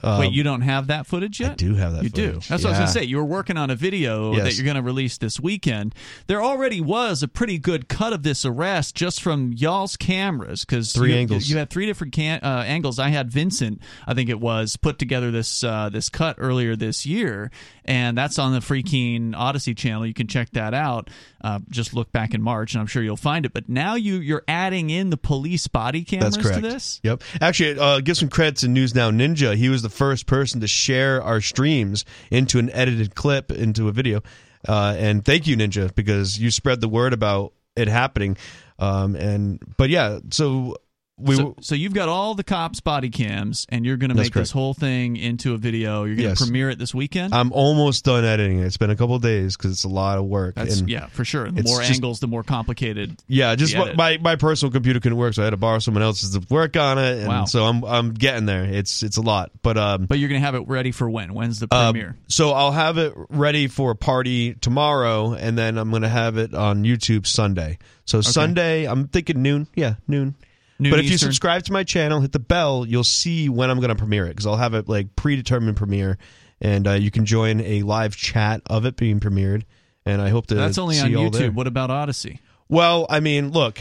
[0.03, 1.53] Um, Wait, you don't have that footage yet?
[1.53, 2.03] I do have that.
[2.03, 2.27] You do.
[2.33, 2.49] footage.
[2.49, 3.05] That's what I was going to say.
[3.05, 5.95] You were working on a video that you're going to release this weekend.
[6.27, 10.93] There already was a pretty good cut of this arrest just from y'all's cameras because
[10.93, 11.49] Three you, angles.
[11.49, 12.99] You had three different can- uh, angles.
[12.99, 17.07] I had Vincent, I think it was, put together this uh, this cut earlier this
[17.07, 17.53] year,
[17.85, 20.07] and that's on the Freaking Odysee channel.
[20.07, 21.11] You can check that out.
[21.43, 23.53] Uh, just look back in March, and I'm sure you'll find it.
[23.53, 26.63] But now you you're adding in the police body cameras That's correct.
[26.63, 27.01] to this.
[27.03, 27.23] Yep.
[27.41, 29.55] Actually, uh, give some credit to News Now Ninja.
[29.55, 33.93] He was the first person to share our streams into an edited clip into a
[33.93, 34.23] video.
[34.67, 38.37] Uh, and thank you, Ninja, because you spread the word about it happening.
[38.79, 40.77] Um, and but yeah, so
[41.17, 44.33] we so, so you've got all the cops' body cams, and you're going to make
[44.33, 46.05] this whole thing into a video.
[46.05, 46.43] You're going to Yes.
[46.43, 47.33] premiere it this weekend.
[47.33, 48.65] I'm almost done editing it.
[48.67, 50.57] It's been a couple of days because it's a lot of work.
[50.57, 51.49] That's and yeah, for sure.
[51.51, 53.17] The more just- angles, the more complicated.
[53.29, 56.31] yeah, just my my personal computer couldn't work, so I had to borrow someone else's
[56.37, 57.19] to work on it.
[57.21, 57.45] And Wow.
[57.45, 58.65] so I'm I'm getting there.
[58.65, 60.07] It's it's a lot, but um.
[60.07, 61.33] But you're going to have it ready for when?
[61.33, 62.17] When's the um, premiere?
[62.27, 66.39] so I'll have it ready for a party tomorrow, and then I'm going to have
[66.39, 67.79] it on YouTube Sunday.
[68.05, 69.69] So Sunday, I'm thinking noon.
[69.77, 70.35] Yeah, noon.
[70.79, 71.29] Noon but if you Eastern?
[71.29, 74.31] subscribe to my channel, hit the bell, you'll see when I'm going to premiere it
[74.31, 76.19] because I'll have it like predetermined premiere,
[76.61, 79.63] and uh, you can join a live chat of it being premiered.
[80.07, 80.55] And I hope to.
[80.55, 81.11] That's only on.
[81.11, 81.55] YouTube.
[81.55, 82.41] What about Odysee?
[82.69, 83.81] Well, I mean, look,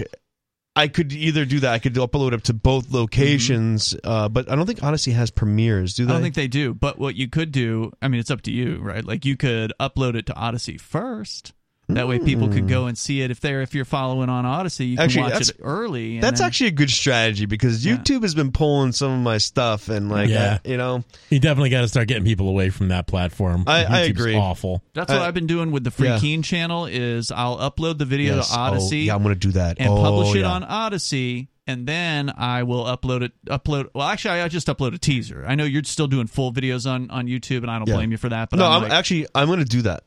[0.75, 1.73] I could either do that.
[1.73, 5.95] I could upload it to both locations, uh, but I don't think Odysee has premieres.
[5.95, 6.11] Do they?
[6.11, 6.73] I don't think they do.
[6.73, 9.03] But what you could do, I mean, it's up to you, right?
[9.03, 11.53] Like you could upload it to Odysee first.
[11.89, 14.85] That way, people could go and see it if they're if you're following on Odysee.
[14.91, 15.19] You can Hmm.
[15.19, 16.13] Actually, watch it early.
[16.15, 17.97] and That's then- actually a good strategy because Yeah.
[17.97, 20.59] YouTube has been pulling some of my stuff and like, Yeah.
[20.65, 23.65] I- you know, You definitely got to start getting people away from that platform.
[23.67, 24.35] I- I agree.
[24.35, 24.81] Awful.
[24.93, 26.19] That's what I- I've been doing with the Free yeah.
[26.19, 26.85] Keene channel.
[26.85, 28.49] Is I'll upload the video Yes.
[28.49, 29.01] to Odysee.
[29.01, 30.51] Oh, yeah, I'm going to do that and oh, publish it yeah.
[30.51, 33.33] on Odysee, and then I will upload it.
[33.49, 33.87] Upload.
[33.93, 35.45] Well, actually, I just upload a teaser.
[35.47, 37.95] I know you're still doing full videos on on YouTube, and I don't Yeah.
[37.95, 38.49] blame you for that.
[38.49, 40.03] But no, I'm, I'm like, actually I'm going to do that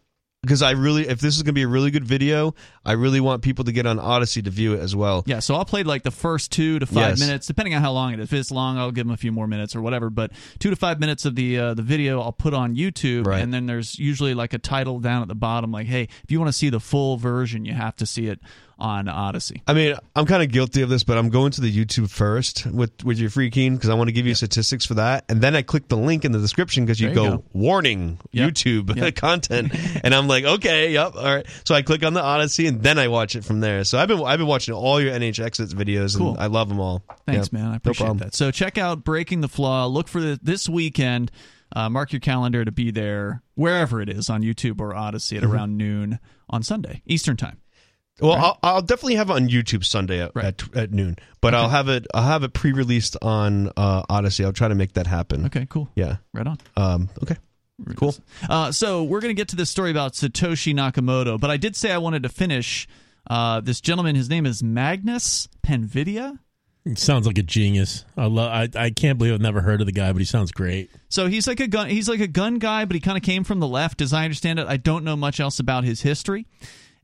[0.46, 2.54] because I really, if this is going to be a really good video,
[2.84, 5.24] I really want people to get on Odysee to view it as well.
[5.26, 7.20] Yeah, so I'll play like the first two to five Yes.
[7.20, 8.26] minutes, depending on how long it is.
[8.26, 10.08] If it's long, I'll give them a few more minutes or whatever.
[10.08, 13.42] But two to five minutes of the uh, the video, I'll put on YouTube, Right.
[13.42, 16.38] and then there's usually like a title down at the bottom, like, "Hey, if you
[16.38, 18.38] want to see the full version, you have to see it
[18.78, 21.72] on Odysee." I mean, I'm kind of guilty of this, but I'm going to the
[21.72, 24.94] YouTube first with with your free Keene because I want to give you statistics for
[24.94, 27.44] that, and then I click the link in the description because you, you go, go.
[27.52, 28.50] warning Yep.
[28.50, 29.14] YouTube Yep.
[29.16, 29.72] content,
[30.04, 31.46] and I'm like, okay, yep, all right.
[31.64, 33.84] So I click on the Odysee, and then I watch it from there.
[33.84, 36.30] So I've been I've been watching all your NH exits videos, Cool.
[36.34, 37.02] and I love them all.
[37.26, 37.66] Thanks, Yeah, man.
[37.68, 38.18] I no appreciate problem.
[38.18, 38.34] that.
[38.34, 39.86] So check out Breaking the Flaw.
[39.86, 41.30] Look for the, this weekend.
[41.74, 45.42] Uh, mark your calendar to be there wherever it is on YouTube or Odyssey at
[45.42, 45.52] Mm-hmm.
[45.52, 47.58] around noon on Sunday Eastern time.
[48.20, 48.42] Well, Right.
[48.44, 50.46] I'll, I'll definitely have it on YouTube Sunday at, Right.
[50.46, 54.44] at, at noon, but I'll have it I'll have it pre-released on uh, Odysee.
[54.44, 55.46] I'll try to make that happen.
[55.46, 55.90] Okay, cool.
[55.94, 56.16] Yeah.
[56.32, 56.58] Right on.
[56.76, 57.36] Um, okay.
[57.96, 58.14] Cool.
[58.48, 61.76] Uh, so we're going to get to this story about Satoshi Nakamoto, but I did
[61.76, 62.88] say I wanted to finish
[63.28, 64.16] uh, this gentleman.
[64.16, 66.38] His name is Magnus Penvidia.
[66.86, 68.04] He sounds like a genius.
[68.16, 68.50] I love.
[68.50, 70.88] I, I can't believe I've never heard of the guy, but he sounds great.
[71.10, 71.88] So he's like a gun.
[71.90, 74.22] He's like a gun guy, but he kind of came from the left, as I
[74.24, 74.68] understand it.
[74.68, 76.46] I don't know much else about his history,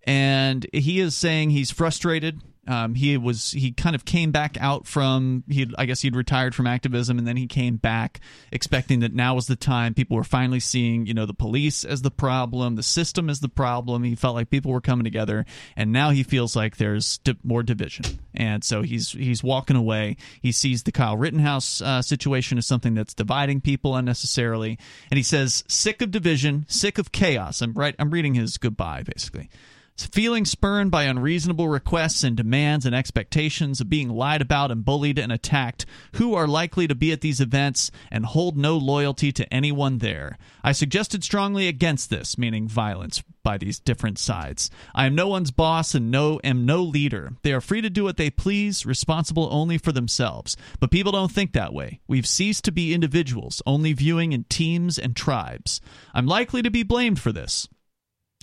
[0.04, 2.40] and he is saying he's frustrated.
[2.64, 6.54] Um, he was he kind of came back out from he I guess he'd retired
[6.54, 8.20] from activism and then he came back
[8.52, 9.94] expecting that now was the time.
[9.94, 13.48] People were finally seeing you know the police as the problem the system as the
[13.48, 14.04] problem.
[14.04, 15.44] He felt like people were coming together
[15.76, 18.04] and now he feels like there's di- more division.
[18.32, 20.16] And so he's he's walking away.
[20.40, 24.78] He sees the Kyle Rittenhouse uh, situation as something that's dividing people unnecessarily.
[25.10, 27.60] And he says sick of division sick of chaos.
[27.60, 29.50] I'm right I'm reading his goodbye basically
[29.96, 35.18] Feeling spurned by unreasonable requests and demands and expectations of being lied about and bullied
[35.18, 39.52] and attacked, who are likely to be at these events and hold no loyalty to
[39.52, 40.38] anyone there.
[40.64, 44.70] I suggested strongly against this, meaning violence by these different sides.
[44.94, 47.32] I am no one's boss and no am no leader.
[47.42, 50.56] They are free to do what they please, responsible only for themselves.
[50.80, 52.00] But people don't think that way.
[52.06, 55.80] We've ceased to be individuals, only viewing in teams and tribes.
[56.14, 57.68] I'm likely to be blamed for this.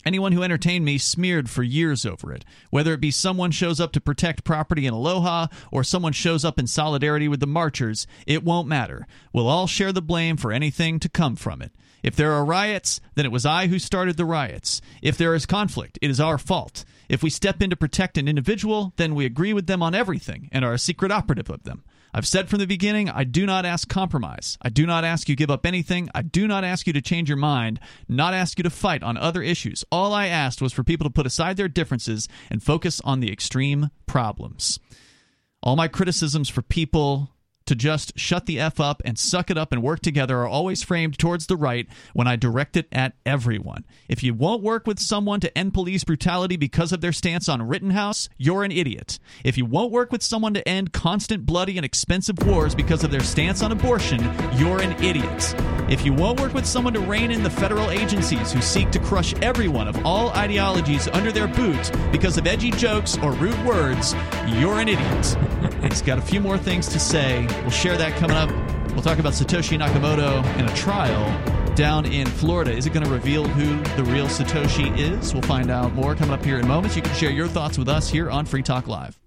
[0.06, 2.46] Anyone who entertained me smeared for years over it.
[2.70, 6.58] Whether it be someone shows up to protect property in Aloha or someone shows up
[6.58, 9.08] in solidarity with the marchers, it won't matter.
[9.34, 11.72] We'll all share the blame for anything to come from it.
[12.02, 14.82] If there are riots, then it was I who started the riots.
[15.02, 16.86] If there is conflict, it is our fault.
[17.10, 20.48] If we step in to protect an individual, then we agree with them on everything
[20.52, 21.84] and are a secret operative of them.
[22.14, 24.58] I've said from the beginning, I do not ask compromise.
[24.62, 26.10] I do not ask you give up anything.
[26.16, 29.18] I do not ask you to change your mind, not ask you to fight on
[29.18, 29.84] other issues.
[29.92, 33.32] All I asked was for people to put aside their differences and focus on the
[33.32, 34.80] extreme problems.
[35.62, 37.30] All my criticisms for people
[37.70, 40.82] to just shut the F up and suck it up and work together are always
[40.82, 43.86] framed towards the right when I direct it at everyone.
[44.08, 47.62] If you won't work with someone to end police brutality because of their stance on
[47.62, 49.20] Rittenhouse, you're an idiot.
[49.46, 53.12] If you won't work with someone to end constant bloody and expensive wars because of
[53.12, 54.20] their stance on abortion,
[54.54, 55.54] you're an idiot.
[55.90, 59.00] If you won't work with someone to rein in the federal agencies who seek to
[59.00, 64.16] crush everyone of all ideologies under their boot because of edgy jokes or rude words,
[64.58, 65.49] you're an idiot.
[65.82, 67.46] He's got a few more things to say.
[67.62, 68.50] We'll share that coming up.
[68.94, 71.26] We'll talk about Satoshi Nakamoto in a trial
[71.76, 72.72] down in Florida.
[72.72, 75.34] Is it going to reveal who the real Satoshi is?
[75.34, 76.96] We'll find out more coming up here in moments.
[76.96, 79.18] You can share your thoughts with us here on Free Talk Live.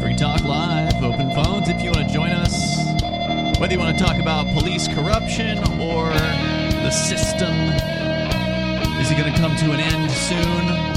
[0.00, 2.54] Free Talk Live, open phones if you want to join us.
[3.58, 7.54] Whether you want to talk about police corruption or the system,
[9.00, 10.93] is it going to come to an end soon?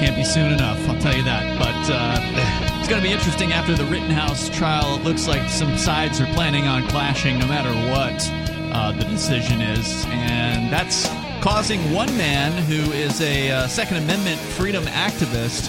[0.00, 1.58] Can't be soon enough, I'll tell you that.
[1.58, 4.96] But uh, it's going to be interesting after the Rittenhouse trial.
[4.96, 8.26] It looks like some sides are planning on clashing no matter what
[8.74, 10.06] uh, the decision is.
[10.06, 11.06] And that's
[11.42, 15.68] causing one man who is a uh, Second Amendment freedom activist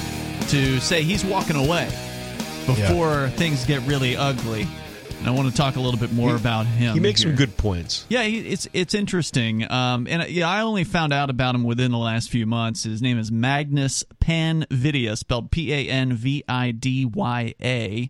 [0.49, 1.89] to say he's walking away
[2.65, 4.65] before things get really ugly.
[5.21, 6.95] And I want to talk a little bit more about him.
[6.95, 8.07] He makes some good points.
[8.09, 9.71] Yeah, he, it's it's interesting.
[9.71, 12.85] Um, and yeah, I only found out about him within the last few months.
[12.85, 18.09] His name is Magnus Panvidya, spelled P A N V I D Y A,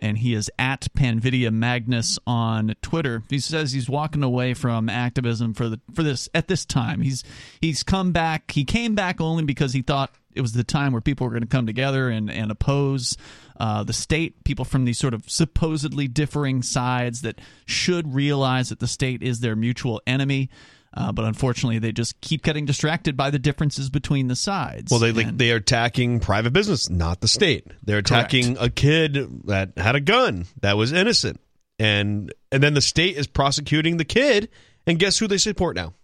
[0.00, 3.22] and he is at Panvidya Magnus on Twitter.
[3.28, 7.00] He says he's walking away from activism for the for this at this time.
[7.00, 7.22] He's
[7.60, 8.50] he's come back.
[8.50, 11.42] He came back only because he thought it was the time where people were going
[11.42, 13.16] to come together and, and oppose
[13.58, 18.78] uh, the state, people from these sort of supposedly differing sides that should realize that
[18.78, 20.48] the state is their mutual enemy.
[20.92, 24.90] Uh, but unfortunately, they just keep getting distracted by the differences between the sides.
[24.90, 27.66] Well, they like they are attacking private business, not the state.
[27.84, 31.40] They're attacking a kid that had a gun that was innocent,
[31.78, 34.48] and and then the state is prosecuting the kid,
[34.84, 35.94] and guess who they support now?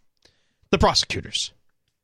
[0.70, 1.52] The prosecutors.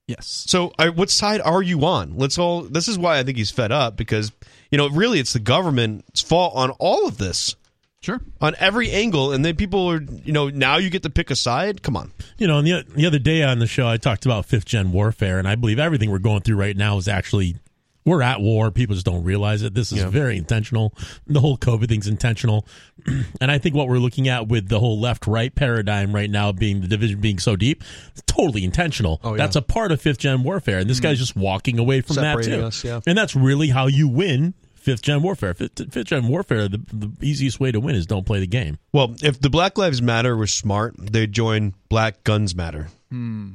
[0.09, 0.45] Yes.
[0.49, 2.17] So, I, what side are you on?
[2.17, 2.63] Let's all.
[2.63, 4.33] This is why I think he's fed up because
[4.71, 7.55] you know really it's the government's fault on all of this.
[8.03, 8.20] Sure.
[8.41, 11.37] On every angle, and then people are, you know, now you get to pick a
[11.37, 11.83] side.
[11.83, 12.11] Come on.
[12.37, 14.91] You know, and the, the other day on the show, I talked about fifth gen
[14.91, 17.57] warfare, and I believe everything we're going through right now is actually
[18.05, 18.70] we're at war.
[18.70, 19.74] People just don't realize it.
[19.74, 20.09] This is Yeah.
[20.09, 20.95] very intentional.
[21.27, 22.66] The whole COVID thing's intentional,
[23.41, 26.51] and I think what we're looking at with the whole left right paradigm right now,
[26.53, 29.20] being the division being so deep, it's totally intentional.
[29.23, 29.37] Oh, yeah.
[29.37, 31.05] That's a part of fifth gen warfare, and this mm-hmm.
[31.05, 32.65] guy's just walking away from that too.
[32.65, 33.01] us, yeah.
[33.07, 34.55] And that's really how you win.
[34.83, 35.55] Fifth gen warfare.
[35.55, 36.67] Fifth, fifth gen warfare.
[36.67, 38.79] The, the easiest way to win is don't play the game.
[38.93, 42.89] Well, if the Black Lives Matter were smart, they'd join Black Guns Matter.
[43.09, 43.53] Hmm.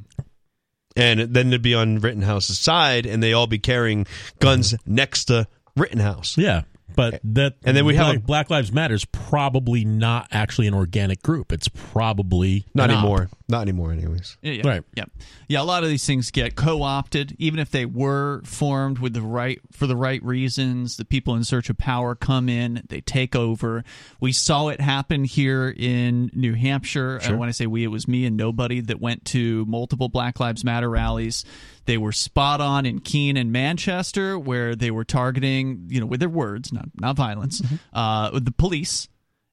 [0.96, 4.06] And then they'd be on Rittenhouse's side, and they all be carrying
[4.38, 4.94] guns mm-hmm.
[4.94, 5.46] next to
[5.76, 6.38] Rittenhouse.
[6.38, 6.62] Yeah,
[6.98, 10.66] but that And then we have Black, a- Black Lives Matter is probably not actually
[10.66, 11.52] an organic group.
[11.52, 12.98] It's probably Not an op.
[13.04, 13.30] anymore.
[13.48, 14.36] Not anymore, anyways.
[14.42, 14.82] Yeah, yeah, Right.
[14.94, 15.04] Yeah.
[15.48, 19.22] Yeah, a lot of these things get co-opted even if they were formed with the
[19.22, 20.96] right for the right reasons.
[20.96, 23.84] The people in search of power come in, they take over.
[24.20, 27.16] We saw it happen here in New Hampshire.
[27.18, 30.40] And when I say we, it was me and nobody that went to multiple Black
[30.40, 31.44] Lives Matter rallies.
[31.88, 36.20] They were spot on in Keene and Manchester where they were targeting, you know, with
[36.20, 37.62] their words, not not violence,
[37.94, 39.08] uh, the police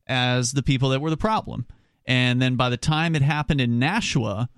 [0.06, 1.66] as the people that were the problem.
[2.06, 4.50] And then by the time it happened in Nashua,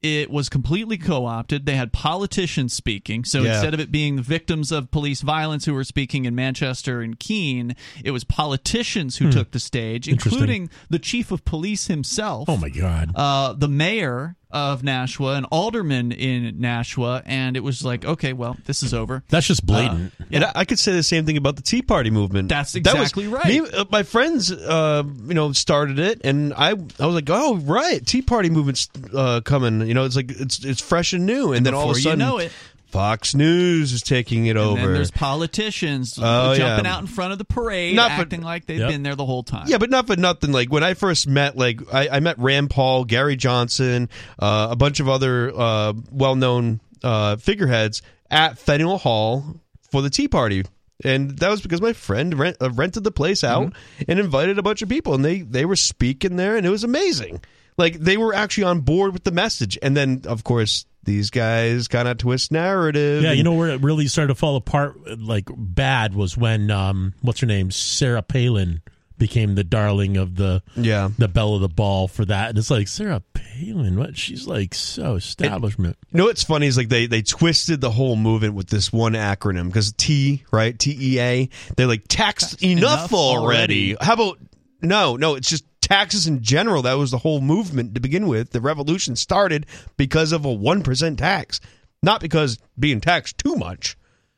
[0.00, 1.66] it was completely co-opted.
[1.66, 3.24] They had politicians speaking.
[3.24, 3.52] So Yeah.
[3.54, 7.18] instead of it being the victims of police violence who were speaking in Manchester and
[7.18, 10.12] Keene, it was politicians who took the stage, Hmm.
[10.12, 12.48] Including the chief of police himself.
[12.48, 13.10] Oh my god!
[13.14, 18.56] Uh, the mayor of Nashua, an alderman in Nashua, and it was like, okay, well,
[18.64, 19.22] this is over.
[19.28, 20.12] That's just blatant.
[20.32, 22.48] And I, I could say the same thing about the Tea Party movement.
[22.48, 23.46] That's That was- exactly right.
[23.46, 26.72] me- uh, my friends, uh, you know, started it, and I, I
[27.06, 29.86] was like, oh, right, Tea Party movement's uh, coming.
[29.86, 31.98] You know, it's like it's it's fresh and new, and then all of a Before
[31.98, 32.52] you sudden, know it.
[32.90, 34.80] Fox News is taking it And over.
[34.80, 36.94] then there's politicians Oh, jumping yeah.
[36.94, 38.88] out in front of the parade, Not for- acting like they've Yep.
[38.90, 39.66] been there the whole time.
[39.68, 40.52] Yeah, but not for nothing.
[40.52, 44.08] Like when I first met, like I, I met Rand Paul, Gary Johnson,
[44.38, 49.44] uh, a bunch of other uh, well-known uh, figureheads at Faneuil Hall
[49.90, 50.64] for the Tea Party,
[51.04, 53.72] and that was because my friend rent, uh, rented the place out
[54.08, 56.84] and invited a bunch of people, and they they were speaking there, and it was
[56.84, 57.40] amazing.
[57.76, 61.88] Like they were actually on board with the message, and then of course these guys
[61.88, 63.22] kind of twist narrative.
[63.22, 66.70] Yeah, and- you know where it really started to fall apart like bad was when
[66.70, 68.80] um what's her name Sarah Palin
[69.18, 71.08] became the darling of the Yeah.
[71.18, 74.74] the belle of the ball for that, and it's like Sarah Palin, what she's like
[74.74, 75.96] so establishment.
[76.12, 79.14] You know what's funny is like they they twisted the whole movement with this one
[79.14, 82.78] acronym because T right T E A they're like tax enough,
[83.10, 83.94] enough already.
[83.94, 83.96] already.
[84.00, 84.38] How about
[84.82, 86.82] no no it's just taxes in general.
[86.82, 88.50] That was the whole movement to begin with.
[88.50, 89.66] The revolution started
[89.96, 91.60] because of a one percent tax,
[92.02, 93.96] not because being taxed too much.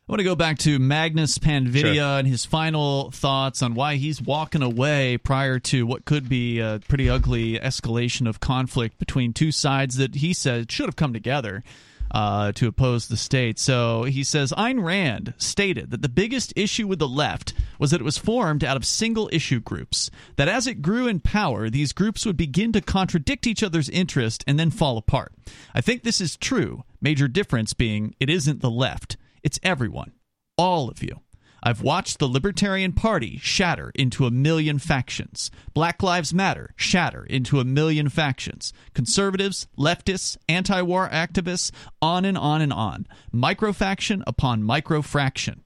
[0.09, 2.19] I want to go back to Magnus Panvidya Sure.
[2.19, 6.81] and his final thoughts on why he's walking away prior to what could be a
[6.89, 11.63] pretty ugly escalation of conflict between two sides that he said should have come together
[12.11, 13.59] uh, to oppose the state.
[13.59, 18.01] So he says Ayn Rand stated that the biggest issue with the left was that
[18.01, 21.93] it was formed out of single issue groups, that as it grew in power, these
[21.93, 25.33] groups would begin to contradict each other's interest and then fall apart.
[25.75, 29.17] I think this is true, major difference being it isn't the left.
[29.43, 30.13] It's everyone.
[30.57, 31.21] All of you.
[31.63, 35.51] I've watched the Libertarian Party shatter into a million factions.
[35.75, 38.73] Black Lives Matter shatter into a million factions.
[38.95, 41.71] Conservatives, leftists, anti war activists,
[42.01, 43.07] on and on and on.
[43.35, 45.61] Microfaction upon microfraction.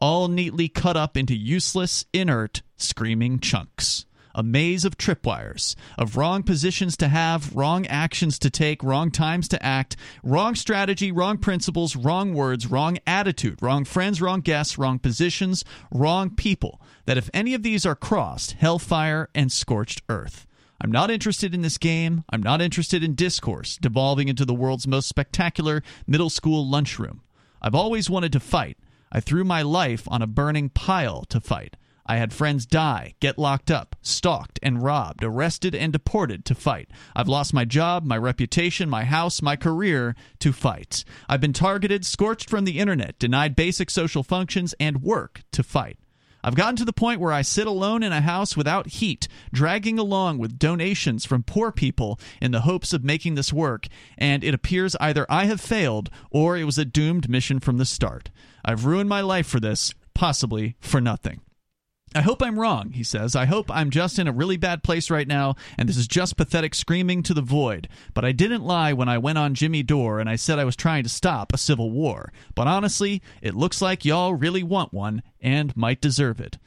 [0.00, 4.04] All neatly cut up into useless, inert, screaming chunks
[4.34, 9.48] a maze of tripwires, of wrong positions to have, wrong actions to take, wrong times
[9.48, 14.98] to act, wrong strategy, wrong principles, wrong words, wrong attitude, wrong friends, wrong guests, wrong
[14.98, 16.80] positions, wrong people.
[17.06, 20.46] That if any of these are crossed, hellfire and scorched earth.
[20.80, 22.24] I'm not interested in this game.
[22.30, 27.22] I'm not interested in discourse devolving into the world's most spectacular middle school lunchroom.
[27.60, 28.78] I've always wanted to fight.
[29.12, 31.76] I threw my life on a burning pile to fight.
[32.04, 36.90] I had friends die, get locked up, stalked and robbed, arrested and deported to fight.
[37.14, 41.04] I've lost my job, my reputation, my house, my career to fight.
[41.28, 45.98] I've been targeted, scorched from the internet, denied basic social functions and work to fight.
[46.44, 49.98] I've gotten to the point where I sit alone in a house without heat, dragging
[49.98, 53.86] along with donations from poor people in the hopes of making this work,
[54.18, 57.84] and it appears either I have failed or it was a doomed mission from the
[57.84, 58.30] start.
[58.64, 61.42] I've ruined my life for this, possibly for nothing.
[62.14, 63.34] I hope I'm wrong, he says.
[63.34, 66.36] I hope I'm just in a really bad place right now, and this is just
[66.36, 67.88] pathetic screaming to the void.
[68.12, 70.76] But I didn't lie when I went on Jimmy Dore and I said I was
[70.76, 72.30] trying to stop a civil war.
[72.54, 76.58] But honestly, it looks like y'all really want one and might deserve it.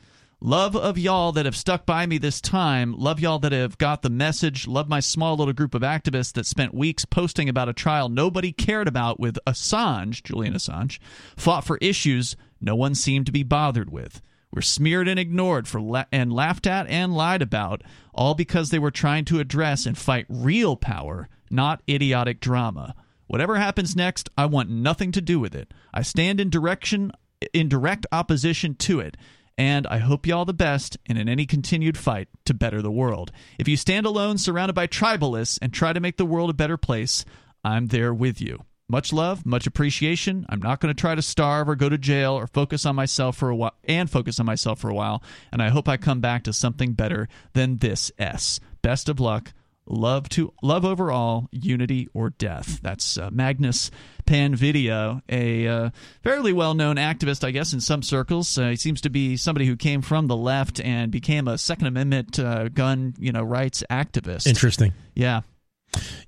[0.42, 2.94] Love of y'all that have stuck by me this time.
[2.98, 4.68] Love y'all that have got the message.
[4.68, 8.52] Love my small little group of activists that spent weeks posting about a trial nobody
[8.52, 11.00] cared about with Assange, Julian Assange,
[11.38, 14.22] fought for issues no one seemed to be bothered with
[14.56, 17.84] were smeared and ignored for la- and laughed at and lied about,
[18.14, 22.96] all because they were trying to address and fight real power, not idiotic drama.
[23.28, 25.74] Whatever happens next, I want nothing to do with it.
[25.94, 27.12] I stand in direction
[27.54, 29.18] in direct opposition to it,
[29.58, 33.32] and I hope y'all the best and in any continued fight to better the world.
[33.60, 36.78] If you stand alone surrounded by tribalists and try to make the world a better
[36.78, 37.26] place,
[37.64, 38.64] I'm there with you.
[38.88, 40.46] Much love, much appreciation.
[40.48, 43.36] I'm not going to try to starve or go to jail or focus on myself
[43.36, 45.24] for a while and focus on myself for a while.
[45.52, 48.60] And I hope I come back to something better than this S.
[48.84, 49.54] Best of luck.
[49.88, 52.80] Love to love overall, unity or death.
[52.82, 53.92] That's uh, Magnus
[54.26, 55.90] Panvidya, a uh,
[56.24, 58.58] fairly well-known activist, I guess, in some circles.
[58.58, 61.86] Uh, he seems to be somebody who came from the left and became a Second
[61.86, 64.48] Amendment uh, gun, you know, rights activist.
[64.48, 64.92] Interesting.
[65.14, 65.42] Yeah,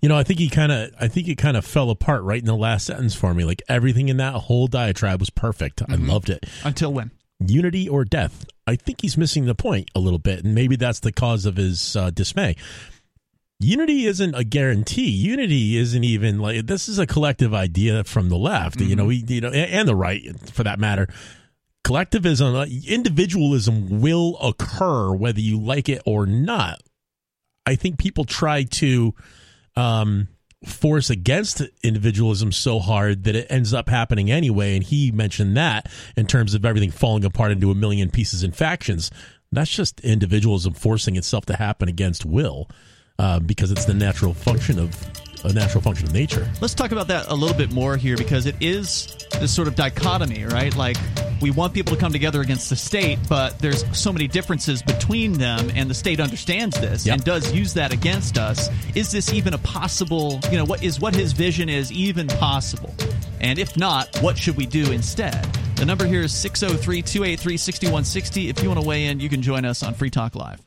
[0.02, 2.40] you know, I think he kind of, I think he kind of fell apart right
[2.40, 3.44] in the last sentence for me.
[3.44, 5.80] Like everything in that whole diatribe was perfect.
[5.80, 5.92] Mm-hmm.
[5.94, 6.46] I loved it.
[6.64, 7.12] Until when?
[7.40, 8.46] Unity or death.
[8.66, 11.56] I think he's missing the point a little bit, and maybe that's the cause of
[11.56, 12.56] his uh, dismay.
[13.60, 15.10] Unity isn't a guarantee.
[15.10, 18.80] Unity isn't even like this is a collective idea from the left.
[18.80, 18.90] Mm-hmm.
[18.90, 21.08] You know, we, you know, and the right for that matter.
[21.84, 26.82] Collectivism, uh, individualism will occur whether you like it or not.
[27.66, 29.14] I think people try to
[29.78, 30.28] um,
[30.66, 34.76] force against individualism so hard that it ends up happening anyway.
[34.76, 38.56] And he mentioned that in terms of everything falling apart into a million pieces and
[38.56, 39.12] factions.
[39.52, 42.70] That's just individualism forcing itself to happen against will
[43.20, 44.96] uh, because it's the natural function of
[45.44, 46.50] a natural function of nature.
[46.62, 49.76] Let's talk about that a little bit more here because it is this sort of
[49.76, 50.76] dichotomy, right?
[50.76, 50.98] Like
[51.42, 55.34] we want people to come together against the state, but there's so many differences between
[55.34, 57.16] them, and the state understands this yep.
[57.16, 58.70] and does use that against us.
[58.96, 60.40] Is this even a possible?
[60.52, 62.94] You know, what is what his vision is even possible?
[63.40, 65.44] And if not, what should we do instead?
[65.76, 68.50] The number here is 603 283 6160.
[68.50, 70.67] If you want to weigh in, you can join us on Free Talk Live.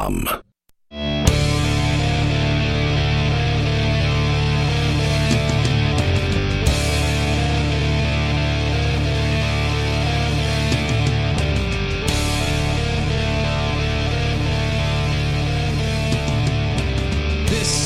[0.00, 0.32] This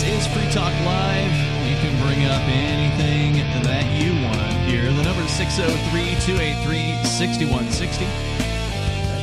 [0.04, 1.32] is Free Talk Live.
[1.66, 4.92] You can bring up anything that you want here.
[4.92, 8.33] The number is 603 283 6160.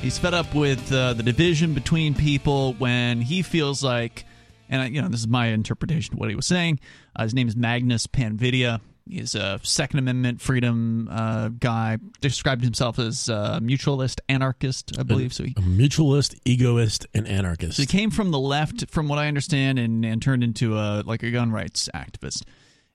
[0.00, 4.24] He's fed up with uh, the division between people when he feels like,
[4.68, 6.80] and you know, this is my interpretation of what he was saying.
[7.14, 8.80] Uh, his name is Magnus Panvidya.
[9.08, 11.98] He's a Second Amendment freedom uh, guy.
[12.20, 15.32] Described himself as a mutualist anarchist, I believe.
[15.32, 17.76] A, so he, a mutualist, egoist, and anarchist.
[17.76, 21.02] So he came from the left, from what I understand, and, and turned into a
[21.04, 22.42] like a gun rights activist.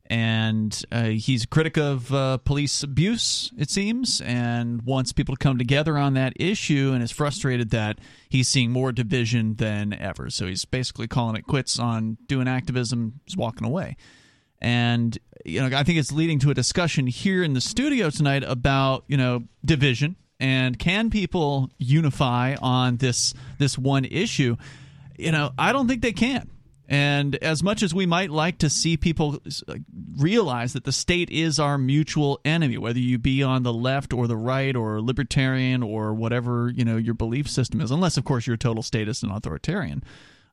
[0.09, 5.39] And uh, he's a critic of uh, police abuse, it seems, and wants people to
[5.39, 6.91] come together on that issue.
[6.93, 10.29] And is frustrated that he's seeing more division than ever.
[10.29, 13.19] So he's basically calling it quits on doing activism.
[13.25, 13.97] He's walking away
[14.59, 18.43] and you know i think it's leading to a discussion here in the studio tonight
[18.43, 24.55] about you know division and can people unify on this this one issue?
[25.17, 26.49] You know i don't think they can.
[26.89, 29.39] And as much as we might like to see people
[30.17, 34.27] realize that the state is our mutual enemy whether you be on the left or
[34.27, 38.47] the right or libertarian or whatever you know your belief system is unless of course
[38.47, 40.01] you're a total statist and authoritarian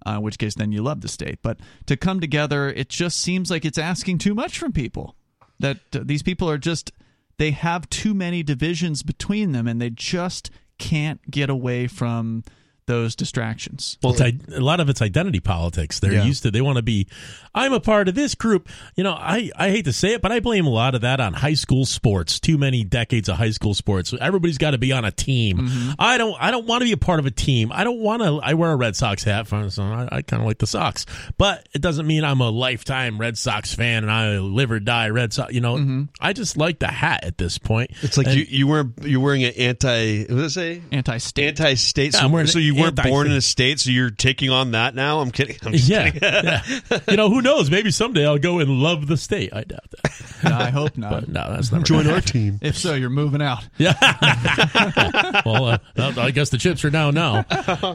[0.07, 1.39] uh, in which case then you love the state.
[1.43, 5.17] But to come together, it just seems like it's asking too much from people.
[5.61, 6.93] That uh, these people are just,
[7.39, 12.45] they have too many divisions between them and they just can't get away from
[12.87, 13.97] those distractions.
[14.03, 16.01] Well, it's, I- a lot of it's identity politics.
[16.01, 16.25] They're Yeah.
[16.25, 16.51] used to.
[16.51, 17.07] They want to be.
[17.55, 18.69] I'm a part of this group.
[18.97, 21.21] You know, I I hate to say it, but I blame a lot of that
[21.21, 22.41] on high school sports.
[22.41, 24.13] Too many decades of high school sports.
[24.21, 25.59] Everybody's got to be on a team.
[25.59, 25.91] Mm-hmm.
[25.99, 26.37] I don't.
[26.41, 27.71] I don't want to be a part of a team.
[27.73, 28.41] I don't want to.
[28.43, 31.07] I wear a Red Sox hat, for so I, I kind of like the Sox,
[31.39, 35.09] but it doesn't mean I'm a lifetime Red Sox fan and I live or die
[35.11, 35.53] Red Sox.
[35.55, 36.03] You know, Mm-hmm.
[36.21, 37.91] I just like the hat at this point.
[38.03, 41.61] It's like And- you you weren't you're wearing an anti what does it say Anti-state.
[41.61, 42.15] anti-state.
[42.15, 43.11] Yeah, so, so you weren't anti-state.
[43.11, 45.21] born in a state, so you're taking on that now.
[45.21, 45.57] I'm kidding.
[45.63, 46.23] I'm just yeah, kidding.
[46.23, 47.01] yeah.
[47.09, 47.71] you know, who knows?
[47.71, 49.51] Maybe someday I'll go and love the state.
[49.53, 50.45] I doubt that.
[50.45, 51.11] No, I hope not.
[51.11, 52.59] But no, that's never Join gonna our team.
[52.61, 53.67] if so, you're moving out.
[53.79, 53.95] Yeah.
[55.47, 57.45] well, uh, I guess the chips are down now.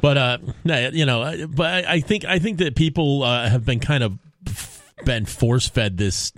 [0.01, 3.65] But uh, you know, uh, but I, I think I think that people uh, have
[3.65, 6.33] been kind of f- been force fed this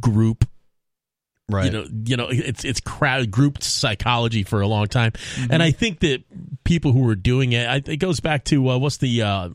[0.00, 0.48] group.
[1.52, 1.66] Right.
[1.66, 5.12] You know, you know, it's it's crowd grouped psychology for a long time,
[5.50, 6.24] and I think that
[6.64, 9.50] people who were doing it, I, it goes back to uh, what's the uh,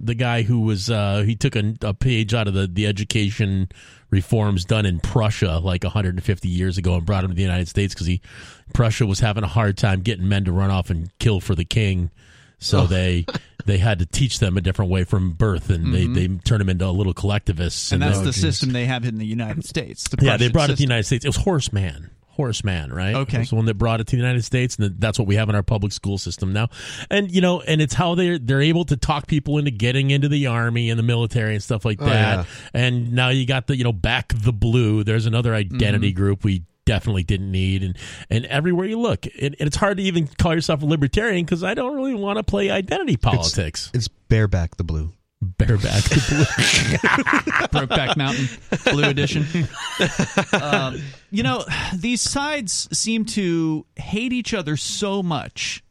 [0.00, 3.68] the guy who was uh, he took a, a page out of the the education
[4.10, 7.94] reforms done in Prussia like 150 years ago and brought him to the United States
[7.94, 8.20] because he
[8.74, 11.64] Prussia was having a hard time getting men to run off and kill for the
[11.64, 12.10] king,
[12.62, 13.26] so they
[13.66, 16.68] they had to teach them a different way from birth, and they they turned them
[16.68, 20.08] into little collectivists, And that's they- the system they have in the United States.
[20.08, 20.82] the yeah, they brought it to the.
[20.82, 21.24] United States.
[21.24, 22.10] It was Horace Mann.
[22.34, 23.14] Horseman, right?
[23.14, 23.36] Okay.
[23.36, 25.36] It was the one that brought it to the United States, and that's what we
[25.36, 26.70] have in our public school system now.
[27.10, 30.30] And you know, and it's how they're they're able to talk people into getting into
[30.30, 32.38] the army and the military and stuff like Oh, that.
[32.38, 32.44] yeah.
[32.72, 35.04] And now you got the you know back the blue.
[35.04, 36.16] There's another identity Mm-hmm.
[36.16, 37.96] group we definitely didn't need, and
[38.30, 41.62] and everywhere you look, and, and it's hard to even call yourself a libertarian because
[41.64, 43.90] I don't really want to play identity politics.
[43.94, 45.12] It's bareback the blue.
[45.40, 46.44] Bareback the blue.
[47.80, 48.46] Brokeback Mountain
[48.92, 49.44] Blue Edition.
[50.62, 51.00] um,
[51.32, 51.64] you know,
[51.96, 55.82] these sides seem to hate each other so much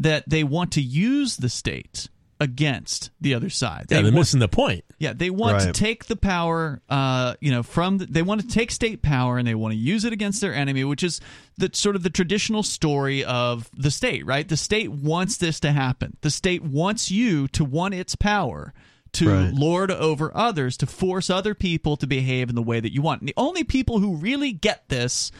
[0.00, 2.08] that they want to use the state
[2.40, 3.86] against the other side.
[3.90, 4.84] yeah, They they're want- missing the point.
[5.00, 8.46] Yeah, they want to take the power, uh, you know, from the, they want to
[8.46, 11.22] take state power and they want to use it against their enemy, which is
[11.56, 14.46] the sort of the traditional story of the state, right?
[14.46, 16.18] The state wants this to happen.
[16.20, 18.74] The state wants you to want its power
[19.12, 19.54] to Right.
[19.54, 23.22] lord over others, to force other people to behave in the way that you want.
[23.22, 25.32] And the only people who really get this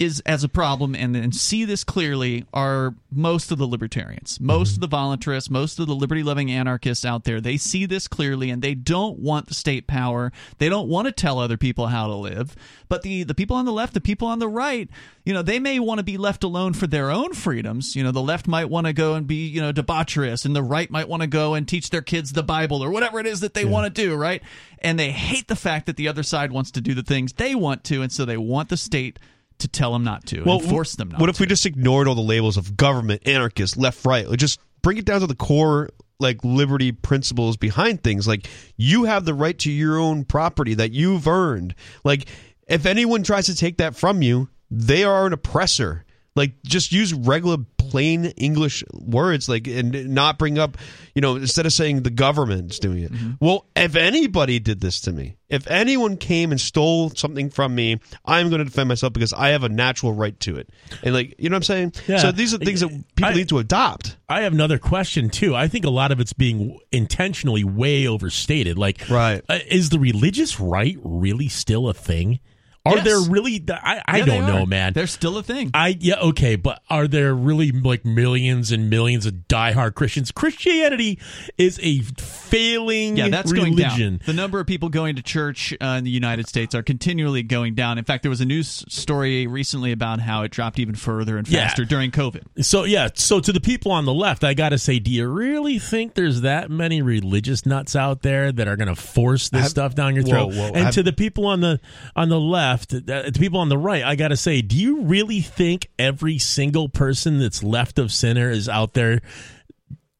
[0.00, 4.74] is as a problem and, and see this clearly are most of the libertarians, most
[4.74, 7.40] of the voluntarists, most of the liberty loving anarchists out there.
[7.40, 10.32] They see this clearly and they don't want the state power.
[10.58, 12.56] They don't want to tell other people how to live.
[12.88, 14.88] But the, the people on the left, the people on the right,
[15.24, 17.94] you know, they may want to be left alone for their own freedoms.
[17.94, 20.62] You know, the left might want to go and be, you know, debaucherous and the
[20.62, 23.40] right might want to go and teach their kids the Bible or whatever it is
[23.40, 24.42] that they want to do, right?
[24.80, 27.54] And they hate the fact that the other side wants to do the things they
[27.54, 28.02] want to.
[28.02, 29.20] And so they want the state
[29.58, 31.42] to tell them not to and force them not What if to.
[31.42, 34.26] we just ignored all the labels of government, anarchist, left, right?
[34.36, 35.90] Just bring it down to the core
[36.20, 38.26] like liberty principles behind things.
[38.28, 41.74] Like you have the right to your own property that you've earned.
[42.04, 42.26] Like
[42.68, 46.04] if anyone tries to take that from you, they are an oppressor.
[46.36, 50.76] Like just use regular plain English words like and not bring up,
[51.14, 53.12] you know, instead of saying the government's doing it.
[53.40, 58.00] Well, if anybody did this to me, if anyone came and stole something from me,
[58.24, 60.70] I'm going to defend myself because I have a natural right to it.
[61.04, 61.92] And like, you know what I'm saying?
[62.08, 62.18] Yeah.
[62.18, 64.16] So these are things that people I- need to adopt.
[64.28, 65.54] I have another question too.
[65.54, 68.76] I think a lot of it's being intentionally way overstated.
[68.76, 69.42] Like, Right.
[69.48, 72.40] uh, is the religious right really still a thing?
[72.86, 73.04] Are Yes.
[73.04, 73.64] there really?
[73.70, 74.92] I, I Yeah, don't know, man.
[74.92, 75.70] They're still a thing.
[75.72, 80.30] I yeah okay, but are there really like millions and millions of diehard Christians?
[80.30, 81.18] Christianity
[81.56, 83.76] is a failing Yeah, that's religion.
[83.76, 83.88] going
[84.18, 84.20] down.
[84.26, 87.74] The number of people going to church uh, in the United States are continually going
[87.74, 87.96] down.
[87.98, 91.48] In fact, there was a news story recently about how it dropped even further and
[91.48, 91.66] Yeah.
[91.68, 92.64] faster during COVID.
[92.64, 95.26] So yeah, so to the people on the left, I got to say, do you
[95.26, 99.62] really think there's that many religious nuts out there that are going to force this
[99.62, 100.54] Have- stuff down your Whoa, throat?
[100.54, 101.80] whoa, and have- to the people on the
[102.14, 105.02] on the left, uh, to people on the right, I got to say, do you
[105.02, 109.20] really think every single person that's left of center is out there?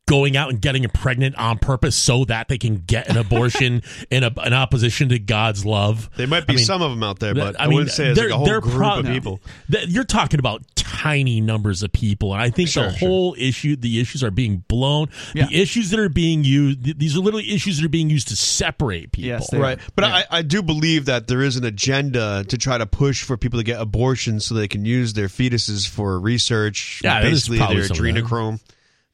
[0.06, 4.22] Going out and getting pregnant on purpose so that they can get an abortion in
[4.22, 6.10] a, in opposition to God's love.
[6.16, 8.09] There might be I mean, some of them out there, but that- I, wouldn't say
[8.10, 9.40] it's like a whole they're group prob- of people.
[9.70, 13.09] that- you're talking about tiny numbers of people, and I think Sure, the sure.
[13.09, 15.09] whole issue, the issues are being blown.
[15.35, 15.47] Yeah.
[15.47, 18.28] The issues that are being used, th- these are literally issues that are being used
[18.28, 19.28] to separate people.
[19.28, 19.78] Yes, Right.
[19.78, 19.82] are.
[19.97, 20.14] But Yeah.
[20.31, 23.59] I, I do believe that there is an agenda to try to push for people
[23.59, 27.76] to get abortions so they can use their fetuses for research, Yeah, there's basically probably
[27.76, 28.05] their some of that.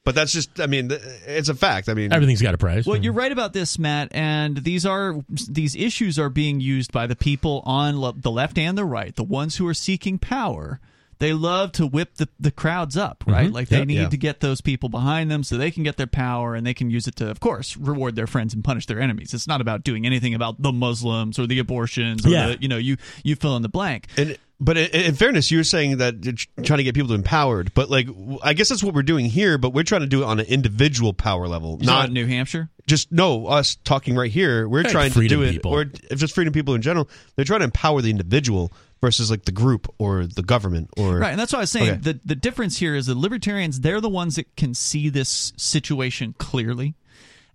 [0.01, 0.05] Adrenochrome.
[0.05, 0.89] But that's just, I mean,
[1.25, 1.89] it's a fact.
[1.89, 2.85] I mean, Everything's got a price.
[2.85, 4.09] Well, you're right about this, Matt.
[4.13, 5.15] And these are
[5.49, 9.15] these issues are being used by the people on le- the left and the right,
[9.15, 10.79] the ones who are seeking power,
[11.19, 13.49] they love to whip the, the crowds up, right?
[13.49, 13.53] Mhm.
[13.53, 14.09] Like they Yeah, need yeah.
[14.09, 16.89] to get those people behind them so they can get their power and they can
[16.89, 19.31] use it to, of course, reward their friends and punish their enemies.
[19.35, 22.47] It's not about doing anything about the Muslims or the abortions or Yeah.
[22.47, 24.07] the, you know, you you fill in the blank.
[24.17, 27.73] And but in, in fairness, you're saying that you're trying to get people to empowered,
[27.73, 28.07] but like
[28.43, 29.57] I guess that's what we're doing here.
[29.57, 32.69] But we're trying to do it on an individual power level, Not not New Hampshire.
[32.87, 34.69] just no us talking right here.
[34.69, 35.71] We're Like trying to freedom do it, people.
[35.71, 35.85] or
[36.15, 37.09] just freedom people in general.
[37.35, 38.71] They're trying to empower the individual
[39.01, 41.89] versus like the group or the government or Right, and that's what I was saying.
[41.89, 41.97] Okay.
[41.99, 46.35] The the difference here is the libertarians, they're the ones that can see this situation
[46.37, 46.93] clearly.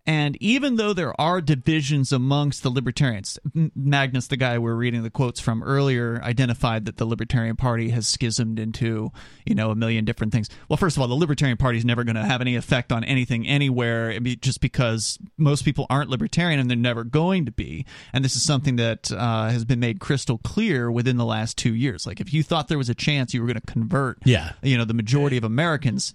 [0.07, 3.39] And even though there are divisions amongst the libertarians,
[3.75, 7.91] Magnus, the guy we are reading the quotes from earlier, identified that the Libertarian Party
[7.91, 9.11] has schismed into,
[9.45, 10.49] you know, a million different things.
[10.69, 13.03] Well, first of all, the Libertarian Party is never going to have any effect on
[13.03, 17.85] anything anywhere, just because most people aren't libertarian and they're never going to be.
[18.13, 21.75] And this is something that uh, has been made crystal clear within the last two
[21.75, 22.07] years.
[22.07, 24.53] Like, if you thought there was a chance you were going to convert, Yeah.
[24.63, 26.15] you know, the majority of Americans,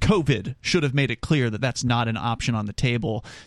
[0.00, 2.93] COVID should have made it clear that that's not an option on the table.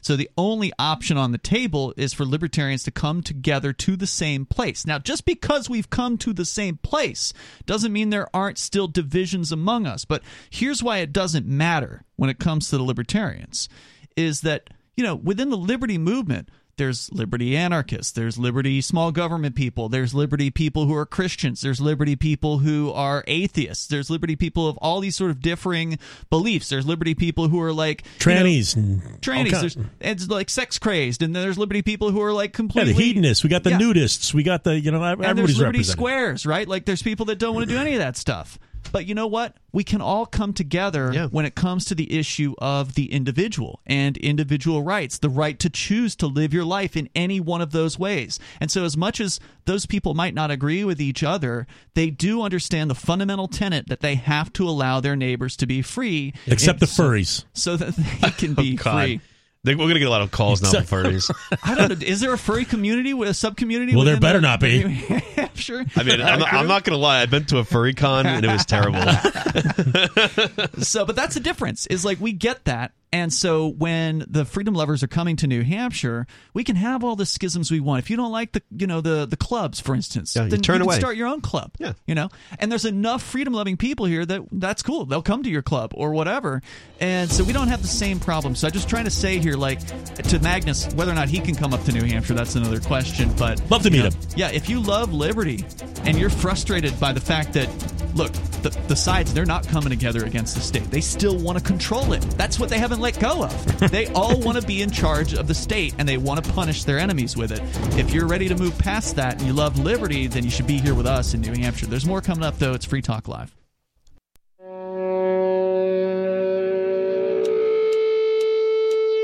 [0.02, 4.08] So the only option on the table is for libertarians to come together to the
[4.08, 4.86] same place.
[4.86, 7.34] Now, just because we've come to the same place
[7.66, 10.06] doesn't mean there aren't still divisions among us.
[10.06, 13.70] But here's why it doesn't matter when it comes to the libertarians
[14.16, 19.56] is that, you know, within the liberty movement, there's liberty anarchists, there's liberty small government
[19.56, 24.36] people, there's liberty people who are Christians, there's liberty people who are atheists, there's liberty
[24.36, 26.00] people of all these sort of differing
[26.30, 26.70] beliefs.
[26.70, 29.20] There's liberty people who are like you know, Trannies.
[29.22, 29.86] trannies.
[30.00, 33.02] It's like sex crazed, and then there's liberty people who are like yeah, completely the
[33.04, 33.44] hedonists.
[33.44, 33.80] We got the Yeah.
[33.80, 34.34] nudists.
[34.34, 36.68] We got the you know and there's everybody's liberty squares, right?
[36.68, 38.58] Like there's people that don't want to do any of that stuff.
[38.92, 39.56] But you know what?
[39.72, 41.28] We can all come together Yeah.
[41.28, 45.70] when it comes to the issue of the individual and individual rights, the right to
[45.70, 48.40] choose to live your life in any one of those ways.
[48.62, 52.42] And so, as much as those people might not agree with each other, they do
[52.42, 56.80] understand the fundamental tenet that they have to allow their neighbors to be free, Except
[56.80, 57.44] the and so- furries.
[57.54, 59.22] so that they can oh, be Oh, free.
[59.68, 61.30] They- we're gonna get a lot of calls now from furries.
[61.64, 62.06] I don't know.
[62.08, 63.96] Is there a furry community with a sub community?
[63.96, 65.04] Well, there better not be.
[65.54, 65.84] Sure.
[65.96, 67.22] I mean, I'm not, I'm not gonna lie.
[67.22, 69.00] I've been to a furry con and it was terrible.
[70.84, 74.74] so but that's the difference is like we get that and so when the freedom
[74.74, 78.10] lovers are coming to new hampshire we can have all the schisms we want if
[78.10, 80.76] you don't like the you know the the clubs for instance Yeah, you then turn
[80.76, 81.00] you can away.
[81.00, 81.94] start your own club Yeah.
[82.06, 82.30] you know
[82.60, 85.92] and there's enough freedom loving people here that that's cool they'll come to your club
[85.96, 86.62] or whatever
[87.00, 89.54] and so we don't have the same problem so i'm just trying to say here
[89.56, 89.80] like
[90.24, 93.32] to magnus whether or not he can come up to new hampshire that's another question
[93.38, 94.14] but Love to meet know, him.
[94.36, 95.64] yeah, if you love liberty
[96.04, 97.68] and you're frustrated by the fact that,
[98.16, 98.32] look,
[98.64, 100.90] the, the sides, they're not coming together against the state.
[100.92, 102.22] They still want to control it.
[102.38, 103.80] That's what they haven't let go of.
[103.92, 106.84] they all want to be in charge of the state and they want to punish
[106.84, 107.62] their enemies with it.
[107.98, 110.78] If you're ready to move past that and you love liberty, then you should be
[110.78, 111.88] here with us in New Hampshire.
[111.88, 112.74] There's more coming up, though.
[112.74, 113.56] It's Free Talk Live.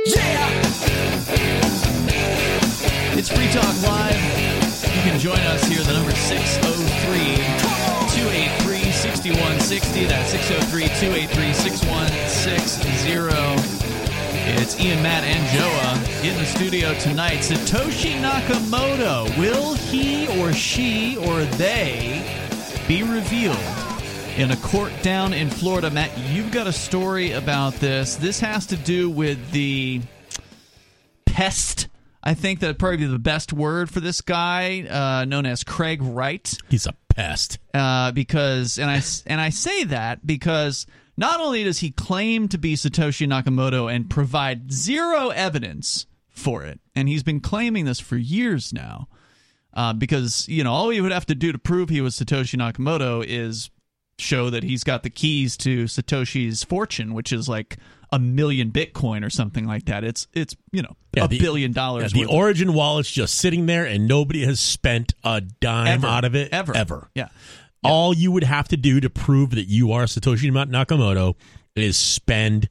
[0.05, 0.43] Yeah!
[3.15, 4.43] It's Free Talk Live.
[4.95, 5.81] You can join us here.
[5.83, 7.62] The number 603 283
[9.03, 10.05] 6160.
[10.05, 13.03] That's 603 283 6160.
[14.55, 17.39] It's Ian, Matt, and Joa in the studio tonight.
[17.39, 19.37] Satoshi Nakamoto.
[19.37, 22.23] Will he or she or they
[22.87, 23.57] be revealed
[24.37, 25.91] in a court down in Florida?
[25.91, 28.15] Matt, you've got a story about this.
[28.15, 30.01] This has to do with the
[31.25, 31.89] pest.
[32.23, 36.01] I think that probably be the best word for this guy, uh, known as Craig
[36.01, 37.59] Wright, He's a pest.
[37.73, 40.85] uh, because and I and I say that because
[41.17, 46.79] not only does he claim to be Satoshi Nakamoto and provide zero evidence for it,
[46.95, 49.07] and he's been claiming this for years now,
[49.73, 52.57] uh, because you know all he would have to do to prove he was Satoshi
[52.57, 53.69] Nakamoto is
[54.19, 57.77] show that he's got the keys to Satoshi's fortune, which is like
[58.13, 60.03] a million Bitcoin or something like that.
[60.03, 62.13] It's it's you know Yeah, a the- billion Yeah, dollars.
[62.13, 66.07] the worth of- origin wallet's just sitting there, and nobody has spent a dime Ever.
[66.07, 66.75] out of it Ever.
[66.77, 67.09] Ever.
[67.15, 67.27] Yeah.
[67.83, 71.35] All you would have to do to prove that you are Satoshi Nakamoto
[71.75, 72.69] is spend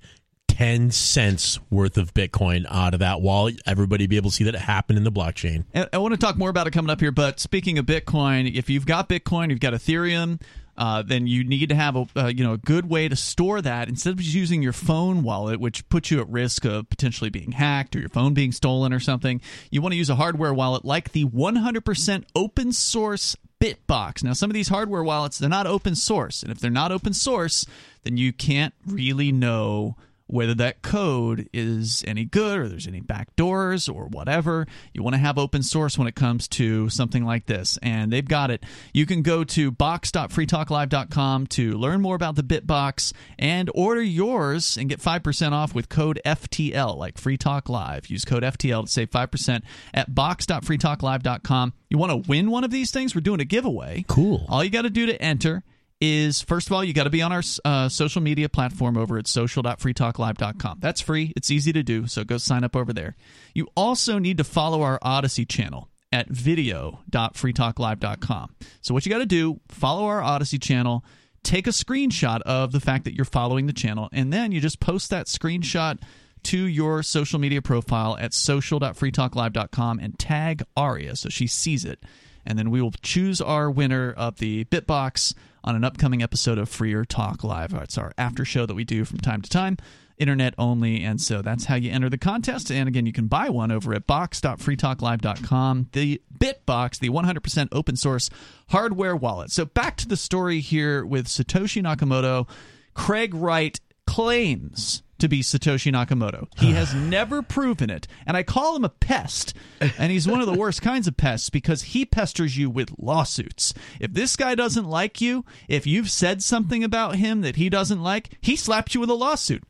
[0.48, 3.60] ten cents worth of Bitcoin out of that wallet.
[3.66, 5.64] Everybody be able to see that it happened in the blockchain.
[5.92, 8.70] I want to talk more about it coming up here, but speaking of Bitcoin, if
[8.70, 10.40] you've got Bitcoin, you've got Ethereum,
[10.76, 13.60] uh, then you need to have a uh, you know a good way to store
[13.60, 17.30] that instead of just using your phone wallet, which puts you at risk of potentially
[17.30, 19.40] being hacked or your phone being stolen or something.
[19.70, 24.24] You want to use a hardware wallet like the 100% open source Bitbox.
[24.24, 27.12] Now, some of these hardware wallets they're not open source, and if they're not open
[27.12, 27.64] source,
[28.02, 29.96] then you can't really know
[30.32, 34.66] whether that code is any good or there's any backdoors or whatever.
[34.94, 38.26] You want to have open source when it comes to something like this, and they've
[38.26, 38.64] got it.
[38.94, 44.88] You can go to box.freetalklive.com to learn more about the BitBox and order yours and
[44.88, 48.06] get 5% off with code FTL, like Free Talk Live.
[48.06, 51.74] Use code FTL to save 5% at box.freetalklive.com.
[51.90, 53.14] You want to win one of these things?
[53.14, 54.06] We're doing a giveaway.
[54.08, 54.46] Cool.
[54.48, 55.62] All you got to do to enter
[56.02, 59.16] is first of all you got to be on our uh, social media platform over
[59.16, 61.32] at social.freetalklive.com that's free.
[61.36, 63.14] It's easy to do so go sign up over there.
[63.54, 69.26] You also need to follow our Odysee channel at video.freetalklive.com so what you got to
[69.26, 71.04] do follow our Odysee channel
[71.44, 74.80] take a screenshot of the fact that you're following the channel and then you just
[74.80, 76.00] post that screenshot
[76.42, 82.02] to your social media profile at social.freetalklive.com and tag aria so she sees it.
[82.44, 85.32] And then we will choose our winner of the bitbox
[85.64, 87.72] on an upcoming episode of Freer Talk Live.
[87.74, 89.76] It's our after show that we do from time to time,
[90.18, 92.70] internet only, and so that's how you enter the contest.
[92.70, 95.88] And again, you can buy one over at box.freetalklive.com.
[95.92, 98.30] The Bitbox, the 100% open source
[98.70, 99.50] hardware wallet.
[99.50, 102.48] So back to the story here with Satoshi Nakamoto.
[102.94, 106.48] Craig Wright claims to be Satoshi Nakamoto.
[106.58, 108.06] He has never proven it.
[108.26, 109.54] And I call him a pest.
[109.80, 113.72] And he's one of the worst kinds of pests because he pesters you with lawsuits.
[114.00, 118.02] If this guy doesn't like you, if you've said something about him that he doesn't
[118.02, 119.62] like, he slaps you with a lawsuit.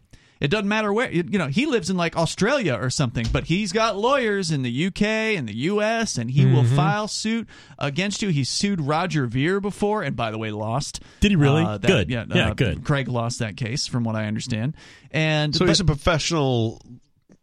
[0.42, 3.70] It doesn't matter where you know he lives in like Australia or something, but he's
[3.70, 5.02] got lawyers in the UK
[5.38, 7.46] and the US, and he will file suit
[7.78, 8.30] against you.
[8.30, 10.98] He sued Roger Ver before, and by the way, lost.
[11.20, 11.62] Did he really?
[11.62, 12.10] Uh, that- Good.
[12.10, 12.84] Yeah, Yeah, uh, good.
[12.84, 14.74] Craig lost that case, from what I understand,
[15.12, 16.82] and So but he's a professional,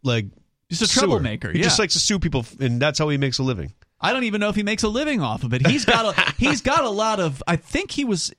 [0.02, 0.26] like
[0.68, 1.06] he's a suer.
[1.06, 1.52] troublemaker.
[1.52, 1.64] He yeah.
[1.64, 3.72] just likes to sue people, and that's how he makes a living.
[3.98, 5.66] I don't even know if he makes a living off of it.
[5.66, 7.42] He's got a he's got a lot of.
[7.46, 8.30] I think he was.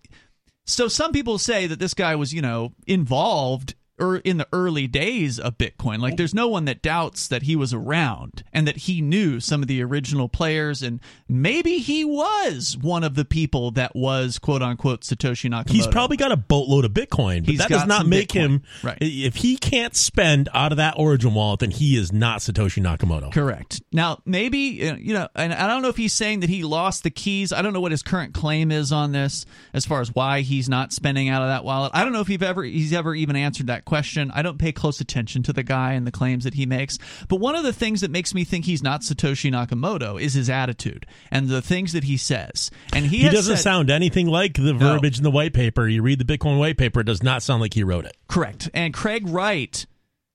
[0.67, 4.87] So some people say that this guy was, you know, involved or in the early
[4.87, 5.99] days of Bitcoin.
[5.99, 9.61] Like there's no one that doubts that he was around and that he knew some
[9.61, 10.99] of the original players and
[11.29, 15.69] maybe he was one of the people that was quote unquote Satoshi Nakamoto.
[15.69, 18.39] He's probably got a boatload of Bitcoin, but He's that does not make Bitcoin.
[18.39, 18.63] him.
[18.83, 18.97] Right.
[18.99, 23.31] If he can't spend out of that origin wallet, then he is not Satoshi Nakamoto.
[23.31, 23.81] Correct.
[23.91, 27.03] Now, maybe uh, you know, and I don't know if he's saying that he lost
[27.03, 27.53] the keys.
[27.53, 30.67] I don't know what his current claim is on this, as far as why he's
[30.67, 31.91] not spending out of that wallet.
[31.93, 33.90] I don't know if he's ever he's ever even answered that question.
[34.33, 36.97] I don't pay close attention to the guy and the claims that he makes.
[37.27, 40.49] But one of the things that makes me think he's not Satoshi Nakamoto is his
[40.49, 42.71] attitude and the things that he says.
[42.93, 45.87] And he, He doesn't said- sound anything like the verbiage in the white paper.
[45.87, 48.15] You read the Bitcoin white paper, it does not sound like he wrote it.
[48.27, 48.69] Correct.
[48.73, 49.85] And Craig Wright,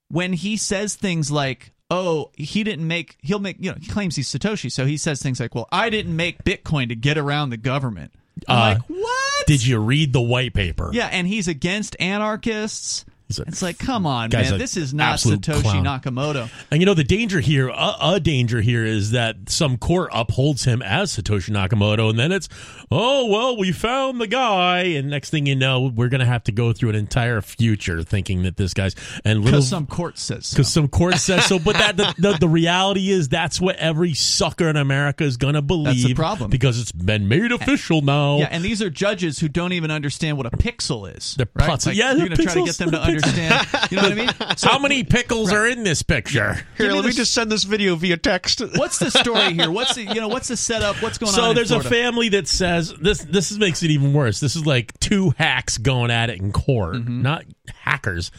[0.09, 4.17] when he says things like, oh, he didn't make, he'll make, you know, he claims
[4.17, 4.71] he's Satoshi.
[4.73, 8.13] So he says things like, well, I didn't make Bitcoin to get around the government.
[8.49, 9.47] I'm Uh, like, what?
[9.47, 10.91] Did you read the white paper?
[10.93, 11.07] yeah.
[11.11, 13.05] And he's against anarchists.
[13.29, 14.59] It's like, come hmm, on, man.
[14.59, 15.85] This is not Satoshi clown.
[15.85, 16.49] Nakamoto.
[16.71, 20.65] And you know the danger here, a, a danger here is that some court upholds
[20.65, 22.49] him as Satoshi Nakamoto, and then it's,
[22.91, 26.53] oh well, we found the guy, and next thing you know, we're gonna have to
[26.53, 28.95] go through an entire future thinking that this guy's
[29.25, 30.55] and Because some court says so.
[30.55, 31.59] because some court says so.
[31.59, 35.63] But that the, the, the reality is that's what every sucker in America is gonna
[35.63, 36.17] believe.
[36.17, 36.51] problem.
[36.51, 38.39] because it's been made official now.
[38.39, 41.35] Yeah, and these are judges who don't even understand what a pixel is.
[41.35, 41.69] They're right?
[41.69, 43.16] Like, yeah, you're they're going to try to get them to understand.
[43.91, 44.57] You know what I mean?
[44.57, 46.67] So How many pickles are in this picture?
[46.77, 48.61] Here, let me just send this video via text.
[48.77, 49.71] What's the story here?
[49.71, 51.01] What's the you know what's the setup?
[51.03, 51.35] What's going on?
[51.35, 53.19] So in there's a family that says this.
[53.23, 54.41] This is, makes it even worse.
[54.41, 57.23] This is like two hacks going at it in court, Mm-hmm.
[57.23, 58.31] not hackers,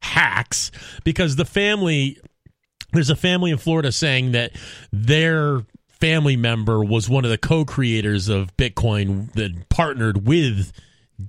[0.00, 0.70] hacks.
[1.04, 2.18] Because the family,
[2.92, 4.52] there's a family in Florida saying that
[4.92, 10.72] their family member was one of the co-creators of Bitcoin that partnered with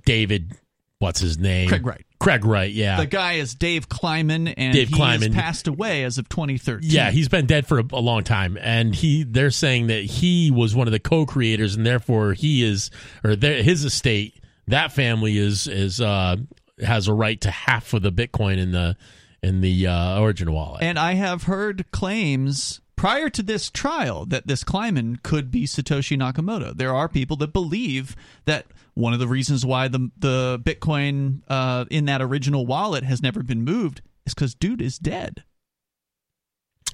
[0.06, 0.52] David.
[1.00, 1.68] What's his name?
[1.68, 2.04] Craig Wright.
[2.20, 2.72] Craig Wright.
[2.72, 2.96] Yeah.
[2.98, 5.32] The guy is Dave Kleiman, and Dave he Kleiman.
[5.32, 6.90] has passed away as of 2013.
[6.90, 10.50] Yeah, he's been dead for a, a long time, and he they're saying that he
[10.50, 12.90] was one of the co-creators, and therefore he is,
[13.22, 14.34] or his estate,
[14.66, 16.36] that family is is uh,
[16.84, 18.96] has a right to half of the Bitcoin in the
[19.42, 20.82] in the uh, origin wallet.
[20.82, 26.18] and I have heard claims prior to this trial that this Kleiman could be Satoshi
[26.18, 26.76] Nakamoto.
[26.76, 31.86] There are people that believe that one of the reasons why the the Bitcoin uh,
[31.90, 35.44] in that original wallet has never been moved is because dude is dead.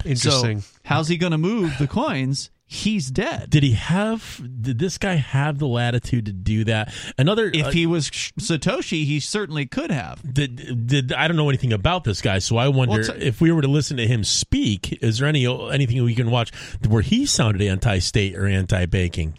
[0.04, 0.60] Interesting.
[0.60, 2.50] So how's he going to move the coins?
[2.74, 3.50] He's dead.
[3.50, 4.42] did he have?
[4.60, 6.92] Did this guy have the latitude to do that?
[7.16, 10.20] Another, if uh, he was Satoshi, he certainly could have.
[10.34, 13.52] did, did I don't know anything about this guy, so I wonder Well, if we
[13.52, 16.50] were to listen to him speak, is there any anything we can watch
[16.88, 19.38] where he sounded anti-state or anti-banking?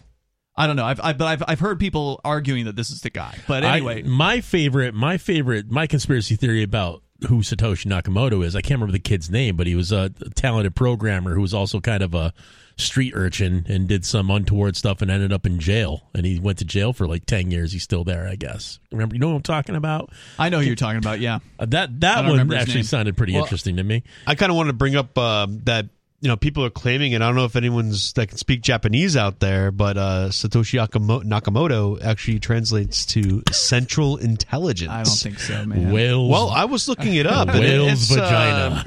[0.56, 0.86] I don't know.
[0.86, 3.36] I've, I've, but I've, I've heard people arguing that this is the guy.
[3.46, 8.56] But I- anyway, my favorite, my favorite, my conspiracy theory about who Satoshi Nakamoto is.
[8.56, 11.80] I can't remember the kid's name, but he was a talented programmer who was also
[11.80, 12.32] kind of a
[12.78, 16.02] street urchin and did some untoward stuff and ended up in jail.
[16.14, 17.72] And he went to jail for like ten years.
[17.72, 18.78] He's still there, I guess.
[18.92, 20.10] Remember, you know what I'm talking about?
[20.38, 21.20] I know who you're talking about.
[21.20, 24.02] Yeah, Uh, that that one actually sounded pretty Well, interesting to me.
[24.26, 25.86] I kind of wanted to bring up uh, that
[26.20, 29.16] you know people are claiming, and I don't know if anyone's that can speak Japanese
[29.16, 30.78] out there, but uh, Satoshi
[31.24, 34.90] Nakamoto actually translates to Central Intelligence.
[34.90, 35.92] I don't think so, man.
[35.92, 36.30] Whales.
[36.30, 37.48] Well, I was looking it up.
[37.48, 38.84] and it- Whale's vagina.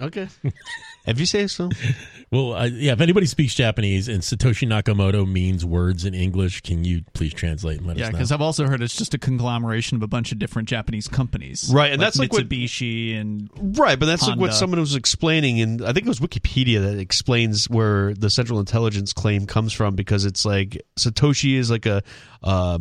[0.00, 0.28] uh, okay,
[1.06, 1.70] if you say so.
[2.30, 2.92] Well, uh, yeah.
[2.94, 7.78] If anybody speaks Japanese and Satoshi Nakamoto means words in English, can you please translate
[7.78, 8.18] and let Yeah, us know?
[8.18, 11.70] because I've also heard it's just a conglomeration of a bunch of different Japanese companies,
[11.72, 13.48] Right, and that's like what- Mitsubishi and
[13.78, 16.98] Right, but that's like what someone was explaining, and I think it was Wikipedia that
[16.98, 22.02] explains where the Central Intelligence claim comes from because it's like Satoshi is like a
[22.42, 22.78] uh,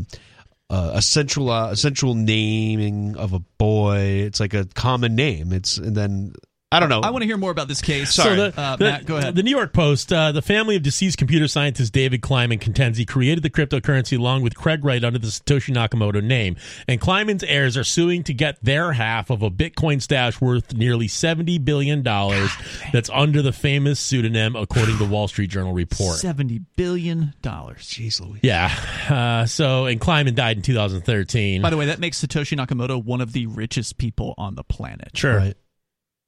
[0.71, 3.99] uh, a central uh, a central naming of a boy.
[4.25, 5.53] It's like a common name.
[5.53, 6.33] It's and then
[6.73, 7.01] I don't know.
[7.01, 8.13] I want to hear more about this case.
[8.13, 8.35] Sorry.
[8.35, 9.35] So the, uh, the- Matt, go ahead.
[9.35, 13.05] The New York Post, uh, the family of deceased computer scientist David Kleiman contends he
[13.05, 16.55] created the cryptocurrency along with Craig Wright under the Satoshi Nakamoto name.
[16.87, 21.07] And Kleiman's heirs are suing to get their half of a Bitcoin stash worth nearly
[21.07, 26.17] $70 billion that's under the famous pseudonym, according to the Wall Street Journal report.
[26.17, 27.83] Seventy billion dollars.
[27.83, 28.39] Jeez Louise.
[28.43, 28.71] Yeah.
[29.09, 31.61] Uh, so, and Kleiman died in 2013.
[31.61, 35.11] By the way, that makes Satoshi Nakamoto one of the richest people on the planet.
[35.15, 35.37] sure.
[35.37, 35.57] Right.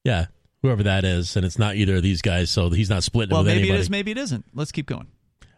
[0.04, 0.28] Yeah.
[0.66, 1.36] Whoever that is.
[1.36, 3.78] And it's not either of these guys, so he's not splitting Well, maybe anybody.
[3.78, 4.46] it is, maybe it isn't.
[4.54, 5.08] Let's keep going.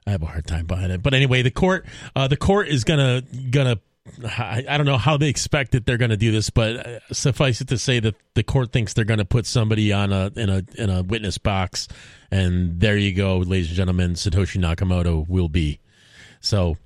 [0.06, 1.02] I have a hard time buying it.
[1.02, 1.86] But anyway, the court,
[2.16, 3.80] uh, the court is gonna gonna.
[4.24, 7.00] I, I don't know how they expect that they're going to do this, but uh,
[7.12, 10.32] suffice it to say that the court thinks they're going to put somebody on a
[10.36, 11.90] in a in a witness box,
[12.32, 14.14] and there you go, ladies and gentlemen.
[14.14, 15.80] Satoshi Nakamoto will be.
[16.40, 16.78] So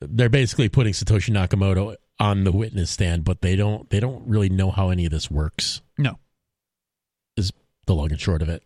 [0.00, 4.50] they're basically putting Satoshi Nakamoto on the witness stand, but they don't they don't really
[4.50, 5.80] know how any of this works.
[7.86, 8.62] The long and short of it.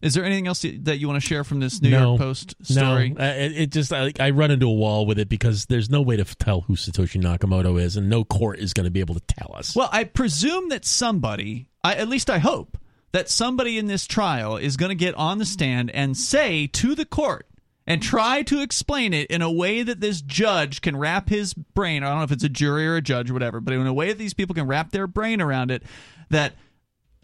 [0.00, 2.08] Is there anything else that you want to share from this New No.
[2.08, 3.10] York Post story?
[3.10, 6.00] No, it, it just I, I run into a wall with it because there's no
[6.00, 9.14] way to tell who Satoshi Nakamoto is, and no court is going to be able
[9.14, 9.76] to tell us.
[9.76, 12.78] Well, I presume that somebody, I, at least I hope,
[13.12, 16.94] that somebody in this trial is going to get on the stand and say to
[16.94, 17.46] the court
[17.86, 22.02] and try to explain it in a way that this judge can wrap his brain.
[22.02, 23.92] I don't know if it's a jury or a judge or whatever, but in a
[23.92, 25.82] way that these people can wrap their brain around it
[26.30, 26.54] that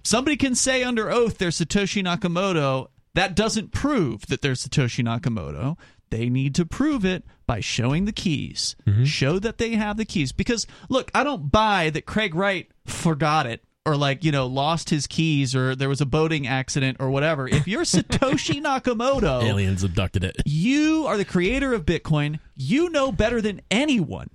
[0.02, 2.88] somebody can say under oath they're Satoshi Nakamoto.
[3.14, 5.76] That doesn't prove that they're Satoshi Nakamoto.
[6.10, 8.76] They need to prove it by showing the keys.
[8.86, 9.04] Mm-hmm.
[9.04, 10.32] Show that they have the keys.
[10.32, 14.90] Because, look, I don't buy that Craig Wright forgot it or, like, you know, lost
[14.90, 17.48] his keys or there was a boating accident or whatever.
[17.48, 20.36] If you're Satoshi Nakamoto, Aliens abducted it.
[20.44, 22.40] you are the creator of Bitcoin.
[22.56, 24.30] You know better than anyone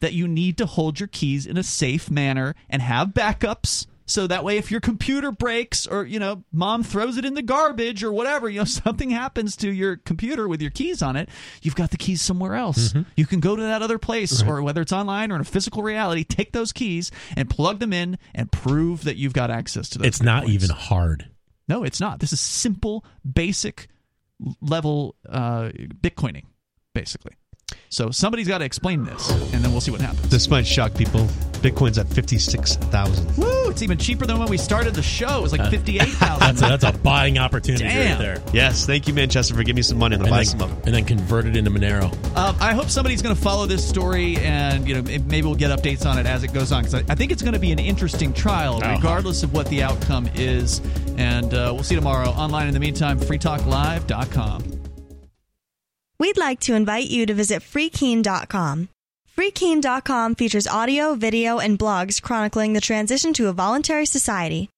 [0.00, 3.86] that you need to hold your keys in a safe manner and have backups.
[4.06, 7.42] So that way, if your computer breaks or, you know, mom throws it in the
[7.42, 11.28] garbage or whatever, you know, something happens to your computer with your keys on it,
[11.62, 12.94] you've got the keys somewhere else.
[13.16, 15.82] You can go to that other place or whether it's online or in a physical
[15.82, 19.98] reality, take those keys and plug them in and prove that you've got access to
[19.98, 20.06] those.
[20.06, 20.48] It's not Bitcoins.
[20.50, 21.30] even hard.
[21.68, 22.20] No, it's not.
[22.20, 23.88] This is simple, basic
[24.60, 25.70] level uh,
[26.00, 26.44] Bitcoining,
[26.94, 27.32] basically.
[27.90, 30.28] So somebody's got to explain this, and then we'll see what happens.
[30.28, 31.26] This might shock people.
[31.62, 33.24] Bitcoin's at fifty six thousand.
[33.38, 33.70] Woo!
[33.70, 35.38] It's even cheaper than when we started the show.
[35.38, 38.18] It was like fifty-eight That's a, that's a buying opportunity Damn.
[38.18, 38.42] right there.
[38.52, 40.16] Yes, thank you, Manchester, for giving me some money.
[40.16, 40.82] I'm gonna And buy then, some of them.
[40.86, 42.12] and then convert it into Monero.
[42.36, 45.70] Um, I hope somebody's going to follow this story, and you know maybe we'll get
[45.70, 47.72] updates on it as it goes on because I, I think it's going to be
[47.72, 48.96] an interesting trial, Uh-huh.
[48.96, 50.80] regardless of what the outcome is.
[51.16, 52.66] And uh, we'll see you tomorrow online.
[52.66, 54.62] In the meantime, freetalklive.com.
[56.18, 58.88] We'd like to invite you to visit freekeene.com.
[59.36, 64.68] Freekeene.com features audio, video, and blogs chronicling the transition to a voluntary society.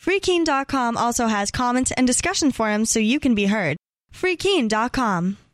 [0.00, 3.76] Freekeene.com also has comments and discussion forums so you can be heard.
[4.12, 5.38] Freekeene.com.